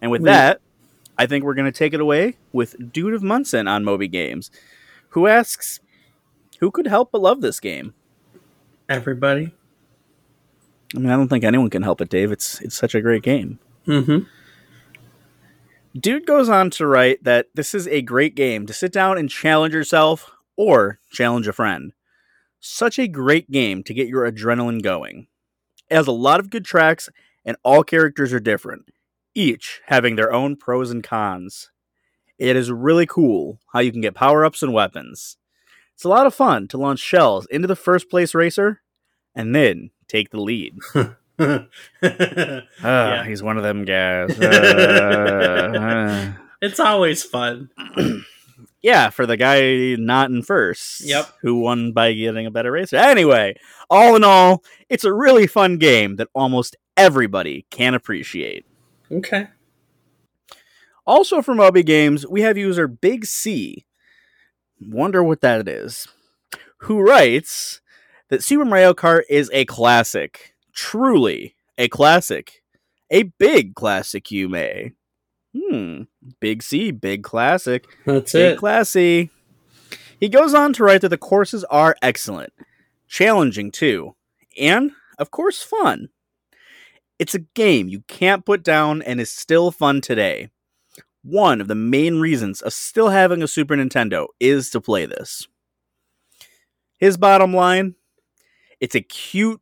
and 0.00 0.10
with 0.12 0.22
We- 0.22 0.26
that, 0.30 0.60
I 1.16 1.26
think 1.26 1.44
we're 1.44 1.54
going 1.54 1.70
to 1.70 1.78
take 1.78 1.94
it 1.94 2.00
away 2.00 2.36
with 2.52 2.92
Dude 2.92 3.14
of 3.14 3.22
Munson 3.22 3.68
on 3.68 3.84
Moby 3.84 4.08
Games, 4.08 4.50
who 5.10 5.26
asks, 5.26 5.80
"Who 6.60 6.70
could 6.70 6.86
help 6.86 7.12
but 7.12 7.20
love 7.20 7.40
this 7.40 7.60
game?" 7.60 7.94
Everybody. 8.88 9.54
I 10.94 10.98
mean, 10.98 11.10
I 11.10 11.16
don't 11.16 11.28
think 11.28 11.44
anyone 11.44 11.70
can 11.70 11.82
help 11.82 12.00
it, 12.00 12.08
Dave. 12.08 12.32
It's 12.32 12.60
it's 12.60 12.76
such 12.76 12.94
a 12.94 13.00
great 13.00 13.22
game. 13.22 13.58
Mm-hmm. 13.86 14.26
Dude 15.98 16.26
goes 16.26 16.48
on 16.48 16.70
to 16.70 16.86
write 16.86 17.22
that 17.22 17.46
this 17.54 17.74
is 17.74 17.86
a 17.86 18.02
great 18.02 18.34
game 18.34 18.66
to 18.66 18.72
sit 18.72 18.92
down 18.92 19.16
and 19.16 19.30
challenge 19.30 19.74
yourself 19.74 20.32
or 20.56 20.98
challenge 21.12 21.46
a 21.46 21.52
friend. 21.52 21.92
Such 22.58 22.98
a 22.98 23.06
great 23.06 23.50
game 23.50 23.82
to 23.84 23.94
get 23.94 24.08
your 24.08 24.30
adrenaline 24.30 24.82
going. 24.82 25.28
It 25.90 25.94
has 25.94 26.06
a 26.06 26.12
lot 26.12 26.40
of 26.40 26.50
good 26.50 26.64
tracks, 26.64 27.08
and 27.44 27.56
all 27.62 27.84
characters 27.84 28.32
are 28.32 28.40
different, 28.40 28.86
each 29.34 29.80
having 29.86 30.16
their 30.16 30.32
own 30.32 30.56
pros 30.56 30.90
and 30.90 31.02
cons. 31.04 31.70
It 32.38 32.56
is 32.56 32.70
really 32.70 33.06
cool 33.06 33.60
how 33.72 33.80
you 33.80 33.92
can 33.92 34.00
get 34.00 34.14
power 34.14 34.44
ups 34.44 34.62
and 34.62 34.72
weapons. 34.72 35.36
It's 35.94 36.04
a 36.04 36.08
lot 36.08 36.26
of 36.26 36.34
fun 36.34 36.66
to 36.68 36.78
launch 36.78 36.98
shells 37.00 37.46
into 37.46 37.68
the 37.68 37.76
first 37.76 38.10
place 38.10 38.34
racer 38.34 38.80
and 39.34 39.54
then 39.54 39.90
take 40.08 40.30
the 40.30 40.40
lead. 40.40 40.76
Ah, 41.40 41.76
Yeah. 42.82 43.24
he's 43.24 43.42
one 43.42 43.56
of 43.56 43.62
them 43.64 43.84
guys. 43.84 44.38
Uh, 44.38 44.44
uh. 46.36 46.42
it's 46.62 46.78
always 46.80 47.22
fun. 47.22 47.70
Yeah, 48.82 49.08
for 49.08 49.24
the 49.24 49.38
guy 49.38 49.94
not 49.98 50.28
in 50.28 50.42
first. 50.42 51.00
Yep. 51.00 51.26
Who 51.40 51.54
won 51.60 51.92
by 51.92 52.12
getting 52.12 52.44
a 52.44 52.50
better 52.50 52.70
racer. 52.70 52.96
Anyway, 52.98 53.56
all 53.88 54.14
in 54.14 54.22
all, 54.22 54.62
it's 54.90 55.04
a 55.04 55.12
really 55.12 55.46
fun 55.46 55.78
game 55.78 56.16
that 56.16 56.28
almost 56.34 56.76
everybody 56.94 57.64
can 57.70 57.94
appreciate. 57.94 58.66
Okay. 59.10 59.48
Also 61.06 61.42
from 61.42 61.58
Moby 61.58 61.82
Games, 61.82 62.26
we 62.26 62.42
have 62.42 62.56
user 62.56 62.88
Big 62.88 63.26
C. 63.26 63.84
Wonder 64.80 65.22
what 65.22 65.40
that 65.42 65.68
is. 65.68 66.08
Who 66.78 67.00
writes 67.00 67.80
that 68.28 68.42
Super 68.42 68.64
Mario 68.64 68.94
Kart 68.94 69.22
is 69.28 69.50
a 69.52 69.64
classic. 69.64 70.54
truly 70.72 71.54
a 71.78 71.88
classic, 71.88 72.62
a 73.10 73.24
big 73.24 73.74
classic, 73.74 74.30
you 74.30 74.48
may. 74.48 74.92
Hmm, 75.56 76.02
big 76.40 76.62
C, 76.62 76.90
big 76.90 77.22
classic. 77.22 77.86
That's 78.06 78.34
it. 78.34 78.38
Big 78.38 78.52
it. 78.52 78.58
classy. 78.58 79.30
He 80.18 80.28
goes 80.28 80.54
on 80.54 80.72
to 80.74 80.84
write 80.84 81.00
that 81.02 81.10
the 81.10 81.18
courses 81.18 81.64
are 81.64 81.96
excellent, 82.02 82.52
challenging 83.08 83.70
too, 83.70 84.14
and 84.58 84.92
of 85.18 85.30
course 85.30 85.62
fun. 85.62 86.08
It's 87.18 87.34
a 87.34 87.40
game 87.40 87.88
you 87.88 88.00
can't 88.08 88.44
put 88.44 88.62
down 88.62 89.02
and 89.02 89.20
is 89.20 89.30
still 89.30 89.70
fun 89.70 90.00
today. 90.00 90.50
One 91.22 91.60
of 91.60 91.68
the 91.68 91.74
main 91.74 92.20
reasons 92.20 92.60
of 92.60 92.72
still 92.72 93.08
having 93.08 93.42
a 93.42 93.48
Super 93.48 93.76
Nintendo 93.76 94.26
is 94.40 94.70
to 94.70 94.80
play 94.80 95.06
this. 95.06 95.46
His 96.98 97.16
bottom 97.16 97.54
line 97.54 97.94
it's 98.80 98.94
a 98.94 99.00
cute 99.00 99.60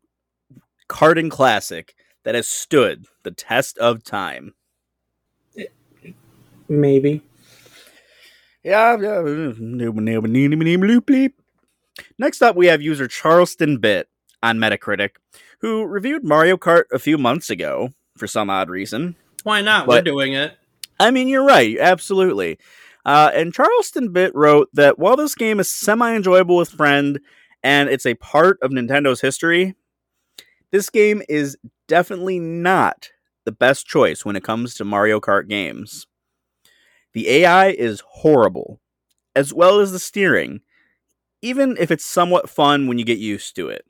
karting 0.88 1.30
classic 1.30 1.94
that 2.24 2.34
has 2.34 2.48
stood 2.48 3.06
the 3.22 3.30
test 3.30 3.78
of 3.78 4.02
time. 4.02 4.54
Maybe. 6.68 7.22
Yeah, 8.64 8.96
yeah. 8.98 9.22
Next 12.18 12.42
up, 12.42 12.56
we 12.56 12.66
have 12.66 12.82
user 12.82 13.06
Charleston 13.06 13.78
Bit 13.78 14.08
on 14.42 14.58
Metacritic, 14.58 15.10
who 15.62 15.84
reviewed 15.84 16.24
Mario 16.24 16.56
Kart 16.56 16.84
a 16.92 16.98
few 16.98 17.16
months 17.16 17.48
ago 17.48 17.90
for 18.18 18.26
some 18.26 18.50
odd 18.50 18.68
reason. 18.68 19.16
Why 19.44 19.62
not? 19.62 19.86
We're 19.86 19.96
But- 19.98 20.04
doing 20.04 20.34
it. 20.34 20.56
I 21.00 21.10
mean, 21.10 21.26
you're 21.28 21.44
right, 21.44 21.76
absolutely. 21.78 22.58
Uh, 23.04 23.30
and 23.34 23.52
Charleston 23.54 24.12
Bit 24.12 24.32
wrote 24.34 24.68
that 24.74 24.98
while 24.98 25.16
this 25.16 25.34
game 25.34 25.58
is 25.58 25.68
semi 25.68 26.14
enjoyable 26.14 26.56
with 26.56 26.70
friend 26.70 27.18
and 27.62 27.88
it's 27.88 28.06
a 28.06 28.14
part 28.14 28.58
of 28.62 28.70
Nintendo's 28.70 29.20
history, 29.20 29.74
this 30.70 30.90
game 30.90 31.22
is 31.28 31.56
definitely 31.88 32.38
not 32.38 33.10
the 33.44 33.50
best 33.52 33.86
choice 33.86 34.24
when 34.24 34.36
it 34.36 34.44
comes 34.44 34.74
to 34.74 34.84
Mario 34.84 35.18
Kart 35.20 35.48
games. 35.48 36.06
The 37.12 37.28
AI 37.28 37.70
is 37.70 38.02
horrible, 38.06 38.80
as 39.34 39.52
well 39.52 39.80
as 39.80 39.90
the 39.92 39.98
steering, 39.98 40.60
even 41.40 41.76
if 41.80 41.90
it's 41.90 42.04
somewhat 42.04 42.48
fun 42.48 42.86
when 42.86 42.98
you 42.98 43.04
get 43.04 43.18
used 43.18 43.56
to 43.56 43.68
it. 43.68 43.84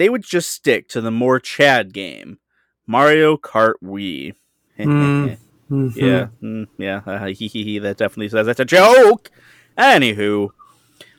They 0.00 0.08
would 0.08 0.22
just 0.22 0.48
stick 0.48 0.88
to 0.88 1.02
the 1.02 1.10
more 1.10 1.38
Chad 1.38 1.92
game, 1.92 2.38
Mario 2.86 3.36
Kart 3.36 3.74
Wii. 3.84 4.32
Mm. 4.78 5.36
Mhm. 5.70 5.94
Yeah, 5.94 6.28
mm, 6.42 6.66
yeah. 6.78 7.02
Uh, 7.06 7.26
he, 7.26 7.46
he, 7.46 7.62
he, 7.62 7.78
that 7.80 7.98
definitely 7.98 8.30
says 8.30 8.46
that's 8.46 8.58
a 8.58 8.64
joke. 8.64 9.30
Anywho, 9.78 10.48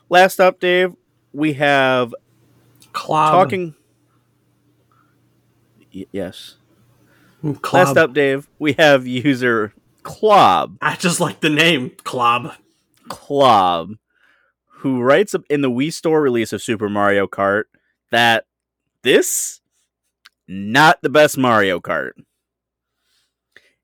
last 0.09 0.39
up, 0.41 0.59
Dave, 0.59 0.95
we 1.31 1.53
have 1.53 2.15
Clob. 2.91 3.31
talking. 3.31 3.75
Y- 5.93 6.07
yes. 6.11 6.55
Clob. 7.61 7.87
Last 7.87 7.97
up, 7.97 8.13
Dave, 8.13 8.49
we 8.57 8.73
have 8.73 9.05
user 9.05 9.73
Clob 10.01 10.77
I 10.81 10.95
just 10.95 11.19
like 11.19 11.39
the 11.41 11.49
name 11.49 11.91
Clob. 12.03 12.51
Clob, 13.09 13.91
who 14.79 15.01
writes 15.01 15.35
in 15.51 15.61
the 15.61 15.69
Wii 15.71 15.93
Store 15.93 16.19
release 16.19 16.51
of 16.51 16.63
Super 16.63 16.89
Mario 16.89 17.27
Kart 17.27 17.65
that 18.09 18.45
this 19.03 19.61
not 20.47 21.01
the 21.01 21.09
best 21.09 21.37
Mario 21.37 21.79
Kart. 21.79 22.11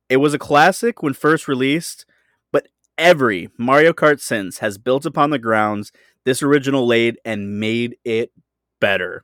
It 0.09 0.17
was 0.17 0.33
a 0.33 0.39
classic 0.39 1.01
when 1.01 1.13
first 1.13 1.47
released, 1.47 2.05
but 2.51 2.67
every 2.97 3.49
Mario 3.57 3.93
Kart 3.93 4.19
since 4.19 4.59
has 4.59 4.77
built 4.77 5.05
upon 5.05 5.29
the 5.29 5.39
grounds 5.39 5.91
this 6.23 6.43
original 6.43 6.85
laid 6.85 7.17
and 7.23 7.59
made 7.59 7.97
it 8.03 8.31
better. 8.79 9.23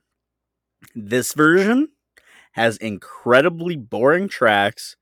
This 0.94 1.34
version 1.34 1.88
has 2.52 2.76
incredibly 2.78 3.76
boring 3.76 4.28
tracks, 4.28 4.96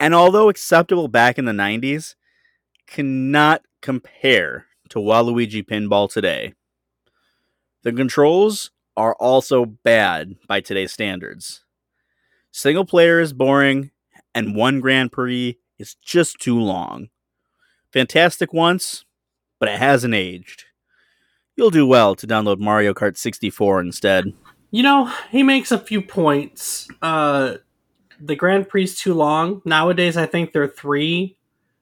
and 0.00 0.14
although 0.14 0.48
acceptable 0.48 1.08
back 1.08 1.38
in 1.38 1.44
the 1.44 1.52
90s, 1.52 2.14
cannot 2.86 3.62
compare 3.80 4.66
to 4.88 4.98
Waluigi 4.98 5.64
Pinball 5.64 6.10
today. 6.10 6.54
The 7.82 7.92
controls 7.92 8.70
are 8.96 9.14
also 9.14 9.64
bad 9.64 10.36
by 10.46 10.60
today's 10.60 10.92
standards. 10.92 11.64
Single 12.50 12.84
player 12.84 13.20
is 13.20 13.32
boring, 13.32 13.90
and 14.34 14.54
one 14.54 14.80
Grand 14.80 15.12
Prix 15.12 15.58
is 15.78 15.94
just 15.96 16.38
too 16.38 16.58
long. 16.58 17.08
Fantastic 17.92 18.52
once, 18.52 19.04
but 19.58 19.68
it 19.68 19.78
hasn't 19.78 20.14
aged. 20.14 20.64
You'll 21.56 21.70
do 21.70 21.86
well 21.86 22.14
to 22.14 22.26
download 22.26 22.58
Mario 22.58 22.94
Kart 22.94 23.16
64 23.16 23.80
instead. 23.80 24.32
You 24.70 24.82
know, 24.82 25.12
he 25.30 25.42
makes 25.42 25.70
a 25.70 25.78
few 25.78 26.00
points. 26.00 26.88
Uh, 27.02 27.56
the 28.18 28.36
Grand 28.36 28.68
Prix 28.68 28.84
is 28.84 28.98
too 28.98 29.12
long. 29.12 29.60
Nowadays, 29.64 30.16
I 30.16 30.26
think 30.26 30.52
they're 30.52 30.68
three 30.68 31.36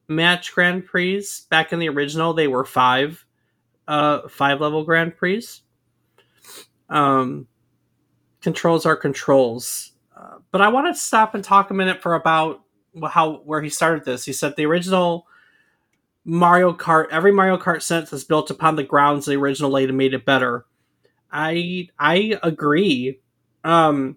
match 0.08 0.52
Grand 0.52 0.86
Prix. 0.86 1.24
Back 1.50 1.72
in 1.72 1.78
the 1.78 1.88
original, 1.88 2.34
they 2.34 2.48
were 2.48 2.64
five, 2.64 3.24
uh, 3.86 4.28
five 4.28 4.60
level 4.60 4.84
Grand 4.84 5.16
Prix. 5.16 5.46
Um, 6.90 7.46
controls 8.42 8.84
are 8.84 8.96
controls. 8.96 9.92
Uh, 10.16 10.38
but 10.50 10.60
I 10.60 10.68
want 10.68 10.94
to 10.94 11.00
stop 11.00 11.34
and 11.34 11.42
talk 11.42 11.70
a 11.70 11.74
minute 11.74 12.02
for 12.02 12.14
about 12.14 12.62
how 13.08 13.36
where 13.44 13.62
he 13.62 13.70
started 13.70 14.04
this. 14.04 14.24
He 14.24 14.32
said 14.32 14.56
the 14.56 14.66
original 14.66 15.26
Mario 16.24 16.72
Kart, 16.72 17.06
every 17.10 17.32
Mario 17.32 17.56
Kart 17.56 17.82
since 17.82 18.12
is 18.12 18.24
built 18.24 18.50
upon 18.50 18.76
the 18.76 18.82
grounds 18.82 19.26
the 19.26 19.36
original 19.36 19.70
laid 19.70 19.88
and 19.88 19.98
made 19.98 20.14
it 20.14 20.24
better. 20.26 20.66
I 21.32 21.88
I 21.98 22.38
agree. 22.42 23.20
Um 23.64 24.16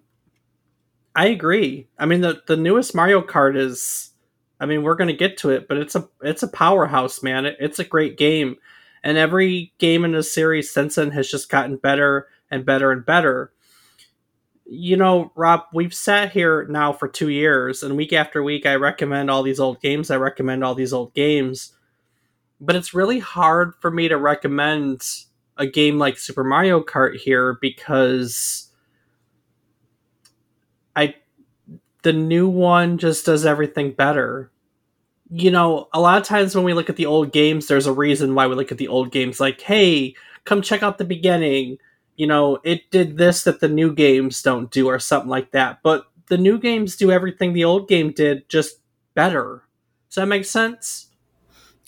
I 1.14 1.26
agree. 1.26 1.88
I 1.98 2.06
mean 2.06 2.20
the 2.20 2.42
the 2.46 2.56
newest 2.56 2.94
Mario 2.94 3.22
Kart 3.22 3.56
is 3.56 4.10
I 4.58 4.66
mean 4.66 4.82
we're 4.82 4.96
going 4.96 5.08
to 5.08 5.14
get 5.14 5.36
to 5.38 5.50
it, 5.50 5.68
but 5.68 5.76
it's 5.78 5.94
a 5.94 6.08
it's 6.22 6.42
a 6.42 6.48
powerhouse, 6.48 7.22
man. 7.22 7.46
It, 7.46 7.56
it's 7.60 7.78
a 7.78 7.84
great 7.84 8.18
game. 8.18 8.56
And 9.02 9.18
every 9.18 9.72
game 9.78 10.04
in 10.04 10.12
the 10.12 10.22
series 10.22 10.70
since 10.70 10.94
then 10.94 11.10
has 11.12 11.30
just 11.30 11.50
gotten 11.50 11.76
better 11.76 12.28
and 12.54 12.64
better 12.64 12.92
and 12.92 13.04
better. 13.04 13.52
You 14.64 14.96
know, 14.96 15.32
Rob, 15.34 15.64
we've 15.74 15.92
sat 15.92 16.32
here 16.32 16.66
now 16.70 16.92
for 16.92 17.06
2 17.06 17.28
years 17.28 17.82
and 17.82 17.96
week 17.96 18.14
after 18.14 18.42
week 18.42 18.64
I 18.64 18.76
recommend 18.76 19.30
all 19.30 19.42
these 19.42 19.60
old 19.60 19.80
games. 19.82 20.10
I 20.10 20.16
recommend 20.16 20.64
all 20.64 20.74
these 20.74 20.92
old 20.92 21.12
games. 21.12 21.72
But 22.60 22.76
it's 22.76 22.94
really 22.94 23.18
hard 23.18 23.74
for 23.80 23.90
me 23.90 24.08
to 24.08 24.16
recommend 24.16 25.02
a 25.58 25.66
game 25.66 25.98
like 25.98 26.16
Super 26.18 26.44
Mario 26.44 26.80
Kart 26.82 27.16
here 27.16 27.58
because 27.60 28.70
I 30.96 31.16
the 32.02 32.12
new 32.12 32.48
one 32.48 32.96
just 32.98 33.26
does 33.26 33.44
everything 33.44 33.92
better. 33.92 34.50
You 35.30 35.50
know, 35.50 35.88
a 35.92 36.00
lot 36.00 36.18
of 36.18 36.26
times 36.26 36.54
when 36.54 36.64
we 36.64 36.74
look 36.74 36.88
at 36.88 36.96
the 36.96 37.06
old 37.06 37.32
games, 37.32 37.66
there's 37.66 37.86
a 37.86 37.92
reason 37.92 38.34
why 38.34 38.46
we 38.46 38.54
look 38.54 38.72
at 38.72 38.78
the 38.78 38.88
old 38.88 39.10
games 39.10 39.40
like, 39.40 39.60
hey, 39.60 40.14
come 40.44 40.62
check 40.62 40.82
out 40.82 40.98
the 40.98 41.04
beginning. 41.04 41.78
You 42.16 42.26
know, 42.26 42.58
it 42.64 42.90
did 42.90 43.16
this 43.16 43.42
that 43.44 43.60
the 43.60 43.68
new 43.68 43.92
games 43.92 44.42
don't 44.42 44.70
do, 44.70 44.86
or 44.88 44.98
something 44.98 45.30
like 45.30 45.50
that. 45.52 45.80
But 45.82 46.06
the 46.28 46.38
new 46.38 46.58
games 46.58 46.96
do 46.96 47.10
everything 47.10 47.52
the 47.52 47.64
old 47.64 47.88
game 47.88 48.12
did, 48.12 48.48
just 48.48 48.78
better. 49.14 49.62
Does 50.08 50.16
that 50.16 50.26
make 50.26 50.44
sense? 50.44 51.08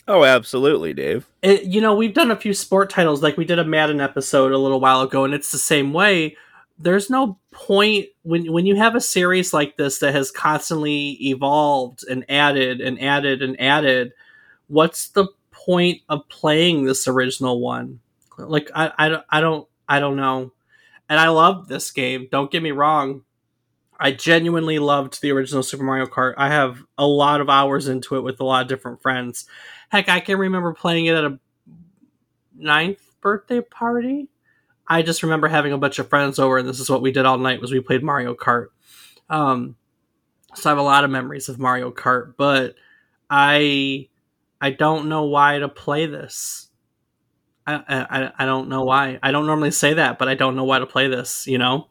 Oh, 0.07 0.23
absolutely, 0.23 0.93
Dave. 0.93 1.27
it, 1.41 1.63
you 1.63 1.81
know, 1.81 1.93
we've 1.95 2.13
done 2.13 2.31
a 2.31 2.35
few 2.37 2.53
sport 2.53 2.89
titles, 2.89 3.21
like 3.21 3.35
we 3.37 3.43
did 3.45 3.59
a 3.59 3.65
Madden 3.65 3.99
episode 3.99 4.51
a 4.53 4.57
little 4.57 4.79
while 4.79 5.01
ago, 5.01 5.25
and 5.25 5.33
it's 5.33 5.51
the 5.51 5.57
same 5.57 5.91
way. 5.91 6.37
There's 6.79 7.09
no 7.09 7.39
point 7.51 8.05
when 8.21 8.51
when 8.53 8.65
you 8.65 8.75
have 8.75 8.95
a 8.95 9.01
series 9.01 9.51
like 9.53 9.77
this 9.77 9.99
that 9.99 10.13
has 10.13 10.29
constantly 10.31 11.11
evolved 11.21 12.05
and 12.09 12.23
added 12.29 12.79
and 12.81 13.01
added 13.01 13.41
and 13.41 13.59
added. 13.59 14.13
What's 14.67 15.09
the 15.09 15.27
point 15.51 16.01
of 16.07 16.27
playing 16.29 16.85
this 16.85 17.07
original 17.07 17.59
one? 17.59 17.99
Like 18.37 18.69
I, 18.75 18.91
I, 18.97 19.09
don't- 19.09 19.25
I 19.29 19.41
don't 19.41 19.67
I 19.87 19.99
don't 19.99 20.15
know. 20.15 20.53
And 21.09 21.19
I 21.19 21.29
love 21.29 21.67
this 21.67 21.91
game. 21.91 22.27
Don't 22.31 22.51
get 22.51 22.63
me 22.63 22.71
wrong. 22.71 23.23
I 23.99 24.11
genuinely 24.11 24.77
loved 24.79 25.21
the 25.21 25.31
original 25.31 25.63
Super 25.63 25.83
Mario 25.83 26.05
Kart. 26.05 26.35
I 26.37 26.49
have 26.49 26.83
a 26.97 27.07
lot 27.07 27.41
of 27.41 27.49
hours 27.49 27.87
into 27.87 28.15
it 28.15 28.21
with 28.21 28.39
a 28.39 28.43
lot 28.43 28.61
of 28.61 28.67
different 28.67 29.01
friends. 29.01 29.45
Heck, 29.89 30.09
I 30.09 30.19
can 30.19 30.37
remember 30.37 30.73
playing 30.73 31.05
it 31.07 31.15
at 31.15 31.23
a 31.23 31.39
ninth 32.55 33.01
birthday 33.21 33.61
party. 33.61 34.29
I 34.87 35.01
just 35.01 35.23
remember 35.23 35.47
having 35.47 35.73
a 35.73 35.77
bunch 35.77 35.99
of 35.99 36.09
friends 36.09 36.39
over, 36.39 36.57
and 36.57 36.67
this 36.67 36.79
is 36.79 36.89
what 36.89 37.01
we 37.01 37.11
did 37.11 37.25
all 37.25 37.37
night 37.37 37.59
was 37.59 37.71
we 37.71 37.79
played 37.79 38.03
Mario 38.03 38.35
Kart. 38.35 38.67
Um, 39.29 39.75
so 40.55 40.69
I 40.69 40.71
have 40.71 40.77
a 40.77 40.83
lot 40.83 41.03
of 41.03 41.09
memories 41.09 41.49
of 41.49 41.59
Mario 41.59 41.91
Kart, 41.91 42.35
but 42.37 42.75
I 43.29 44.07
I 44.61 44.71
don't 44.71 45.09
know 45.09 45.23
why 45.23 45.59
to 45.59 45.69
play 45.69 46.05
this. 46.05 46.66
I, 47.67 47.83
I 47.89 48.31
I 48.39 48.45
don't 48.45 48.69
know 48.69 48.83
why. 48.83 49.19
I 49.21 49.31
don't 49.31 49.45
normally 49.45 49.71
say 49.71 49.93
that, 49.95 50.17
but 50.17 50.29
I 50.29 50.35
don't 50.35 50.55
know 50.55 50.63
why 50.63 50.79
to 50.79 50.85
play 50.85 51.07
this. 51.07 51.45
You 51.47 51.57
know. 51.57 51.89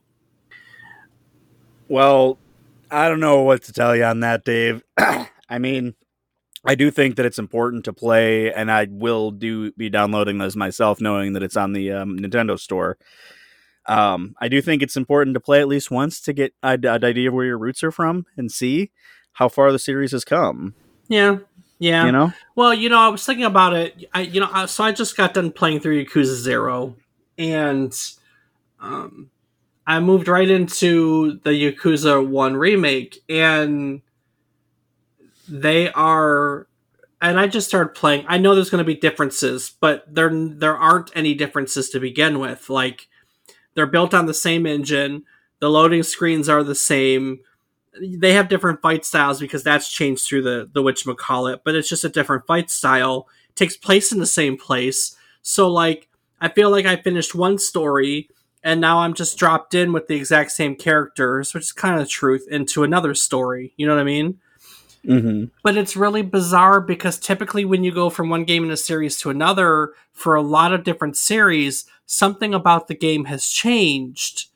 Well, 1.88 2.38
I 2.90 3.08
don't 3.08 3.20
know 3.20 3.42
what 3.42 3.62
to 3.64 3.72
tell 3.72 3.94
you 3.94 4.04
on 4.04 4.20
that, 4.20 4.44
Dave. 4.44 4.82
I 4.96 5.58
mean, 5.58 5.94
I 6.64 6.74
do 6.74 6.90
think 6.90 7.16
that 7.16 7.26
it's 7.26 7.38
important 7.38 7.84
to 7.84 7.92
play, 7.92 8.52
and 8.52 8.72
I 8.72 8.88
will 8.90 9.30
do 9.30 9.70
be 9.72 9.88
downloading 9.88 10.38
this 10.38 10.56
myself, 10.56 11.00
knowing 11.00 11.34
that 11.34 11.42
it's 11.42 11.56
on 11.56 11.72
the 11.72 11.92
um, 11.92 12.18
Nintendo 12.18 12.58
Store. 12.58 12.98
Um, 13.86 14.34
I 14.40 14.48
do 14.48 14.60
think 14.60 14.82
it's 14.82 14.96
important 14.96 15.34
to 15.34 15.40
play 15.40 15.60
at 15.60 15.68
least 15.68 15.92
once 15.92 16.20
to 16.22 16.32
get 16.32 16.52
an 16.62 16.84
idea 17.04 17.28
of 17.28 17.34
where 17.34 17.46
your 17.46 17.58
roots 17.58 17.84
are 17.84 17.92
from 17.92 18.26
and 18.36 18.50
see 18.50 18.90
how 19.34 19.48
far 19.48 19.70
the 19.70 19.78
series 19.78 20.10
has 20.10 20.24
come. 20.24 20.74
Yeah, 21.08 21.38
yeah. 21.78 22.06
You 22.06 22.12
know, 22.12 22.32
Well, 22.54 22.72
you 22.74 22.88
know, 22.88 22.98
I 22.98 23.08
was 23.08 23.24
thinking 23.24 23.44
about 23.44 23.74
it. 23.74 24.08
I, 24.14 24.22
you 24.22 24.40
know, 24.40 24.48
I- 24.52 24.66
so 24.66 24.84
I 24.84 24.92
just 24.92 25.16
got 25.16 25.34
done 25.34 25.52
playing 25.52 25.80
through 25.80 26.04
Yakuza 26.04 26.34
Zero, 26.34 26.96
and 27.38 27.94
um, 28.80 29.30
I 29.86 30.00
moved 30.00 30.28
right 30.28 30.48
into 30.50 31.38
the 31.44 31.50
Yakuza 31.50 32.26
One 32.26 32.56
remake, 32.56 33.18
and 33.28 34.02
they 35.48 35.90
are. 35.92 36.66
And 37.22 37.40
I 37.40 37.46
just 37.46 37.66
started 37.68 37.94
playing. 37.94 38.26
I 38.28 38.36
know 38.36 38.54
there's 38.54 38.68
going 38.70 38.84
to 38.84 38.92
be 38.92 38.94
differences, 38.94 39.72
but 39.80 40.04
there 40.12 40.30
there 40.32 40.76
aren't 40.76 41.10
any 41.16 41.34
differences 41.34 41.88
to 41.90 42.00
begin 42.00 42.38
with. 42.38 42.68
Like 42.68 43.08
they're 43.74 43.86
built 43.86 44.12
on 44.12 44.26
the 44.26 44.34
same 44.34 44.66
engine. 44.66 45.24
The 45.60 45.70
loading 45.70 46.02
screens 46.02 46.48
are 46.48 46.62
the 46.62 46.74
same 46.74 47.40
they 48.00 48.34
have 48.34 48.48
different 48.48 48.82
fight 48.82 49.04
styles 49.04 49.40
because 49.40 49.62
that's 49.62 49.90
changed 49.90 50.26
through 50.26 50.42
the 50.42 50.68
the 50.72 50.82
witch 50.82 51.06
it, 51.06 51.60
but 51.64 51.74
it's 51.74 51.88
just 51.88 52.04
a 52.04 52.08
different 52.08 52.46
fight 52.46 52.70
style. 52.70 53.28
takes 53.54 53.76
place 53.76 54.12
in 54.12 54.18
the 54.18 54.26
same 54.26 54.56
place. 54.56 55.16
So 55.42 55.70
like 55.70 56.08
I 56.40 56.48
feel 56.48 56.70
like 56.70 56.86
I 56.86 56.96
finished 56.96 57.34
one 57.34 57.58
story 57.58 58.28
and 58.62 58.80
now 58.80 58.98
I'm 58.98 59.14
just 59.14 59.38
dropped 59.38 59.74
in 59.74 59.92
with 59.92 60.08
the 60.08 60.16
exact 60.16 60.50
same 60.50 60.74
characters, 60.74 61.54
which 61.54 61.64
is 61.64 61.72
kind 61.72 61.94
of 61.94 62.00
the 62.00 62.10
truth, 62.10 62.46
into 62.50 62.82
another 62.82 63.14
story. 63.14 63.72
You 63.76 63.86
know 63.86 63.94
what 63.94 64.00
I 64.00 64.04
mean? 64.04 64.40
mm-hmm. 65.04 65.44
But 65.62 65.76
it's 65.76 65.96
really 65.96 66.22
bizarre 66.22 66.80
because 66.80 67.18
typically 67.18 67.64
when 67.64 67.84
you 67.84 67.92
go 67.92 68.10
from 68.10 68.28
one 68.28 68.44
game 68.44 68.64
in 68.64 68.70
a 68.70 68.76
series 68.76 69.18
to 69.18 69.30
another 69.30 69.92
for 70.12 70.34
a 70.34 70.42
lot 70.42 70.72
of 70.72 70.84
different 70.84 71.16
series, 71.16 71.84
something 72.06 72.52
about 72.52 72.88
the 72.88 72.94
game 72.94 73.26
has 73.26 73.46
changed 73.48 74.48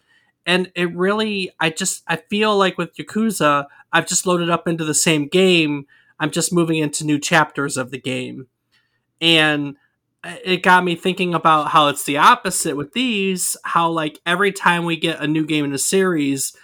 and 0.51 0.73
it 0.75 0.95
really 0.97 1.51
i 1.61 1.71
just 1.71 2.03
i 2.09 2.17
feel 2.17 2.57
like 2.57 2.77
with 2.77 2.97
yakuza 2.97 3.67
i've 3.93 4.07
just 4.07 4.27
loaded 4.27 4.51
up 4.51 4.67
into 4.69 4.85
the 4.85 4.95
same 4.95 5.29
game. 5.29 5.87
I'm 6.21 6.31
just 6.31 6.53
moving 6.53 6.77
into 6.77 7.05
new 7.05 7.19
chapters 7.19 7.77
of 7.77 7.91
the 7.91 7.99
game. 7.99 8.47
And 9.23 9.77
it 10.45 10.63
got 10.63 10.85
me 10.85 10.95
thinking 10.95 11.35
about 11.35 11.69
how 11.69 11.89
it's 11.89 12.05
the 12.05 12.19
opposite 12.19 12.77
with 12.77 12.93
these 12.93 13.57
how 13.65 13.89
like 13.89 14.21
every 14.27 14.53
time 14.53 14.85
we 14.85 14.97
get 14.97 15.21
a 15.21 15.27
new 15.27 15.47
game 15.47 15.65
in 15.65 15.73
a 15.73 15.79
series 15.79 16.55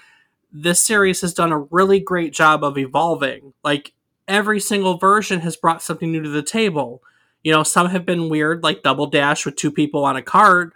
this 0.53 0.81
series 0.81 1.23
has 1.23 1.33
done 1.33 1.53
a 1.53 1.59
really 1.59 2.01
great 2.01 2.33
job 2.33 2.63
of 2.65 2.79
evolving. 2.79 3.55
Like 3.65 3.93
every 4.29 4.61
single 4.61 4.99
version 4.99 5.41
has 5.41 5.57
brought 5.57 5.83
something 5.83 6.13
new 6.13 6.23
to 6.23 6.29
the 6.29 6.43
table. 6.43 7.03
You 7.43 7.53
know 7.53 7.63
some 7.63 7.89
have 7.89 8.05
been 8.05 8.29
weird 8.29 8.63
like 8.63 8.83
double 8.83 9.07
dash 9.07 9.47
with 9.47 9.57
two 9.57 9.71
people 9.71 10.05
on 10.05 10.17
a 10.17 10.23
cart 10.23 10.75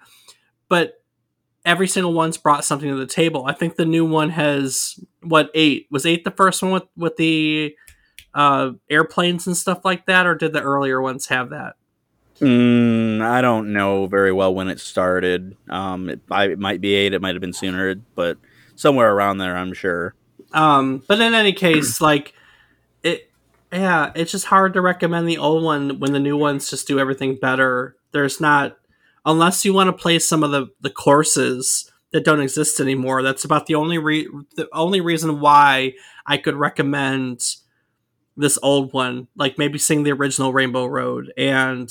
but 0.69 1.00
every 1.65 1.89
single 1.89 2.13
one's 2.13 2.37
brought 2.37 2.65
something 2.65 2.89
to 2.89 2.97
the 2.97 3.07
table. 3.07 3.47
I 3.47 3.53
think 3.53 3.77
the 3.77 3.85
new 3.85 4.05
one 4.05 4.31
has 4.31 4.99
what 5.23 5.51
eight 5.55 5.87
was 5.91 6.07
eight 6.07 6.25
the 6.25 6.31
first 6.31 6.63
one 6.63 6.73
with 6.73 6.85
with 6.97 7.17
the 7.17 7.75
uh, 8.35 8.73
airplanes 8.89 9.47
and 9.47 9.57
stuff 9.57 9.85
like 9.85 10.07
that, 10.07 10.27
or 10.27 10.35
did 10.35 10.53
the 10.53 10.63
earlier 10.63 11.01
ones 11.01 11.27
have 11.27 11.51
that? 11.51 11.75
Mm, 12.41 13.21
I 13.21 13.43
don't 13.43 13.73
know 13.73 14.07
very 14.07 14.33
well 14.33 14.55
when 14.55 14.69
it 14.69 14.81
started. 14.81 15.57
Um, 15.69 16.09
it, 16.09 16.21
I, 16.31 16.51
it 16.51 16.59
might 16.59 16.81
be 16.81 16.95
eight. 16.95 17.13
It 17.13 17.21
might 17.21 17.35
have 17.35 17.43
been 17.43 17.53
sooner, 17.53 17.97
but 18.15 18.39
somewhere 18.77 19.13
around 19.13 19.39
there, 19.39 19.57
I'm 19.57 19.75
sure. 19.75 20.15
Um, 20.53 21.03
but 21.07 21.21
in 21.21 21.35
any 21.35 21.53
case, 21.53 22.01
like 22.01 22.33
it, 23.03 23.31
yeah, 23.71 24.13
it's 24.15 24.33
just 24.33 24.47
hard 24.47 24.73
to 24.75 24.81
recommend 24.81 25.29
the 25.29 25.39
old 25.39 25.63
one 25.63 26.01
when 26.01 26.13
the 26.13 26.19
new 26.19 26.37
ones 26.37 26.71
just 26.71 26.89
do 26.89 26.99
everything 26.99 27.37
better. 27.37 27.97
There's 28.13 28.41
not 28.41 28.79
unless 29.25 29.65
you 29.65 29.73
want 29.73 29.89
to 29.89 30.03
play 30.03 30.19
some 30.19 30.43
of 30.43 30.51
the 30.51 30.69
the 30.81 30.91
courses 30.91 31.91
that 32.13 32.25
don't 32.25 32.41
exist 32.41 32.81
anymore. 32.81 33.23
That's 33.23 33.45
about 33.45 33.67
the 33.67 33.75
only 33.75 33.99
re- 33.99 34.29
the 34.57 34.69
only 34.73 35.01
reason 35.01 35.41
why 35.41 35.95
I 36.27 36.37
could 36.37 36.57
recommend 36.57 37.43
this 38.37 38.59
old 38.63 38.93
one. 38.93 39.29
Like 39.37 39.59
maybe 39.59 39.79
seeing 39.79 40.03
the 40.03 40.13
original 40.13 40.53
Rainbow 40.53 40.87
Road 40.87 41.33
and 41.37 41.91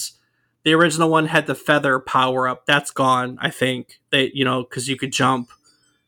the 0.64 0.74
original 0.74 1.10
one 1.10 1.28
had 1.28 1.48
the 1.48 1.56
feather 1.56 2.00
power 2.00 2.48
up. 2.48 2.66
That's 2.66 2.92
gone. 2.92 3.38
I 3.42 3.50
think 3.50 4.00
that 4.12 4.36
you 4.36 4.44
know 4.44 4.64
because 4.64 4.88
you 4.88 4.98
could 4.98 5.12
jump. 5.12 5.50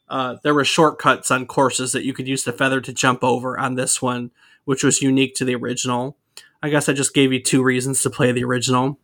Uh, 0.09 0.35
there 0.43 0.53
were 0.53 0.65
shortcuts 0.65 1.31
on 1.31 1.45
courses 1.45 1.93
that 1.93 2.03
you 2.03 2.13
could 2.13 2.27
use 2.27 2.43
the 2.43 2.51
feather 2.51 2.81
to 2.81 2.91
jump 2.91 3.23
over 3.23 3.57
on 3.57 3.75
this 3.75 4.01
one, 4.01 4.31
which 4.65 4.83
was 4.83 5.01
unique 5.01 5.35
to 5.35 5.45
the 5.45 5.55
original. 5.55 6.17
I 6.61 6.69
guess 6.69 6.89
I 6.89 6.93
just 6.93 7.13
gave 7.13 7.31
you 7.31 7.41
two 7.41 7.63
reasons 7.63 8.03
to 8.03 8.09
play 8.09 8.33
the 8.33 8.43
original. 8.43 8.99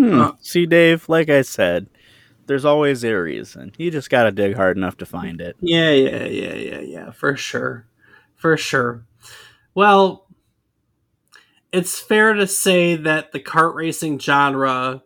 Hmm. 0.00 0.18
Uh, 0.18 0.32
See, 0.40 0.64
Dave, 0.64 1.06
like 1.10 1.28
I 1.28 1.42
said, 1.42 1.86
there's 2.46 2.64
always 2.64 3.04
a 3.04 3.12
reason. 3.12 3.72
You 3.76 3.90
just 3.90 4.08
got 4.08 4.24
to 4.24 4.32
dig 4.32 4.56
hard 4.56 4.78
enough 4.78 4.96
to 4.98 5.06
find 5.06 5.42
it. 5.42 5.56
Yeah, 5.60 5.90
yeah, 5.90 6.24
yeah, 6.24 6.54
yeah, 6.54 6.80
yeah, 6.80 7.10
for 7.10 7.36
sure. 7.36 7.86
For 8.34 8.56
sure. 8.56 9.04
Well, 9.74 10.26
it's 11.70 11.98
fair 11.98 12.32
to 12.32 12.46
say 12.46 12.96
that 12.96 13.32
the 13.32 13.40
kart 13.40 13.74
racing 13.74 14.18
genre 14.20 15.02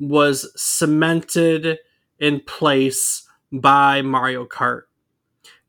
was 0.00 0.50
cemented 0.60 1.78
in 2.18 2.40
place 2.40 3.28
by 3.52 4.02
Mario 4.02 4.44
Kart. 4.44 4.82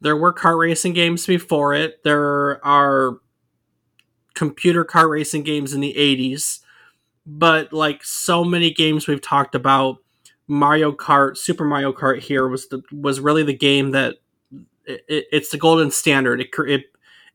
There 0.02 0.18
were 0.18 0.34
kart 0.34 0.58
racing 0.58 0.94
games 0.94 1.28
before 1.28 1.76
it. 1.76 2.04
There 2.04 2.66
are 2.66 3.20
computer 4.34 4.84
kart 4.84 5.12
racing 5.12 5.44
games 5.44 5.76
in 5.76 5.80
the 5.80 5.94
80s 5.94 6.62
but 7.26 7.74
like 7.74 8.04
so 8.04 8.44
many 8.44 8.72
games 8.72 9.08
we've 9.08 9.22
talked 9.22 9.56
about, 9.56 9.98
Mario 10.48 10.92
Kart, 10.92 11.38
Super 11.38 11.64
Mario 11.64 11.94
Kart 11.94 12.20
here 12.20 12.48
was 12.48 12.68
the 12.68 12.82
was 12.92 13.20
really 13.20 13.44
the 13.44 13.58
game 13.58 13.92
that 13.92 14.16
it, 14.86 15.06
it, 15.08 15.26
it's 15.32 15.50
the 15.50 15.58
golden 15.58 15.92
standard. 15.92 16.42
It, 16.42 16.50
it 16.68 16.84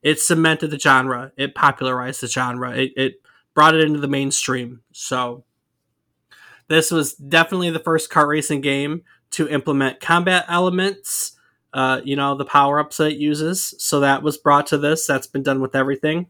it 0.01 0.19
cemented 0.19 0.71
the 0.71 0.79
genre. 0.79 1.31
It 1.37 1.55
popularized 1.55 2.21
the 2.21 2.27
genre. 2.27 2.71
It, 2.75 2.93
it 2.95 3.13
brought 3.53 3.75
it 3.75 3.83
into 3.83 3.99
the 3.99 4.07
mainstream. 4.07 4.81
So 4.93 5.43
this 6.67 6.91
was 6.91 7.15
definitely 7.15 7.71
the 7.71 7.79
first 7.79 8.11
kart 8.11 8.27
racing 8.27 8.61
game 8.61 9.03
to 9.31 9.49
implement 9.49 9.99
combat 9.99 10.45
elements. 10.47 11.33
Uh, 11.71 12.01
you 12.03 12.15
know 12.15 12.35
the 12.35 12.45
power 12.45 12.79
ups 12.79 12.97
that 12.97 13.11
it 13.11 13.17
uses. 13.17 13.75
So 13.79 13.99
that 13.99 14.23
was 14.23 14.37
brought 14.37 14.67
to 14.67 14.77
this. 14.77 15.05
That's 15.05 15.27
been 15.27 15.43
done 15.43 15.61
with 15.61 15.75
everything. 15.75 16.27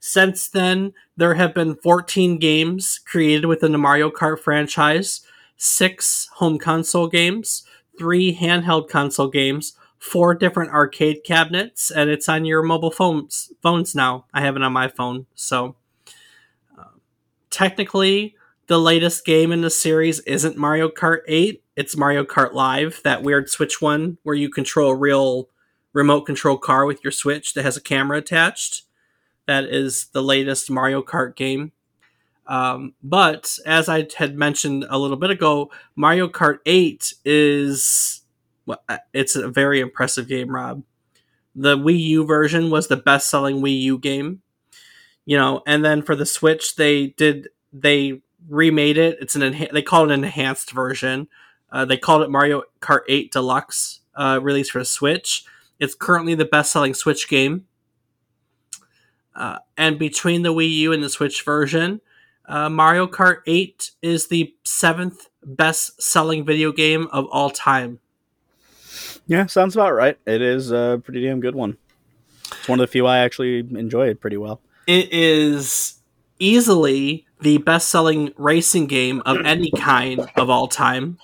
Since 0.00 0.48
then, 0.48 0.92
there 1.16 1.34
have 1.34 1.54
been 1.54 1.76
14 1.76 2.38
games 2.38 3.00
created 3.04 3.46
within 3.46 3.72
the 3.72 3.78
Mario 3.78 4.10
Kart 4.10 4.40
franchise, 4.40 5.22
six 5.56 6.28
home 6.34 6.58
console 6.58 7.08
games, 7.08 7.64
three 7.98 8.36
handheld 8.36 8.88
console 8.88 9.28
games, 9.28 9.74
four 9.98 10.34
different 10.34 10.72
arcade 10.72 11.24
cabinets, 11.24 11.90
and 11.90 12.10
it's 12.10 12.28
on 12.28 12.44
your 12.44 12.62
mobile 12.62 12.90
phones 12.90 13.52
phones 13.62 13.94
now. 13.94 14.26
I 14.34 14.42
have 14.42 14.56
it 14.56 14.62
on 14.62 14.72
my 14.72 14.88
phone, 14.88 15.26
so 15.34 15.76
uh, 16.78 16.98
technically, 17.50 18.36
the 18.66 18.78
latest 18.78 19.24
game 19.24 19.52
in 19.52 19.60
the 19.60 19.70
series 19.70 20.20
isn't 20.20 20.56
Mario 20.56 20.88
Kart 20.88 21.20
8. 21.28 21.62
It's 21.76 21.96
Mario 21.96 22.24
Kart 22.24 22.52
Live, 22.52 23.00
that 23.04 23.22
weird 23.22 23.48
Switch 23.48 23.80
one 23.80 24.18
where 24.22 24.34
you 24.34 24.48
control 24.48 24.90
a 24.90 24.96
real 24.96 25.48
remote 25.92 26.22
control 26.22 26.58
car 26.58 26.84
with 26.86 27.02
your 27.04 27.10
Switch 27.10 27.54
that 27.54 27.64
has 27.64 27.76
a 27.76 27.82
camera 27.82 28.18
attached 28.18 28.82
that 29.46 29.64
is 29.64 30.06
the 30.12 30.22
latest 30.22 30.70
Mario 30.70 31.02
Kart 31.02 31.36
game. 31.36 31.72
Um, 32.46 32.94
but 33.02 33.58
as 33.64 33.88
I 33.88 34.06
had 34.16 34.36
mentioned 34.36 34.84
a 34.90 34.98
little 34.98 35.16
bit 35.16 35.30
ago, 35.30 35.70
Mario 35.96 36.28
Kart 36.28 36.58
8 36.66 37.14
is 37.24 38.22
well, 38.66 38.82
uh, 38.88 38.98
it's 39.12 39.36
a 39.36 39.48
very 39.48 39.80
impressive 39.80 40.28
game, 40.28 40.54
Rob. 40.54 40.82
The 41.54 41.76
Wii 41.76 41.98
U 42.00 42.26
version 42.26 42.70
was 42.70 42.88
the 42.88 42.96
best-selling 42.96 43.60
Wii 43.60 43.80
U 43.82 43.98
game. 43.98 44.42
You 45.26 45.38
know, 45.38 45.62
and 45.66 45.84
then 45.84 46.02
for 46.02 46.14
the 46.14 46.26
Switch, 46.26 46.76
they 46.76 47.08
did 47.08 47.48
they 47.72 48.20
remade 48.48 48.98
it. 48.98 49.18
It's 49.20 49.34
an 49.34 49.42
enha- 49.42 49.72
they 49.72 49.82
call 49.82 50.04
it 50.04 50.12
an 50.12 50.24
enhanced 50.24 50.70
version. 50.70 51.28
Uh, 51.72 51.84
they 51.84 51.96
called 51.96 52.22
it 52.22 52.30
Mario 52.30 52.62
Kart 52.80 53.00
8 53.08 53.32
Deluxe, 53.32 54.00
uh, 54.14 54.38
released 54.42 54.72
for 54.72 54.84
Switch. 54.84 55.44
It's 55.80 55.94
currently 55.94 56.34
the 56.34 56.44
best-selling 56.44 56.94
Switch 56.94 57.28
game. 57.28 57.66
Uh, 59.34 59.58
and 59.76 59.98
between 59.98 60.42
the 60.42 60.52
Wii 60.54 60.70
U 60.70 60.92
and 60.92 61.02
the 61.02 61.08
Switch 61.08 61.42
version, 61.42 62.00
uh, 62.46 62.68
Mario 62.68 63.06
Kart 63.06 63.38
8 63.46 63.90
is 64.02 64.28
the 64.28 64.54
seventh 64.64 65.28
best 65.44 66.00
selling 66.02 66.44
video 66.44 66.72
game 66.72 67.08
of 67.12 67.26
all 67.30 67.50
time. 67.50 68.00
Yeah, 69.26 69.46
sounds 69.46 69.74
about 69.74 69.92
right. 69.92 70.18
It 70.26 70.42
is 70.42 70.70
a 70.70 71.00
pretty 71.02 71.22
damn 71.22 71.40
good 71.40 71.54
one. 71.54 71.78
It's 72.46 72.68
one 72.68 72.78
of 72.78 72.84
the 72.84 72.90
few 72.90 73.06
I 73.06 73.18
actually 73.18 73.58
enjoyed 73.58 74.20
pretty 74.20 74.36
well. 74.36 74.60
It 74.86 75.12
is 75.12 76.00
easily 76.38 77.26
the 77.40 77.58
best 77.58 77.88
selling 77.88 78.32
racing 78.36 78.86
game 78.86 79.22
of 79.24 79.38
any 79.44 79.70
kind 79.70 80.30
of 80.36 80.50
all 80.50 80.68
time. 80.68 81.18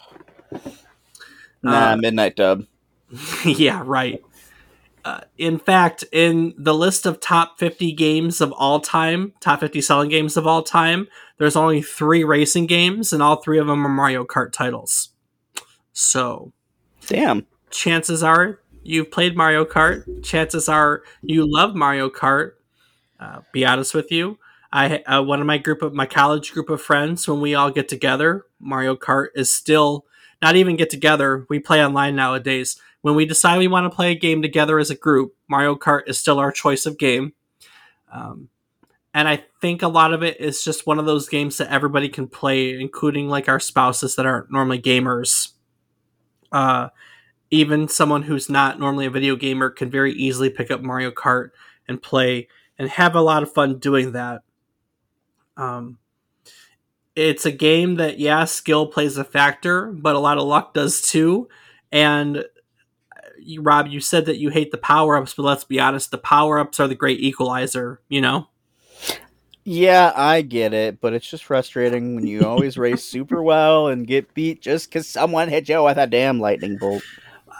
Nah, 1.62 1.92
uh, 1.92 1.96
Midnight 1.96 2.36
Dub. 2.36 2.64
yeah, 3.44 3.82
right. 3.84 4.22
Uh, 5.05 5.20
in 5.38 5.59
fact, 5.59 6.05
in 6.12 6.55
the 6.59 6.74
list 6.74 7.07
of 7.07 7.20
top 7.20 7.59
50 7.59 7.92
games 7.92 8.40
of 8.40 8.53
all 8.53 8.80
time, 8.80 9.32
top 9.40 9.61
50 9.61 9.80
selling 9.80 10.11
games 10.11 10.36
of 10.36 10.46
all 10.46 10.62
time, 10.62 11.09
there's 11.38 11.57
only 11.57 11.80
three 11.80 12.22
racing 12.22 12.66
games, 12.66 13.12
and 13.12 13.22
all 13.22 13.36
three 13.36 13.59
of 13.59 13.66
them 13.66 13.86
are 13.86 13.90
Mario 13.90 14.24
Kart 14.24 14.53
titles. 14.53 15.11
So, 15.92 16.53
Damn. 17.07 17.46
Chances 17.70 18.22
are 18.22 18.61
you've 18.82 19.11
played 19.11 19.36
Mario 19.36 19.64
Kart. 19.64 20.24
Chances 20.24 20.68
are 20.68 21.03
you 21.22 21.51
love 21.51 21.74
Mario 21.74 22.09
Kart. 22.09 22.53
Uh, 23.18 23.40
be 23.53 23.66
honest 23.66 23.94
with 23.94 24.11
you, 24.11 24.38
I 24.72 24.98
uh, 24.98 25.22
one 25.22 25.40
of 25.40 25.46
my 25.46 25.59
group 25.59 25.82
of 25.82 25.92
my 25.92 26.07
college 26.07 26.53
group 26.53 26.70
of 26.70 26.80
friends 26.80 27.26
when 27.28 27.40
we 27.40 27.55
all 27.55 27.70
get 27.70 27.88
together, 27.88 28.46
Mario 28.59 28.96
Kart 28.96 29.28
is 29.34 29.53
still 29.53 30.07
not 30.40 30.57
even 30.57 30.76
get 30.76 30.90
together. 30.90 31.46
We 31.48 31.59
play 31.59 31.84
online 31.84 32.16
nowadays. 32.16 32.80
When 33.03 33.14
we 33.14 33.24
decide 33.24 33.59
we 33.59 33.68
want 33.68 33.90
to 33.90 33.94
play 33.94 34.12
a 34.12 34.18
game 34.18 34.42
together 34.42 34.78
as 34.78 34.90
a 34.90 34.94
group, 34.94 35.34
Mario 35.48 35.74
Kart 35.74 36.03
is 36.07 36.18
still 36.18 36.38
our 36.38 36.53
choice 36.53 36.86
of 36.86 36.98
game. 36.98 37.32
Um, 38.12 38.48
and 39.14 39.26
I 39.26 39.44
think 39.61 39.82
a 39.82 39.88
lot 39.88 40.12
of 40.12 40.22
it 40.22 40.40
is 40.40 40.62
just 40.62 40.86
one 40.86 40.98
of 40.98 41.07
those 41.07 41.28
games 41.28 41.59
that 41.59 41.72
everybody 41.72 42.09
can 42.09 42.28
play, 42.28 42.78
including 42.78 43.28
like 43.28 43.48
our 43.48 43.61
spouses 43.61 44.16
that 44.16 44.26
aren't 44.26 44.53
normally 44.53 44.80
gamers. 44.80 45.53
Uh, 46.53 46.88
even 47.51 47.88
someone 47.88 48.22
who's 48.22 48.48
not 48.48 48.78
normally 48.78 49.07
a 49.07 49.11
video 49.11 49.34
gamer 49.34 49.70
can 49.70 49.90
very 49.90 50.12
easily 50.12 50.51
pick 50.51 50.70
up 50.70 50.82
Mario 50.82 51.11
Kart 51.11 51.51
and 51.88 52.01
play 52.01 52.48
and 52.78 52.88
have 52.88 53.16
a 53.16 53.20
lot 53.20 53.42
of 53.42 53.53
fun 53.53 53.78
doing 53.78 54.12
that. 54.12 54.42
Um, 55.57 55.98
it's 57.16 57.44
a 57.44 57.51
game 57.51 57.96
that, 57.96 58.18
yeah, 58.18 58.44
skill 58.44 58.86
plays 58.86 59.16
a 59.16 59.24
factor, 59.24 59.86
but 59.86 60.14
a 60.14 60.20
lot 60.20 60.38
of 60.38 60.44
luck 60.44 60.74
does 60.74 61.01
too. 61.01 61.48
And 61.90 62.44
you, 63.43 63.62
Rob, 63.62 63.88
you 63.88 64.01
said 64.01 64.26
that 64.26 64.38
you 64.38 64.51
hate 64.51 64.70
the 64.70 64.78
power 64.78 65.16
ups, 65.16 65.34
but 65.34 65.43
let's 65.43 65.64
be 65.64 65.80
honest, 65.80 66.11
the 66.11 66.18
power 66.18 66.59
ups 66.59 66.80
are 66.80 66.88
the 66.88 66.95
great 66.95 67.20
equalizer, 67.20 68.01
you 68.09 68.20
know? 68.20 68.49
Yeah, 69.64 70.12
I 70.16 70.43
get 70.43 70.72
it, 70.72 71.01
but 71.01 71.12
it's 71.12 71.28
just 71.28 71.45
frustrating 71.45 72.14
when 72.14 72.26
you 72.26 72.45
always 72.45 72.78
race 72.78 73.05
super 73.05 73.43
well 73.43 73.88
and 73.88 74.07
get 74.07 74.32
beat 74.34 74.62
just 74.62 74.88
because 74.88 75.07
someone 75.07 75.49
hit 75.49 75.68
you 75.68 75.82
with 75.82 75.99
a 75.99 76.07
damn 76.07 76.41
lightning 76.41 76.76
bolt. 76.76 77.03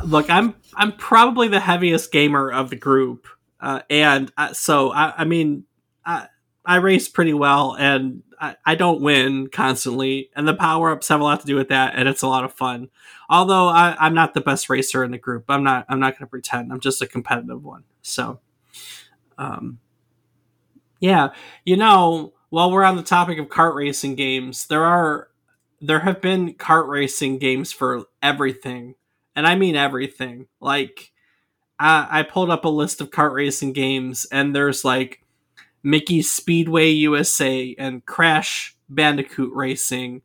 Look, 0.05 0.31
I'm 0.31 0.55
I'm 0.77 0.93
probably 0.93 1.49
the 1.49 1.61
heaviest 1.61 2.11
gamer 2.11 2.51
of 2.51 2.71
the 2.71 2.77
group, 2.77 3.27
uh, 3.61 3.83
and 3.91 4.33
uh, 4.39 4.55
so 4.55 4.93
I, 4.93 5.13
I 5.19 5.25
mean, 5.25 5.65
I, 6.07 6.27
I 6.71 6.77
race 6.77 7.09
pretty 7.09 7.35
well, 7.35 7.75
and 7.77 8.23
I, 8.41 8.55
I 8.65 8.75
don't 8.77 9.01
win 9.01 9.49
constantly, 9.49 10.31
and 10.37 10.47
the 10.47 10.55
power 10.55 10.93
ups 10.93 11.09
have 11.09 11.21
a 11.21 11.25
lot 11.25 11.41
to 11.41 11.47
do 11.47 11.57
with 11.57 11.71
that, 11.71 11.95
and 11.97 12.09
it's 12.09 12.23
a 12.23 12.29
lot 12.29 12.45
of 12.45 12.53
fun. 12.53 12.91
Although 13.29 13.67
I, 13.67 13.97
I'm 13.99 14.15
not 14.15 14.35
the 14.35 14.41
best 14.41 14.71
racer 14.71 15.03
in 15.03 15.11
the 15.11 15.19
group, 15.19 15.47
I'm 15.49 15.65
not. 15.65 15.85
I'm 15.89 15.99
not 15.99 16.13
going 16.13 16.27
to 16.27 16.31
pretend. 16.31 16.73
I'm 16.73 16.79
just 16.79 17.03
a 17.03 17.09
competitive 17.09 17.65
one. 17.65 17.83
So, 18.03 18.39
um, 19.37 19.81
yeah, 21.01 21.31
you 21.65 21.77
know, 21.77 22.35
while 22.51 22.71
we're 22.71 22.85
on 22.85 22.95
the 22.95 23.03
topic 23.03 23.41
of 23.41 23.49
kart 23.49 23.75
racing 23.75 24.15
games, 24.15 24.69
there 24.69 24.85
are 24.85 25.29
there 25.81 25.99
have 25.99 26.21
been 26.21 26.55
kart 26.55 26.87
racing 26.87 27.39
games 27.39 27.73
for 27.73 28.05
everything, 28.23 28.95
and 29.35 29.45
I 29.45 29.57
mean 29.57 29.75
everything. 29.75 30.47
Like, 30.61 31.11
I, 31.81 32.21
I 32.21 32.23
pulled 32.23 32.51
up 32.51 32.65
a 32.65 32.69
list 32.69 33.01
of 33.01 33.11
kart 33.11 33.33
racing 33.33 33.73
games, 33.73 34.25
and 34.31 34.55
there's 34.55 34.85
like 34.85 35.25
Mickey's 35.83 36.31
Speedway 36.31 36.91
USA 36.91 37.75
and 37.79 38.05
Crash 38.05 38.77
Bandicoot 38.89 39.53
Racing 39.55 40.23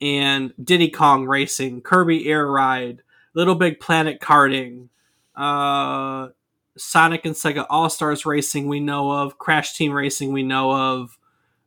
and 0.00 0.52
Diddy 0.62 0.90
Kong 0.90 1.26
Racing, 1.26 1.82
Kirby 1.82 2.28
Air 2.28 2.46
Ride, 2.46 3.02
Little 3.34 3.54
Big 3.54 3.80
Planet 3.80 4.20
Karting, 4.20 4.88
uh, 5.36 6.28
Sonic 6.76 7.24
and 7.24 7.34
Sega 7.34 7.66
All 7.70 7.88
Stars 7.88 8.26
Racing 8.26 8.66
we 8.68 8.80
know 8.80 9.10
of, 9.10 9.38
Crash 9.38 9.76
Team 9.76 9.92
Racing 9.92 10.32
we 10.32 10.42
know 10.42 10.72
of. 10.72 11.18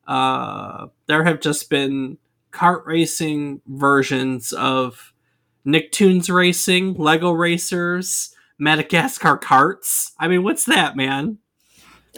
Uh, 0.07 0.87
there 1.07 1.23
have 1.23 1.39
just 1.39 1.69
been 1.69 2.17
kart 2.51 2.85
racing 2.85 3.61
versions 3.67 4.51
of 4.53 5.13
Nicktoons 5.65 6.33
Racing, 6.33 6.93
Lego 6.93 7.31
Racers, 7.31 8.35
Madagascar 8.57 9.37
Karts. 9.37 10.11
I 10.19 10.27
mean, 10.27 10.43
what's 10.43 10.65
that, 10.65 10.95
man? 10.95 11.39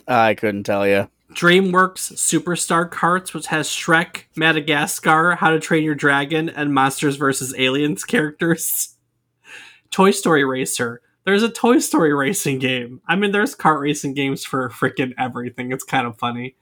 I 0.08 0.34
couldn't 0.34 0.64
tell 0.64 0.88
you. 0.88 1.10
DreamWorks 1.32 2.14
Superstar 2.14 2.90
Kartz, 2.90 3.34
which 3.34 3.48
has 3.48 3.68
Shrek, 3.68 4.24
Madagascar, 4.36 5.36
How 5.36 5.52
to 5.52 5.60
Train 5.60 5.84
Your 5.84 5.96
Dragon, 5.96 6.50
and 6.50 6.74
Monsters 6.74 7.18
vs. 7.18 7.54
Aliens 7.58 8.04
characters. 8.04 8.96
Toy 9.92 10.12
Story 10.12 10.46
Racer. 10.46 11.02
There's 11.26 11.44
a 11.44 11.50
Toy 11.50 11.80
Story 11.80 12.14
racing 12.14 12.60
game. 12.60 13.02
I 13.08 13.18
mean, 13.18 13.32
there's 13.32 13.56
kart 13.56 13.82
racing 13.82 14.14
games 14.14 14.46
for 14.46 14.70
freaking 14.70 15.14
everything. 15.18 15.74
It's 15.74 15.84
kind 15.84 16.08
of 16.08 16.18
funny. 16.18 16.56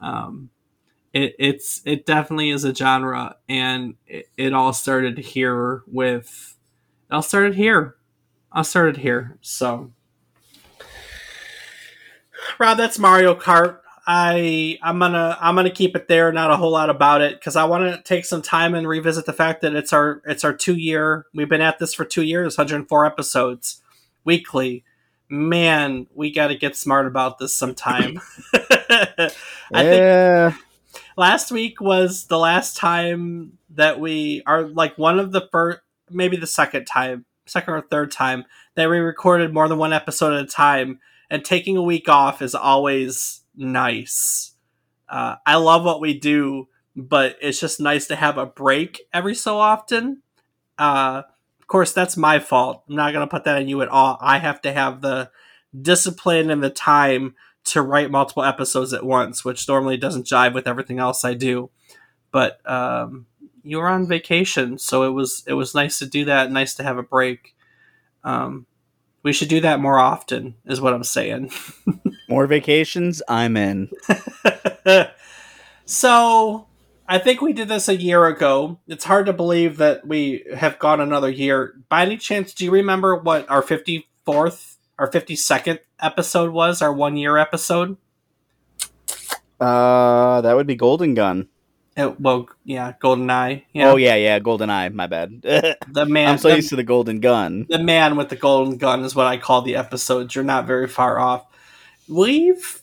Um, 0.00 0.50
it, 1.12 1.34
it's 1.38 1.82
it 1.84 2.06
definitely 2.06 2.50
is 2.50 2.64
a 2.64 2.74
genre, 2.74 3.36
and 3.48 3.96
it, 4.06 4.28
it 4.36 4.52
all 4.52 4.72
started 4.72 5.18
here 5.18 5.82
with. 5.86 6.56
It 7.10 7.14
all 7.14 7.22
started 7.22 7.56
here. 7.56 7.96
I 8.52 8.62
started 8.62 8.98
here. 8.98 9.38
So, 9.40 9.92
Rob, 12.58 12.76
that's 12.76 12.98
Mario 12.98 13.34
Kart. 13.34 13.78
I 14.06 14.78
I'm 14.82 15.00
gonna 15.00 15.36
I'm 15.40 15.56
gonna 15.56 15.70
keep 15.70 15.96
it 15.96 16.06
there. 16.06 16.30
Not 16.32 16.52
a 16.52 16.56
whole 16.56 16.70
lot 16.70 16.90
about 16.90 17.22
it 17.22 17.40
because 17.40 17.56
I 17.56 17.64
want 17.64 17.92
to 17.92 18.02
take 18.02 18.24
some 18.24 18.40
time 18.40 18.74
and 18.74 18.86
revisit 18.86 19.26
the 19.26 19.32
fact 19.32 19.62
that 19.62 19.74
it's 19.74 19.92
our 19.92 20.22
it's 20.24 20.44
our 20.44 20.52
two 20.52 20.76
year. 20.76 21.26
We've 21.34 21.48
been 21.48 21.60
at 21.60 21.78
this 21.78 21.92
for 21.92 22.04
two 22.04 22.22
years, 22.22 22.56
104 22.56 23.04
episodes 23.04 23.82
weekly. 24.24 24.84
Man, 25.28 26.06
we 26.14 26.30
got 26.30 26.48
to 26.48 26.54
get 26.54 26.76
smart 26.76 27.06
about 27.06 27.38
this 27.38 27.52
sometime. 27.52 28.20
I 28.54 29.32
yeah. 29.72 30.50
think 30.50 30.62
last 31.16 31.50
week 31.50 31.80
was 31.80 32.26
the 32.26 32.38
last 32.38 32.76
time 32.76 33.58
that 33.70 33.98
we 33.98 34.42
are 34.46 34.62
like 34.62 34.96
one 34.96 35.18
of 35.18 35.32
the 35.32 35.48
first, 35.50 35.80
maybe 36.10 36.36
the 36.36 36.46
second 36.46 36.84
time, 36.84 37.24
second 37.46 37.74
or 37.74 37.80
third 37.80 38.12
time 38.12 38.44
that 38.76 38.88
we 38.88 38.98
recorded 38.98 39.52
more 39.52 39.68
than 39.68 39.78
one 39.78 39.92
episode 39.92 40.34
at 40.34 40.44
a 40.44 40.46
time. 40.46 41.00
And 41.30 41.44
taking 41.44 41.76
a 41.76 41.82
week 41.82 42.08
off 42.08 42.40
is 42.40 42.54
always 42.54 43.40
nice. 43.56 44.52
Uh, 45.08 45.36
I 45.44 45.56
love 45.56 45.84
what 45.84 46.00
we 46.00 46.18
do, 46.18 46.68
but 46.94 47.36
it's 47.40 47.60
just 47.60 47.80
nice 47.80 48.06
to 48.08 48.16
have 48.16 48.38
a 48.38 48.46
break 48.46 49.00
every 49.12 49.34
so 49.34 49.58
often. 49.58 50.22
Uh, 50.78 51.22
of 51.60 51.66
course, 51.66 51.92
that's 51.92 52.16
my 52.16 52.38
fault. 52.38 52.84
I'm 52.88 52.96
not 52.96 53.12
going 53.12 53.26
to 53.26 53.30
put 53.30 53.44
that 53.44 53.56
on 53.56 53.68
you 53.68 53.82
at 53.82 53.88
all. 53.88 54.18
I 54.20 54.38
have 54.38 54.60
to 54.62 54.72
have 54.72 55.00
the 55.00 55.30
discipline 55.80 56.50
and 56.50 56.62
the 56.62 56.70
time 56.70 57.34
to 57.64 57.82
write 57.82 58.10
multiple 58.10 58.44
episodes 58.44 58.92
at 58.92 59.04
once, 59.04 59.44
which 59.44 59.66
normally 59.68 59.96
doesn't 59.96 60.26
jive 60.26 60.54
with 60.54 60.68
everything 60.68 61.00
else 61.00 61.24
I 61.24 61.34
do. 61.34 61.70
But 62.30 62.60
um, 62.70 63.26
you 63.64 63.78
were 63.78 63.88
on 63.88 64.06
vacation, 64.06 64.78
so 64.78 65.02
it 65.02 65.10
was 65.10 65.42
it 65.46 65.54
was 65.54 65.74
nice 65.74 65.98
to 65.98 66.06
do 66.06 66.24
that. 66.26 66.52
Nice 66.52 66.74
to 66.74 66.84
have 66.84 66.98
a 66.98 67.02
break. 67.02 67.56
Um, 68.22 68.66
we 69.26 69.32
should 69.32 69.48
do 69.48 69.60
that 69.60 69.80
more 69.80 69.98
often, 69.98 70.54
is 70.66 70.80
what 70.80 70.94
I'm 70.94 71.02
saying. 71.02 71.50
More 72.28 72.46
vacations, 72.46 73.20
I'm 73.28 73.56
in. 73.56 73.90
so 75.84 76.68
I 77.08 77.18
think 77.18 77.40
we 77.40 77.52
did 77.52 77.66
this 77.66 77.88
a 77.88 77.96
year 77.96 78.26
ago. 78.26 78.78
It's 78.86 79.04
hard 79.04 79.26
to 79.26 79.32
believe 79.32 79.78
that 79.78 80.06
we 80.06 80.44
have 80.54 80.78
gone 80.78 81.00
another 81.00 81.28
year. 81.28 81.74
By 81.88 82.02
any 82.02 82.18
chance, 82.18 82.54
do 82.54 82.64
you 82.64 82.70
remember 82.70 83.16
what 83.16 83.50
our 83.50 83.62
54th, 83.62 84.76
our 84.96 85.10
52nd 85.10 85.80
episode 86.00 86.52
was? 86.52 86.80
Our 86.80 86.92
one 86.92 87.16
year 87.16 87.36
episode? 87.36 87.96
Uh, 89.58 90.40
that 90.40 90.54
would 90.54 90.68
be 90.68 90.76
Golden 90.76 91.14
Gun. 91.14 91.48
It, 91.96 92.20
well, 92.20 92.48
yeah, 92.64 92.92
Golden 93.00 93.30
Eye. 93.30 93.64
Yeah. 93.72 93.90
Oh 93.90 93.96
yeah, 93.96 94.16
yeah, 94.16 94.38
Golden 94.38 94.68
Eye. 94.68 94.90
My 94.90 95.06
bad. 95.06 95.42
The 95.88 96.04
man, 96.04 96.32
I'm 96.32 96.38
so 96.38 96.50
the, 96.50 96.56
used 96.56 96.68
to 96.68 96.76
the 96.76 96.82
Golden 96.82 97.20
Gun. 97.20 97.66
the 97.70 97.78
man 97.78 98.16
with 98.16 98.28
the 98.28 98.36
golden 98.36 98.76
gun 98.76 99.02
is 99.02 99.14
what 99.14 99.26
I 99.26 99.38
call 99.38 99.62
the 99.62 99.76
episodes. 99.76 100.34
You're 100.34 100.44
not 100.44 100.66
very 100.66 100.88
far 100.88 101.18
off. 101.18 101.46
We've 102.08 102.82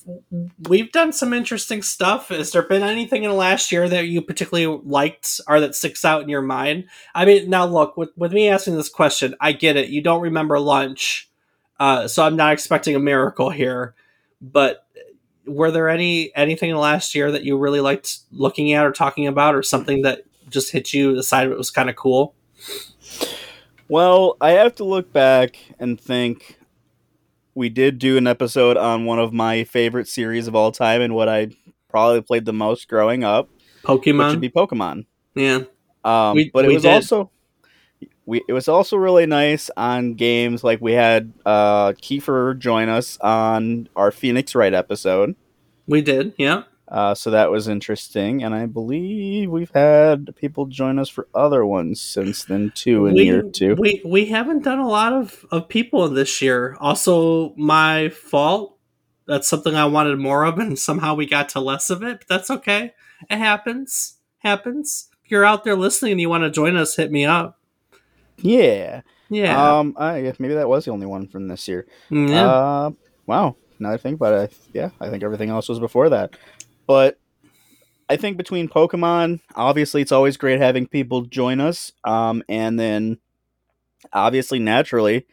we've 0.67 0.91
done 0.91 1.13
some 1.13 1.31
interesting 1.31 1.83
stuff. 1.83 2.29
Has 2.29 2.51
there 2.51 2.63
been 2.63 2.81
anything 2.81 3.23
in 3.23 3.29
the 3.29 3.35
last 3.35 3.71
year 3.71 3.87
that 3.87 4.07
you 4.07 4.21
particularly 4.21 4.81
liked 4.83 5.39
or 5.47 5.59
that 5.59 5.75
sticks 5.75 6.03
out 6.03 6.23
in 6.23 6.29
your 6.29 6.41
mind? 6.41 6.85
I 7.13 7.25
mean, 7.25 7.49
now 7.49 7.65
look 7.65 7.95
with 7.95 8.09
with 8.17 8.33
me 8.33 8.49
asking 8.49 8.75
this 8.75 8.89
question, 8.89 9.35
I 9.39 9.51
get 9.51 9.77
it. 9.77 9.89
You 9.89 10.01
don't 10.01 10.21
remember 10.21 10.59
lunch, 10.59 11.29
uh, 11.79 12.07
so 12.07 12.25
I'm 12.25 12.35
not 12.35 12.53
expecting 12.53 12.95
a 12.95 12.99
miracle 12.99 13.51
here. 13.51 13.93
But 14.41 14.82
were 15.45 15.71
there 15.71 15.89
any 15.89 16.31
anything 16.35 16.69
in 16.69 16.75
the 16.75 16.81
last 16.81 17.13
year 17.15 17.31
that 17.31 17.43
you 17.43 17.57
really 17.57 17.81
liked 17.81 18.19
looking 18.31 18.71
at 18.73 18.85
or 18.85 18.91
talking 18.91 19.27
about, 19.27 19.55
or 19.55 19.63
something 19.63 20.01
that 20.03 20.21
just 20.49 20.71
hit 20.71 20.93
you 20.93 21.15
decided 21.15 21.51
it 21.51 21.57
was 21.57 21.71
kind 21.71 21.89
of 21.89 21.95
cool? 21.95 22.35
Well, 23.89 24.37
I 24.41 24.51
have 24.51 24.75
to 24.75 24.83
look 24.83 25.11
back 25.11 25.57
and 25.79 25.99
think 25.99 26.57
we 27.55 27.69
did 27.69 27.99
do 27.99 28.17
an 28.17 28.25
episode 28.25 28.77
on 28.77 29.05
one 29.05 29.19
of 29.19 29.33
my 29.33 29.63
favorite 29.65 30.07
series 30.07 30.47
of 30.47 30.55
all 30.55 30.71
time 30.71 31.01
and 31.01 31.13
what 31.13 31.29
I 31.29 31.49
probably 31.89 32.21
played 32.21 32.45
the 32.45 32.53
most 32.53 32.87
growing 32.87 33.23
up, 33.23 33.49
Pokemon. 33.83 34.17
which 34.17 34.31
would 34.31 34.41
be 34.41 34.49
Pokemon. 34.49 35.05
yeah. 35.35 35.59
Um, 36.03 36.35
We- 36.35 36.49
but 36.53 36.65
it 36.65 36.73
was 36.73 36.81
did. 36.83 36.93
also 36.93 37.29
we 38.25 38.43
it 38.47 38.53
was 38.53 38.67
also 38.67 38.97
really 38.97 39.25
nice 39.25 39.69
on 39.75 40.13
games 40.13 40.63
like 40.63 40.81
we 40.81 40.93
had 40.93 41.33
uh 41.45 41.93
Kiefer 41.93 42.57
join 42.57 42.89
us 42.89 43.17
on 43.19 43.89
our 43.95 44.11
Phoenix 44.11 44.55
Wright 44.55 44.73
episode. 44.73 45.35
We 45.87 46.01
did. 46.01 46.33
Yeah. 46.37 46.63
Uh, 46.87 47.15
so 47.15 47.31
that 47.31 47.49
was 47.49 47.67
interesting, 47.67 48.43
and 48.43 48.53
I 48.53 48.67
believe 48.67 49.49
we've 49.49 49.71
had 49.73 50.35
people 50.35 50.67
join 50.67 50.99
us 50.99 51.09
for 51.09 51.27
other 51.33 51.65
ones 51.65 51.99
since 51.99 52.43
then 52.43 52.71
too 52.75 53.07
in 53.07 53.15
we, 53.15 53.23
year 53.23 53.41
two. 53.41 53.75
We 53.79 54.01
we 54.05 54.25
haven't 54.25 54.63
done 54.63 54.77
a 54.77 54.87
lot 54.87 55.11
of, 55.11 55.43
of 55.49 55.69
people 55.69 56.05
in 56.05 56.13
this 56.13 56.41
year. 56.41 56.77
Also, 56.79 57.55
my 57.55 58.09
fault. 58.09 58.77
That's 59.25 59.47
something 59.49 59.73
I 59.73 59.85
wanted 59.85 60.19
more 60.19 60.43
of, 60.43 60.59
and 60.59 60.77
somehow 60.77 61.15
we 61.15 61.25
got 61.25 61.49
to 61.49 61.59
less 61.59 61.89
of 61.89 62.03
it. 62.03 62.19
But 62.19 62.27
that's 62.27 62.51
okay. 62.51 62.93
It 63.27 63.37
happens. 63.37 64.19
Happens. 64.39 65.09
If 65.23 65.31
you're 65.31 65.45
out 65.45 65.63
there 65.63 65.77
listening 65.77 66.11
and 66.11 66.21
you 66.21 66.29
want 66.29 66.43
to 66.43 66.51
join 66.51 66.75
us, 66.75 66.97
hit 66.97 67.11
me 67.11 67.25
up. 67.25 67.59
Yeah. 68.43 69.01
Yeah. 69.29 69.77
Um. 69.79 69.95
I 69.97 70.21
guess 70.21 70.39
maybe 70.39 70.53
that 70.53 70.69
was 70.69 70.85
the 70.85 70.91
only 70.91 71.07
one 71.07 71.27
from 71.27 71.47
this 71.47 71.67
year. 71.67 71.87
yeah. 72.11 72.45
Uh. 72.47 72.91
Wow. 73.25 73.55
Now 73.79 73.91
I 73.91 73.97
think 73.97 74.15
about 74.15 74.33
it, 74.33 74.51
I, 74.51 74.69
yeah, 74.73 74.89
I 75.01 75.09
think 75.09 75.23
everything 75.23 75.49
else 75.49 75.67
was 75.67 75.79
before 75.79 76.09
that. 76.09 76.35
But 76.87 77.19
I 78.09 78.15
think 78.17 78.37
between 78.37 78.67
Pokemon, 78.69 79.39
obviously, 79.55 80.01
it's 80.01 80.11
always 80.11 80.37
great 80.37 80.59
having 80.59 80.87
people 80.87 81.21
join 81.23 81.59
us. 81.59 81.91
Um, 82.03 82.43
and 82.47 82.79
then 82.79 83.17
obviously, 84.11 84.59
naturally, 84.59 85.25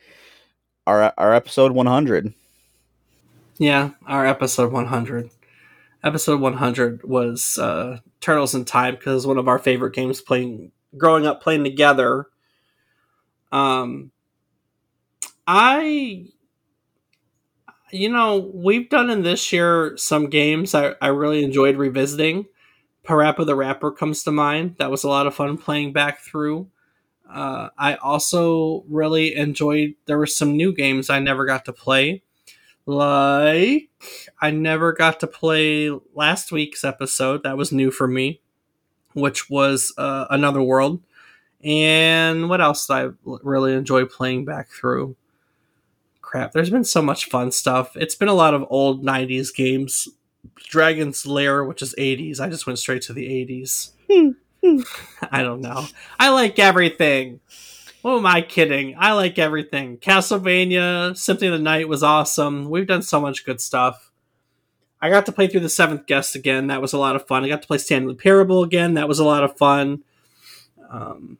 our 0.86 1.12
our 1.18 1.34
episode 1.34 1.72
100. 1.72 2.32
Yeah, 3.58 3.90
our 4.06 4.26
episode 4.26 4.72
100. 4.72 5.30
Episode 6.02 6.40
100 6.40 7.04
was 7.04 7.58
uh, 7.58 7.98
Turtles 8.20 8.54
in 8.54 8.64
Time 8.64 8.94
because 8.94 9.26
one 9.26 9.36
of 9.36 9.48
our 9.48 9.58
favorite 9.58 9.94
games 9.94 10.20
playing 10.22 10.72
growing 10.96 11.26
up 11.26 11.42
playing 11.42 11.64
together. 11.64 12.26
Um, 13.52 14.12
I, 15.46 16.26
you 17.90 18.08
know, 18.08 18.50
we've 18.54 18.88
done 18.88 19.10
in 19.10 19.22
this 19.22 19.52
year 19.52 19.96
some 19.96 20.30
games 20.30 20.74
I, 20.74 20.94
I 21.00 21.08
really 21.08 21.42
enjoyed 21.42 21.76
revisiting. 21.76 22.46
Parappa 23.04 23.44
the 23.46 23.56
Rapper 23.56 23.90
comes 23.90 24.22
to 24.24 24.30
mind. 24.30 24.76
That 24.78 24.90
was 24.90 25.04
a 25.04 25.08
lot 25.08 25.26
of 25.26 25.34
fun 25.34 25.56
playing 25.58 25.92
back 25.92 26.20
through. 26.20 26.68
Uh, 27.28 27.70
I 27.78 27.94
also 27.96 28.84
really 28.88 29.34
enjoyed. 29.34 29.94
There 30.06 30.18
were 30.18 30.26
some 30.26 30.56
new 30.56 30.72
games 30.72 31.10
I 31.10 31.18
never 31.18 31.44
got 31.46 31.64
to 31.64 31.72
play. 31.72 32.22
Like, 32.86 33.88
I 34.40 34.50
never 34.50 34.92
got 34.92 35.20
to 35.20 35.26
play 35.26 35.90
last 36.14 36.50
week's 36.50 36.84
episode. 36.84 37.42
That 37.42 37.56
was 37.56 37.72
new 37.72 37.90
for 37.90 38.08
me, 38.08 38.40
which 39.12 39.48
was 39.48 39.94
uh, 39.96 40.26
Another 40.28 40.62
World. 40.62 41.02
And 41.62 42.48
what 42.48 42.60
else 42.60 42.86
did 42.86 42.94
I 42.94 43.08
really 43.24 43.74
enjoy 43.74 44.06
playing 44.06 44.44
back 44.44 44.68
through? 44.70 45.16
Crap, 46.22 46.52
there's 46.52 46.70
been 46.70 46.84
so 46.84 47.02
much 47.02 47.26
fun 47.26 47.52
stuff. 47.52 47.96
It's 47.96 48.14
been 48.14 48.28
a 48.28 48.34
lot 48.34 48.54
of 48.54 48.64
old 48.70 49.04
90s 49.04 49.54
games. 49.54 50.08
Dragon's 50.56 51.26
Lair, 51.26 51.64
which 51.64 51.82
is 51.82 51.94
80s. 51.98 52.40
I 52.40 52.48
just 52.48 52.66
went 52.66 52.78
straight 52.78 53.02
to 53.02 53.12
the 53.12 53.26
80s. 53.26 53.92
I 55.30 55.42
don't 55.42 55.60
know. 55.60 55.86
I 56.18 56.30
like 56.30 56.58
everything. 56.58 57.40
What 58.02 58.16
am 58.16 58.26
I 58.26 58.40
kidding? 58.40 58.94
I 58.98 59.12
like 59.12 59.38
everything. 59.38 59.98
Castlevania, 59.98 61.16
Symphony 61.16 61.48
of 61.48 61.58
the 61.58 61.62
Night 61.62 61.88
was 61.88 62.02
awesome. 62.02 62.70
We've 62.70 62.86
done 62.86 63.02
so 63.02 63.20
much 63.20 63.44
good 63.44 63.60
stuff. 63.60 64.10
I 65.02 65.10
got 65.10 65.26
to 65.26 65.32
play 65.32 65.48
through 65.48 65.60
the 65.60 65.68
Seventh 65.68 66.06
Guest 66.06 66.34
again. 66.34 66.68
That 66.68 66.82
was 66.82 66.92
a 66.92 66.98
lot 66.98 67.16
of 67.16 67.26
fun. 67.26 67.44
I 67.44 67.48
got 67.48 67.62
to 67.62 67.68
play 67.68 67.78
Stanley 67.78 68.14
Parable 68.14 68.62
again. 68.62 68.94
That 68.94 69.08
was 69.08 69.18
a 69.18 69.24
lot 69.24 69.44
of 69.44 69.56
fun. 69.56 70.02
Um, 70.90 71.38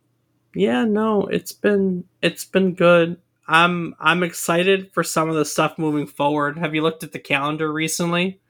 yeah, 0.54 0.84
no, 0.84 1.26
it's 1.26 1.52
been 1.52 2.04
it's 2.22 2.44
been 2.44 2.74
good. 2.74 3.18
I'm 3.46 3.94
I'm 3.98 4.22
excited 4.22 4.92
for 4.92 5.02
some 5.02 5.28
of 5.28 5.34
the 5.34 5.44
stuff 5.44 5.78
moving 5.78 6.06
forward. 6.06 6.58
Have 6.58 6.74
you 6.74 6.82
looked 6.82 7.02
at 7.02 7.12
the 7.12 7.18
calendar 7.18 7.72
recently 7.72 8.40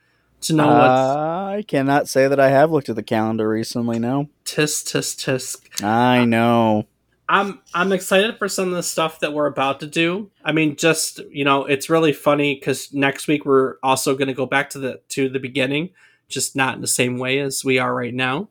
to 0.42 0.55
know 0.55 0.66
what's 0.66 1.16
I 1.61 1.64
cannot 1.66 2.09
say 2.09 2.28
that 2.28 2.40
I 2.40 2.51
have 2.51 2.70
looked 2.70 2.88
at 2.88 2.96
the 2.96 3.03
calendar 3.03 3.48
recently. 3.48 3.98
No, 3.98 4.28
tisk 4.44 4.90
tisk 4.90 5.24
tisk? 5.24 5.84
I 5.84 6.24
know. 6.24 6.86
I'm 7.28 7.61
I'm 7.74 7.92
excited 7.92 8.38
for 8.38 8.48
some 8.48 8.68
of 8.68 8.74
the 8.74 8.82
stuff 8.82 9.20
that 9.20 9.32
we're 9.32 9.46
about 9.46 9.80
to 9.80 9.86
do. 9.86 10.30
I 10.44 10.53
mean, 10.53 10.76
just 10.76 11.20
you 11.30 11.44
know, 11.44 11.64
it's 11.64 11.88
really 11.88 12.12
funny 12.12 12.55
because 12.55 12.92
next 12.92 13.28
week 13.28 13.44
we're 13.44 13.76
also 13.82 14.16
going 14.16 14.28
to 14.28 14.34
go 14.34 14.46
back 14.46 14.70
to 14.70 14.78
the 14.78 15.01
to 15.11 15.28
the 15.28 15.38
beginning, 15.38 15.90
just 16.28 16.57
not 16.57 16.74
in 16.74 16.80
the 16.80 16.88
same 16.88 17.18
way 17.18 17.38
as 17.38 17.64
we 17.64 17.78
are 17.78 17.94
right 17.94 18.14
now. 18.14 18.48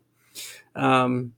Um, 0.75 1.33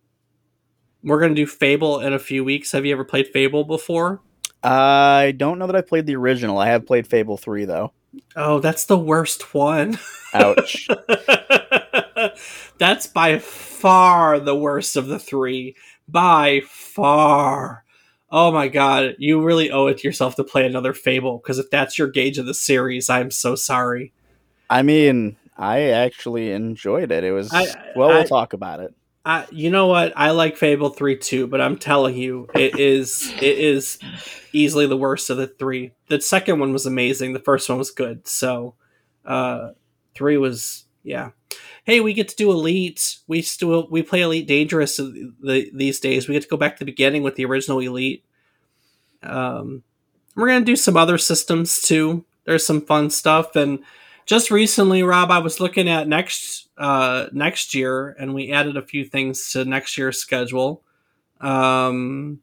we're 1.04 1.20
going 1.20 1.36
to 1.36 1.42
do 1.42 1.48
Fable 1.48 2.00
in 2.00 2.14
a 2.14 2.20
few 2.20 2.44
weeks. 2.44 2.72
Have 2.72 2.86
you 2.86 2.94
ever 2.94 3.04
played 3.04 3.28
Fable 3.28 3.64
before? 3.64 4.22
I 4.64 5.34
don't 5.38 5.58
know 5.60 5.68
that 5.68 5.76
I 5.76 5.82
played 5.82 6.06
the 6.06 6.16
original. 6.16 6.58
I 6.60 6.68
have 6.68 6.86
played 6.86 7.08
Fable 7.08 7.38
three 7.38 7.66
though. 7.66 7.94
Oh, 8.36 8.60
that's 8.60 8.86
the 8.86 8.98
worst 8.98 9.54
one. 9.54 9.98
Ouch. 10.34 10.88
that's 12.78 13.08
by 13.08 13.40
far 13.40 14.40
the 14.40 14.56
worst 14.56 14.96
of 14.98 15.08
the 15.08 15.20
three. 15.20 15.76
By 16.08 16.62
far. 16.68 17.86
Oh 18.30 18.52
my 18.52 18.68
god, 18.68 19.16
you 19.18 19.42
really 19.42 19.72
owe 19.72 19.88
it 19.88 19.98
to 20.00 20.08
yourself 20.08 20.36
to 20.36 20.44
play 20.44 20.66
another 20.66 20.94
Fable 20.94 21.38
because 21.40 21.58
if 21.60 21.70
that's 21.70 21.98
your 21.98 22.08
gauge 22.10 22.38
of 22.38 22.46
the 22.46 22.54
series, 22.54 23.10
I'm 23.10 23.32
so 23.32 23.56
sorry. 23.56 24.14
I 24.70 24.84
mean, 24.84 25.38
I 25.58 25.82
actually 25.90 26.52
enjoyed 26.52 27.12
it. 27.12 27.24
It 27.24 27.32
was 27.32 27.52
I- 27.52 27.94
well. 27.96 28.12
I- 28.12 28.16
we'll 28.16 28.24
talk 28.26 28.54
about 28.54 28.80
it. 28.80 28.94
You 29.52 29.70
know 29.70 29.88
what? 29.88 30.14
I 30.16 30.32
like 30.32 30.58
Fable 30.58 30.90
three 30.90 31.18
too, 31.18 31.48
but 31.48 31.62
I'm 31.62 31.78
telling 31.78 32.16
you, 32.16 32.48
it 32.56 32.80
is 32.80 33.32
it 33.38 33.58
is 33.58 34.00
easily 34.52 34.88
the 34.88 34.98
worst 34.98 35.30
of 35.30 35.38
the 35.38 35.48
three. 35.48 35.92
The 36.08 36.20
second 36.22 36.60
one 36.60 36.74
was 36.74 36.86
amazing. 36.86 37.34
The 37.34 37.40
first 37.40 37.70
one 37.70 37.78
was 37.78 37.92
good. 37.92 38.28
So, 38.28 38.76
uh, 39.26 39.72
three 40.16 40.38
was 40.38 40.86
yeah. 41.04 41.32
Hey, 41.84 42.00
we 42.00 42.14
get 42.14 42.30
to 42.30 42.36
do 42.36 42.52
Elite. 42.52 43.18
We 43.28 43.42
still 43.42 43.88
we 43.92 44.02
play 44.02 44.22
Elite 44.22 44.48
Dangerous 44.48 44.98
the, 44.98 45.70
these 45.74 46.00
days. 46.00 46.28
We 46.28 46.34
get 46.34 46.44
to 46.44 46.50
go 46.50 46.58
back 46.58 46.78
to 46.78 46.80
the 46.80 46.92
beginning 46.92 47.24
with 47.24 47.36
the 47.36 47.46
original 47.46 47.80
Elite. 47.80 48.24
Um, 49.22 49.84
we're 50.36 50.48
gonna 50.48 50.66
do 50.66 50.76
some 50.76 50.98
other 50.98 51.18
systems 51.18 51.82
too. 51.82 52.26
There's 52.46 52.66
some 52.66 52.82
fun 52.82 53.12
stuff, 53.12 53.56
and 53.56 53.80
just 54.32 54.50
recently, 54.50 55.04
Rob, 55.04 55.30
I 55.30 55.40
was 55.40 55.60
looking 55.60 55.90
at 55.90 56.08
next 56.08 56.70
uh, 56.78 57.26
next 57.34 57.76
year, 57.76 58.16
and 58.18 58.34
we 58.34 58.54
added 58.54 58.78
a 58.78 58.82
few 58.82 59.04
things 59.04 59.52
to 59.52 59.66
next 59.66 59.98
year's 59.98 60.20
schedule. 60.20 60.84
Um, 61.42 62.40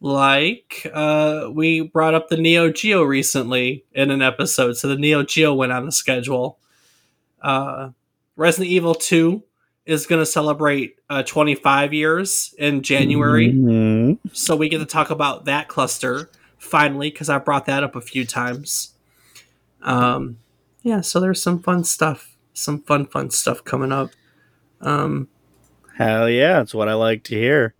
like 0.00 0.90
uh, 0.94 1.48
we 1.52 1.82
brought 1.82 2.14
up 2.14 2.28
the 2.30 2.38
Neo 2.38 2.72
Geo 2.72 3.02
recently 3.02 3.84
in 3.92 4.10
an 4.10 4.22
episode, 4.22 4.78
so 4.78 4.88
the 4.88 4.96
Neo 4.96 5.24
Geo 5.24 5.52
went 5.52 5.72
on 5.72 5.84
the 5.84 5.92
schedule. 5.92 6.58
Uh, 7.42 7.90
Resident 8.36 8.70
Evil 8.70 8.94
Two 8.94 9.42
is 9.84 10.06
going 10.06 10.22
to 10.22 10.26
celebrate 10.26 10.96
uh, 11.10 11.22
25 11.22 11.92
years 11.92 12.54
in 12.58 12.80
January, 12.82 13.52
Mhm. 13.52 14.18
so 14.32 14.56
we 14.56 14.70
get 14.70 14.78
to 14.78 14.86
talk 14.86 15.10
about 15.10 15.44
that 15.44 15.68
cluster 15.68 16.30
finally 16.56 17.10
because 17.10 17.28
I 17.28 17.36
brought 17.38 17.66
that 17.66 17.84
up 17.84 17.94
a 17.94 18.00
few 18.00 18.24
times. 18.24 18.94
Um, 19.82 20.38
yeah, 20.86 21.00
so 21.00 21.18
there's 21.18 21.42
some 21.42 21.58
fun 21.58 21.82
stuff, 21.82 22.36
some 22.52 22.80
fun, 22.80 23.06
fun 23.06 23.30
stuff 23.30 23.64
coming 23.64 23.90
up. 23.90 24.10
Um, 24.80 25.26
Hell 25.96 26.30
yeah, 26.30 26.58
that's 26.58 26.74
what 26.74 26.88
I 26.88 26.94
like 26.94 27.24
to 27.24 27.34
hear. 27.34 27.74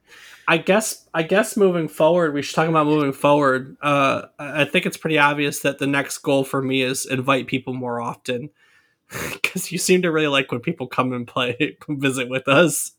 I 0.49 0.59
guess, 0.59 1.07
I 1.15 1.23
guess 1.23 1.57
moving 1.57 1.87
forward, 1.87 2.35
we 2.35 2.43
should 2.43 2.57
talk 2.57 2.69
about 2.69 2.87
moving 2.87 3.13
forward. 3.13 3.77
Uh, 3.81 4.23
I 4.41 4.65
think 4.65 4.87
it's 4.87 4.97
pretty 4.97 5.19
obvious 5.19 5.61
that 5.61 5.79
the 5.79 5.87
next 5.87 6.19
goal 6.19 6.43
for 6.43 6.61
me 6.61 6.83
is 6.83 7.07
invite 7.07 7.47
people 7.47 7.75
more 7.75 8.01
often 8.01 8.51
because 9.33 9.71
you 9.71 9.79
seem 9.79 10.03
to 10.03 10.11
really 10.11 10.27
like 10.27 10.51
when 10.51 10.61
people 10.61 10.89
come 10.89 11.13
and 11.13 11.29
play, 11.29 11.77
come 11.81 12.01
visit 12.01 12.29
with 12.29 12.49
us. 12.49 12.91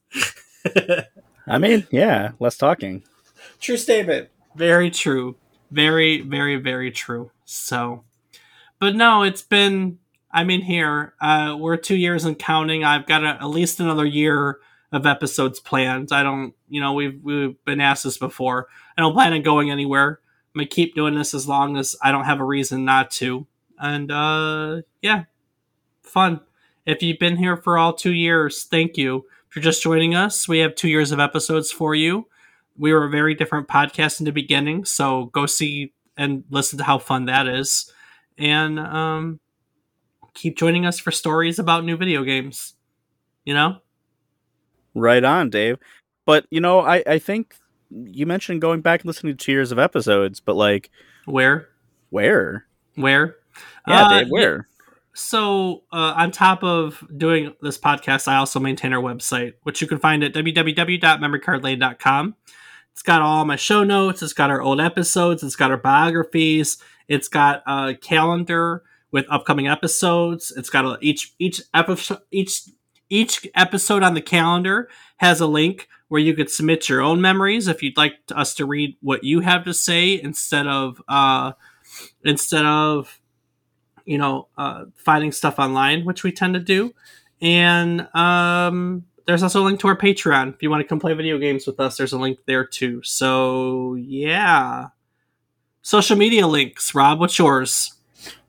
I 1.48 1.58
mean, 1.58 1.86
yeah, 1.92 2.32
less 2.40 2.56
talking. 2.56 3.04
True 3.60 3.78
statement. 3.78 4.30
Very 4.56 4.90
true. 4.90 5.36
Very, 5.70 6.22
very, 6.22 6.56
very 6.56 6.92
true. 6.92 7.32
So, 7.44 8.06
but 8.80 8.96
no, 8.96 9.24
it's 9.24 9.42
been. 9.42 10.00
I 10.32 10.44
mean, 10.44 10.62
here 10.62 11.14
uh, 11.22 11.56
we're 11.58 11.78
two 11.78 11.96
years 11.96 12.26
and 12.26 12.38
counting. 12.38 12.84
I've 12.84 13.08
got 13.08 13.24
a, 13.24 13.38
at 13.42 13.46
least 13.46 13.80
another 13.80 14.06
year 14.06 14.60
of 14.92 15.06
episodes 15.06 15.60
planned. 15.60 16.12
I 16.12 16.22
don't, 16.24 16.54
you 16.70 16.82
know, 16.82 16.94
we've 16.94 17.20
we've 17.24 17.64
been 17.66 17.82
asked 17.82 18.04
this 18.04 18.18
before. 18.18 18.68
I 18.98 19.02
don't 19.02 19.14
plan 19.14 19.34
on 19.34 19.42
going 19.42 19.72
anywhere. 19.72 20.20
I'm 20.54 20.60
gonna 20.60 20.68
keep 20.68 20.96
doing 20.96 21.16
this 21.16 21.34
as 21.34 21.48
long 21.48 21.78
as 21.78 21.96
I 22.02 22.12
don't 22.12 22.26
have 22.26 22.40
a 22.40 22.46
reason 22.46 22.86
not 22.86 23.12
to. 23.12 23.48
And 23.80 24.12
uh, 24.12 24.82
yeah, 25.02 25.26
fun. 26.02 26.42
If 26.86 27.04
you've 27.04 27.20
been 27.20 27.38
here 27.38 27.58
for 27.58 27.78
all 27.78 27.94
two 27.94 28.14
years, 28.14 28.64
thank 28.64 28.98
you. 28.98 29.26
If 29.50 29.56
you're 29.56 29.64
just 29.64 29.84
joining 29.84 30.16
us, 30.16 30.48
we 30.48 30.60
have 30.60 30.76
two 30.76 30.90
years 30.90 31.12
of 31.12 31.20
episodes 31.20 31.72
for 31.72 31.96
you 31.96 32.28
we 32.78 32.94
were 32.94 33.06
a 33.06 33.10
very 33.10 33.34
different 33.34 33.68
podcast 33.68 34.20
in 34.20 34.26
the 34.26 34.32
beginning 34.32 34.86
so 34.86 35.26
go 35.26 35.46
see 35.46 35.94
and 36.16 36.44
listen 36.50 36.78
to 36.78 36.84
how 36.84 36.98
fun 36.98 37.26
that 37.26 37.48
is 37.48 37.92
and 38.38 38.80
um, 38.80 39.40
keep 40.34 40.58
joining 40.58 40.86
us 40.86 41.00
for 41.00 41.12
stories 41.12 41.60
about 41.60 41.84
new 41.84 41.98
video 41.98 42.24
games 42.24 42.74
you 43.46 43.54
know 43.54 43.78
Right 44.98 45.24
on, 45.24 45.52
Dave. 45.52 45.78
But 46.26 46.48
you 46.50 46.60
know, 46.60 46.82
I 46.82 47.04
I 47.06 47.20
think 47.20 47.56
you 47.92 48.26
mentioned 48.26 48.62
going 48.62 48.82
back 48.82 49.02
and 49.02 49.08
listening 49.08 49.38
to 49.38 49.46
two 49.46 49.52
years 49.52 49.72
of 49.72 49.78
episodes, 49.80 50.40
but 50.40 50.56
like 50.56 50.90
where 51.26 51.70
where? 52.10 52.66
where 52.96 53.36
Yeah, 53.88 54.06
Uh, 54.06 54.10
Dave, 54.10 54.28
where? 54.30 54.68
So, 55.14 55.84
uh, 55.92 56.14
on 56.16 56.32
top 56.32 56.64
of 56.64 57.04
doing 57.16 57.54
this 57.62 57.78
podcast, 57.78 58.28
I 58.28 58.38
also 58.38 58.60
maintain 58.60 58.92
our 58.94 59.02
website, 59.02 59.54
which 59.64 59.82
you 59.82 59.88
can 59.88 60.00
find 60.00 60.24
at 60.24 60.34
www.memorycardlane.com. 60.34 62.36
It's 62.92 63.02
got 63.02 63.22
all 63.22 63.46
my 63.46 63.56
show 63.56 63.84
notes. 63.84 64.22
It's 64.22 64.34
got 64.34 64.52
our 64.52 64.62
old 64.62 64.80
episodes. 64.80 65.44
It's 65.44 65.56
got 65.56 65.72
our 65.72 65.78
biographies. 65.78 66.78
It's 67.08 67.28
got 67.28 67.64
a 67.66 67.96
calendar 67.96 68.84
with 69.12 69.26
upcoming 69.30 69.68
episodes. 69.68 70.54
It's 70.56 70.70
got 70.70 70.86
a, 70.86 70.98
each 71.02 71.34
each 71.40 71.62
episode 71.74 72.20
each 72.32 72.64
each 73.10 73.48
episode 73.56 74.04
on 74.04 74.14
the 74.14 74.22
calendar 74.22 74.90
has 75.18 75.40
a 75.40 75.48
link 75.48 75.88
where 76.10 76.22
you 76.22 76.34
could 76.34 76.50
submit 76.50 76.88
your 76.90 77.02
own 77.02 77.22
memories 77.22 77.68
if 77.68 77.84
you'd 77.84 77.98
like 77.98 78.14
us 78.34 78.54
to 78.56 78.66
read 78.66 78.96
what 79.02 79.24
you 79.24 79.42
have 79.42 79.64
to 79.66 79.74
say 79.74 80.22
instead 80.22 80.68
of 80.68 81.02
uh, 81.08 81.52
instead 82.24 82.66
of 82.66 83.20
you 84.06 84.18
know 84.18 84.48
uh, 84.58 84.86
finding 84.96 85.32
stuff 85.32 85.60
online, 85.60 86.06
which 86.06 86.24
we 86.24 86.32
tend 86.32 86.54
to 86.54 86.60
do. 86.60 86.94
And 87.42 88.08
um, 88.16 89.06
there's 89.26 89.44
also 89.44 89.62
a 89.62 89.66
link 89.66 89.80
to 89.82 89.88
our 89.88 89.98
Patreon 89.98 90.56
if 90.56 90.64
you 90.64 90.70
want 90.70 90.82
to 90.82 90.88
come 90.88 91.00
play 91.00 91.14
video 91.14 91.38
games 91.38 91.68
with 91.68 91.80
us. 91.80 91.98
There's 91.98 92.14
a 92.14 92.18
link 92.18 92.40
there 92.46 92.66
too. 92.66 93.02
So 93.04 93.96
yeah, 93.96 94.88
social 95.88 96.18
media 96.18 96.46
links. 96.46 96.94
Rob, 96.94 97.18
what's 97.18 97.40
yours? 97.40 97.94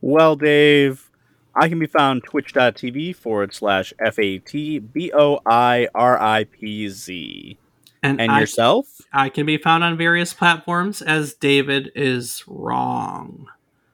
Well, 0.01 0.34
Dave, 0.34 1.09
I 1.55 1.68
can 1.68 1.78
be 1.78 1.86
found 1.86 2.24
twitch.tv 2.24 3.14
forward 3.14 3.55
slash 3.55 3.95
F 4.05 4.18
A 4.18 4.39
T 4.39 4.80
B 4.80 5.12
O 5.14 5.39
I 5.47 5.86
R 5.95 6.20
I 6.20 6.45
P 6.45 6.89
Z. 6.89 7.57
And, 8.03 8.20
and 8.20 8.32
I, 8.32 8.41
yourself? 8.41 9.01
I 9.12 9.28
can 9.28 9.47
be 9.47 9.57
found 9.57 9.84
on 9.84 9.97
various 9.97 10.34
platforms 10.34 11.01
as 11.01 11.32
David 11.32 11.93
is 11.95 12.43
wrong. 12.49 13.47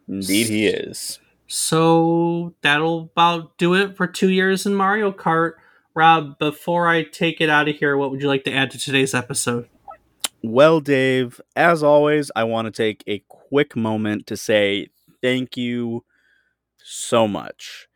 Indeed, 0.08 0.46
he 0.46 0.66
is. 0.66 1.18
So 1.46 2.54
that'll 2.62 3.10
about 3.14 3.58
do 3.58 3.74
it 3.74 3.94
for 3.94 4.06
two 4.06 4.30
years 4.30 4.64
in 4.64 4.74
Mario 4.74 5.12
Kart. 5.12 5.52
Rob, 5.94 6.38
before 6.38 6.88
I 6.88 7.02
take 7.02 7.42
it 7.42 7.50
out 7.50 7.68
of 7.68 7.76
here, 7.76 7.96
what 7.96 8.10
would 8.10 8.22
you 8.22 8.28
like 8.28 8.44
to 8.44 8.52
add 8.52 8.70
to 8.70 8.78
today's 8.78 9.14
episode? 9.14 9.68
Well, 10.46 10.80
Dave, 10.80 11.40
as 11.56 11.82
always, 11.82 12.30
I 12.36 12.44
want 12.44 12.66
to 12.66 12.70
take 12.70 13.02
a 13.06 13.24
quick 13.28 13.74
moment 13.74 14.26
to 14.26 14.36
say 14.36 14.88
thank 15.22 15.56
you 15.56 16.04
so 16.82 17.26
much. 17.26 17.88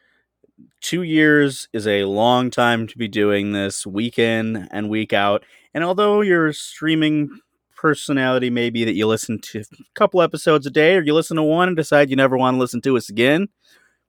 Two 0.81 1.03
years 1.03 1.69
is 1.75 1.87
a 1.87 2.05
long 2.05 2.51
time 2.51 2.87
to 2.87 2.97
be 2.97 3.07
doing 3.07 3.53
this 3.53 3.87
week 3.87 4.19
in 4.19 4.67
and 4.71 4.89
week 4.89 5.13
out. 5.13 5.45
And 5.75 5.85
although 5.85 6.23
your 6.23 6.55
streaming 6.55 7.29
personality 7.77 8.49
may 8.49 8.71
be 8.71 8.83
that 8.83 8.95
you 8.95 9.07
listen 9.07 9.41
to 9.41 9.61
a 9.61 9.65
couple 9.95 10.23
episodes 10.23 10.67
a 10.67 10.71
day 10.71 10.97
or 10.97 11.03
you 11.03 11.13
listen 11.13 11.37
to 11.37 11.43
one 11.43 11.69
and 11.69 11.77
decide 11.77 12.09
you 12.09 12.17
never 12.17 12.39
want 12.39 12.55
to 12.55 12.59
listen 12.59 12.81
to 12.81 12.97
us 12.97 13.11
again, 13.11 13.49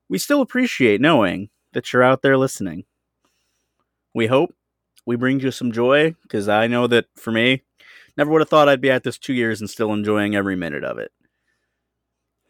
we 0.07 0.17
still 0.17 0.39
appreciate 0.39 1.01
knowing 1.01 1.49
that 1.73 1.91
you're 1.91 2.03
out 2.03 2.21
there 2.21 2.37
listening. 2.37 2.85
We 4.15 4.27
hope 4.27 4.55
we 5.05 5.17
bring 5.17 5.41
you 5.41 5.51
some 5.51 5.73
joy 5.73 6.15
because 6.23 6.47
I 6.47 6.67
know 6.67 6.87
that 6.87 7.07
for 7.17 7.31
me, 7.31 7.63
never 8.19 8.31
would 8.31 8.41
have 8.41 8.49
thought 8.49 8.67
I'd 8.67 8.81
be 8.81 8.91
at 8.91 9.03
this 9.03 9.17
two 9.17 9.33
years 9.33 9.61
and 9.61 9.69
still 9.69 9.93
enjoying 9.93 10.35
every 10.35 10.57
minute 10.57 10.83
of 10.83 10.97
it. 10.97 11.13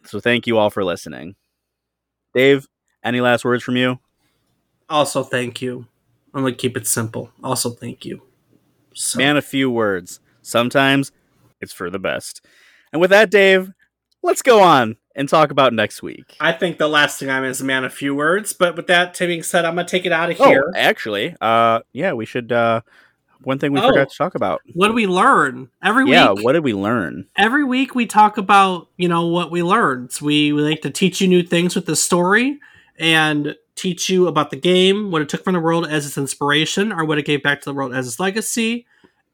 So 0.04 0.20
thank 0.20 0.48
you 0.48 0.58
all 0.58 0.72
for 0.72 0.84
listening. 0.84 1.36
Dave, 2.34 2.68
any 3.04 3.22
last 3.22 3.46
words 3.46 3.64
from 3.64 3.76
you? 3.76 4.00
Also, 4.90 5.22
thank 5.22 5.62
you. 5.62 5.86
I'm 6.34 6.42
going 6.42 6.56
to 6.56 6.60
keep 6.60 6.76
it 6.76 6.88
simple. 6.88 7.32
Also, 7.44 7.70
thank 7.70 8.04
you. 8.04 8.24
So. 8.96 9.20
Man, 9.20 9.38
a 9.38 9.44
few 9.44 9.70
words. 9.70 10.20
Sometimes 10.42 11.12
it's 11.62 11.74
for 11.74 11.92
the 11.92 12.00
best. 12.00 12.44
And 12.92 13.00
with 13.00 13.12
that, 13.12 13.30
Dave, 13.30 13.72
let's 14.24 14.42
go 14.42 14.64
on 14.64 14.98
and 15.16 15.30
talk 15.30 15.52
about 15.52 15.72
next 15.72 16.02
week. 16.02 16.36
I 16.40 16.52
think 16.52 16.80
the 16.80 16.88
last 16.88 17.20
thing 17.20 17.30
I'm 17.30 17.44
is 17.44 17.62
a 17.62 17.66
man 17.66 17.84
a 17.84 17.92
few 17.92 18.16
words, 18.16 18.54
but 18.54 18.76
with 18.76 18.88
that 18.88 19.18
being 19.20 19.44
said, 19.44 19.66
I'm 19.66 19.76
gonna 19.76 19.88
take 19.88 20.08
it 20.08 20.12
out 20.12 20.32
of 20.32 20.38
here. 20.38 20.64
Oh, 20.68 20.72
actually, 20.76 21.36
uh, 21.42 21.82
yeah, 21.94 22.14
we 22.14 22.26
should. 22.26 22.52
Uh, 22.52 22.82
one 23.44 23.60
thing 23.60 23.72
we 23.72 23.80
oh, 23.80 23.88
forgot 23.88 24.10
to 24.10 24.18
talk 24.18 24.36
about. 24.36 24.62
What 24.74 24.88
did 24.88 24.96
we 24.96 25.08
learn 25.08 25.70
every 25.82 26.04
week? 26.04 26.14
Yeah, 26.14 26.32
what 26.32 26.54
did 26.54 26.64
we 26.64 26.74
learn? 26.74 27.28
Every 27.38 27.64
week 27.64 27.96
we 27.96 28.06
talk 28.06 28.38
about 28.38 28.90
you 28.98 29.08
know 29.08 29.28
what 29.28 29.52
we 29.52 29.64
learned. 29.64 30.12
We, 30.22 30.52
we 30.52 30.62
like 30.62 30.82
to 30.82 30.90
teach 30.90 31.22
you 31.22 31.28
new 31.28 31.44
things 31.44 31.76
with 31.76 31.86
the 31.86 31.96
story 31.96 32.60
and 32.98 33.56
teach 33.76 34.10
you 34.10 34.28
about 34.28 34.50
the 34.50 34.58
game, 34.58 35.10
what 35.10 35.22
it 35.22 35.30
took 35.30 35.44
from 35.44 35.54
the 35.54 35.60
world 35.60 35.88
as 35.88 36.06
its 36.06 36.18
inspiration, 36.18 36.92
or 36.92 37.06
what 37.06 37.18
it 37.18 37.26
gave 37.26 37.42
back 37.42 37.62
to 37.62 37.66
the 37.66 37.74
world 37.74 37.94
as 37.94 38.08
its 38.08 38.20
legacy. 38.20 38.86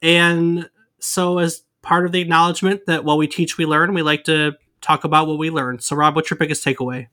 And 0.01 0.69
so, 0.99 1.39
as 1.39 1.63
part 1.81 2.05
of 2.05 2.11
the 2.11 2.21
acknowledgement 2.21 2.85
that 2.85 3.03
while 3.03 3.17
we 3.17 3.27
teach, 3.27 3.57
we 3.57 3.65
learn, 3.65 3.93
we 3.93 4.03
like 4.03 4.23
to 4.25 4.53
talk 4.81 5.03
about 5.03 5.27
what 5.27 5.39
we 5.39 5.49
learned. 5.49 5.83
So, 5.83 5.95
Rob, 5.95 6.15
what's 6.15 6.29
your 6.29 6.37
biggest 6.37 6.63
takeaway? 6.63 7.07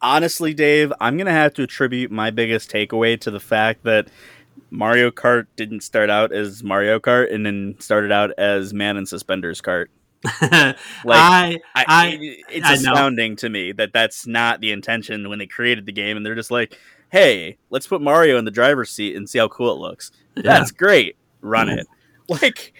Honestly, 0.00 0.54
Dave, 0.54 0.92
I'm 1.00 1.16
going 1.16 1.26
to 1.26 1.32
have 1.32 1.54
to 1.54 1.62
attribute 1.62 2.10
my 2.10 2.30
biggest 2.30 2.70
takeaway 2.70 3.20
to 3.20 3.30
the 3.30 3.40
fact 3.40 3.82
that 3.84 4.08
Mario 4.70 5.10
Kart 5.10 5.46
didn't 5.56 5.82
start 5.82 6.10
out 6.10 6.32
as 6.32 6.62
Mario 6.62 6.98
Kart 6.98 7.32
and 7.32 7.46
then 7.46 7.76
started 7.78 8.12
out 8.12 8.32
as 8.38 8.74
Man 8.74 8.96
in 8.96 9.06
Suspenders 9.06 9.60
Kart. 9.60 9.86
like 10.42 10.76
I, 11.04 11.60
I, 11.74 11.84
I 11.86 12.18
it's 12.50 12.66
I 12.66 12.74
astounding 12.74 13.32
know. 13.32 13.36
to 13.36 13.48
me 13.48 13.72
that 13.72 13.92
that's 13.92 14.26
not 14.26 14.60
the 14.60 14.72
intention 14.72 15.28
when 15.28 15.38
they 15.38 15.46
created 15.46 15.86
the 15.86 15.92
game, 15.92 16.16
and 16.16 16.26
they're 16.26 16.34
just 16.34 16.50
like, 16.50 16.76
"Hey, 17.10 17.58
let's 17.70 17.86
put 17.86 18.00
Mario 18.00 18.38
in 18.38 18.44
the 18.44 18.50
driver's 18.50 18.90
seat 18.90 19.14
and 19.14 19.28
see 19.28 19.38
how 19.38 19.48
cool 19.48 19.72
it 19.72 19.78
looks." 19.78 20.10
Yeah. 20.34 20.42
That's 20.42 20.72
great. 20.72 21.16
Run 21.40 21.68
it. 21.68 21.86
Like, 22.28 22.72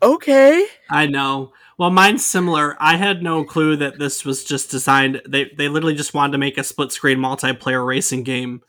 okay. 0.00 0.64
I 0.88 1.06
know. 1.06 1.52
Well, 1.76 1.90
mine's 1.90 2.24
similar. 2.24 2.76
I 2.78 2.96
had 2.96 3.20
no 3.20 3.42
clue 3.42 3.74
that 3.78 3.98
this 3.98 4.24
was 4.24 4.44
just 4.44 4.70
designed. 4.70 5.22
They 5.26 5.50
they 5.56 5.68
literally 5.68 5.96
just 5.96 6.14
wanted 6.14 6.32
to 6.32 6.38
make 6.38 6.56
a 6.56 6.62
split 6.62 6.92
screen 6.92 7.18
multiplayer 7.18 7.84
racing 7.84 8.22
game. 8.22 8.62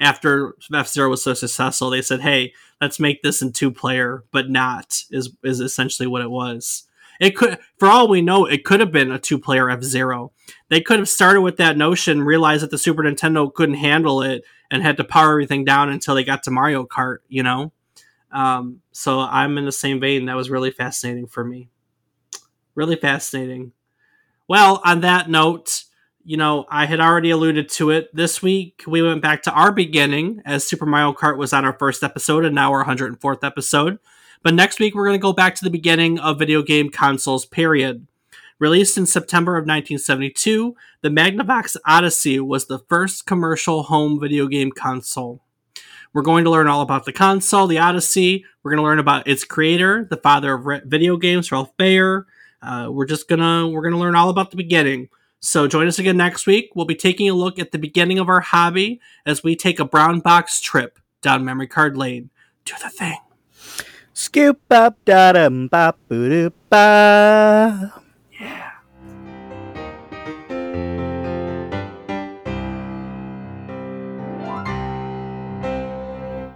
After 0.00 0.54
F 0.72 0.88
Zero 0.88 1.10
was 1.10 1.22
so 1.22 1.34
successful, 1.34 1.90
they 1.90 2.02
said, 2.02 2.20
"Hey, 2.20 2.52
let's 2.80 3.00
make 3.00 3.22
this 3.22 3.42
in 3.42 3.52
two 3.52 3.70
player, 3.70 4.24
but 4.32 4.48
not." 4.50 5.02
Is 5.10 5.30
is 5.42 5.60
essentially 5.60 6.06
what 6.06 6.22
it 6.22 6.30
was. 6.30 6.84
It 7.20 7.36
could, 7.36 7.58
for 7.78 7.88
all 7.88 8.06
we 8.06 8.22
know, 8.22 8.46
it 8.46 8.64
could 8.64 8.78
have 8.78 8.92
been 8.92 9.10
a 9.10 9.18
two 9.18 9.38
player 9.38 9.68
F 9.68 9.82
Zero. 9.82 10.32
They 10.68 10.80
could 10.80 11.00
have 11.00 11.08
started 11.08 11.40
with 11.42 11.56
that 11.56 11.76
notion, 11.76 12.22
realized 12.22 12.62
that 12.62 12.70
the 12.70 12.78
Super 12.78 13.02
Nintendo 13.02 13.52
couldn't 13.52 13.74
handle 13.76 14.22
it, 14.22 14.44
and 14.70 14.82
had 14.82 14.96
to 14.98 15.04
power 15.04 15.32
everything 15.32 15.64
down 15.64 15.88
until 15.90 16.14
they 16.14 16.24
got 16.24 16.44
to 16.44 16.50
Mario 16.50 16.84
Kart. 16.86 17.18
You 17.28 17.42
know. 17.42 17.72
Um, 18.30 18.82
so 18.92 19.20
I'm 19.20 19.56
in 19.58 19.64
the 19.64 19.72
same 19.72 20.00
vein. 20.00 20.26
That 20.26 20.36
was 20.36 20.50
really 20.50 20.70
fascinating 20.70 21.26
for 21.26 21.42
me 21.42 21.70
really 22.78 22.96
fascinating. 22.96 23.72
Well, 24.48 24.80
on 24.84 25.00
that 25.00 25.28
note, 25.28 25.82
you 26.28 26.36
know, 26.36 26.66
I 26.68 26.84
had 26.84 27.00
already 27.00 27.30
alluded 27.30 27.70
to 27.70 27.88
it. 27.88 28.14
This 28.14 28.42
week, 28.42 28.82
we 28.86 29.00
went 29.00 29.22
back 29.22 29.44
to 29.44 29.50
our 29.50 29.72
beginning 29.72 30.42
as 30.44 30.62
Super 30.62 30.84
Mario 30.84 31.14
Kart 31.14 31.38
was 31.38 31.54
on 31.54 31.64
our 31.64 31.72
first 31.78 32.02
episode 32.02 32.44
and 32.44 32.54
now 32.54 32.70
our 32.70 32.84
104th 32.84 33.42
episode. 33.42 33.98
But 34.42 34.52
next 34.52 34.78
week, 34.78 34.94
we're 34.94 35.06
going 35.06 35.18
to 35.18 35.22
go 35.22 35.32
back 35.32 35.54
to 35.54 35.64
the 35.64 35.70
beginning 35.70 36.18
of 36.18 36.38
video 36.38 36.60
game 36.62 36.90
consoles, 36.90 37.46
period. 37.46 38.06
Released 38.58 38.98
in 38.98 39.06
September 39.06 39.52
of 39.52 39.62
1972, 39.62 40.76
the 41.00 41.08
Magnavox 41.08 41.78
Odyssey 41.86 42.38
was 42.38 42.66
the 42.66 42.80
first 42.90 43.24
commercial 43.24 43.84
home 43.84 44.20
video 44.20 44.48
game 44.48 44.70
console. 44.70 45.42
We're 46.12 46.20
going 46.20 46.44
to 46.44 46.50
learn 46.50 46.66
all 46.66 46.82
about 46.82 47.06
the 47.06 47.12
console, 47.14 47.66
the 47.66 47.78
Odyssey. 47.78 48.44
We're 48.62 48.72
going 48.72 48.82
to 48.82 48.86
learn 48.86 48.98
about 48.98 49.26
its 49.26 49.44
creator, 49.44 50.06
the 50.10 50.18
father 50.18 50.52
of 50.52 50.82
video 50.84 51.16
games, 51.16 51.50
Ralph 51.50 51.74
Baer. 51.78 52.26
Uh, 52.60 52.88
we're 52.90 53.06
just 53.06 53.28
gonna 53.28 53.68
we're 53.68 53.82
gonna 53.82 53.98
learn 53.98 54.16
all 54.16 54.30
about 54.30 54.50
the 54.50 54.56
beginning. 54.56 55.08
So 55.40 55.68
join 55.68 55.86
us 55.86 55.98
again 55.98 56.16
next 56.16 56.46
week. 56.46 56.70
We'll 56.74 56.86
be 56.86 56.94
taking 56.94 57.28
a 57.28 57.34
look 57.34 57.58
at 57.58 57.70
the 57.70 57.78
beginning 57.78 58.18
of 58.18 58.28
our 58.28 58.40
hobby 58.40 59.00
as 59.24 59.42
we 59.42 59.54
take 59.54 59.78
a 59.78 59.84
brown 59.84 60.20
box 60.20 60.60
trip 60.60 60.98
down 61.22 61.44
memory 61.44 61.68
card 61.68 61.96
lane. 61.96 62.30
Do 62.64 62.74
the 62.82 62.90
thing. 62.90 63.18
Scoop 64.12 64.60
up 64.70 64.96
da 65.04 65.32
dum 65.32 65.68
ba 65.68 65.94
ba 66.70 68.02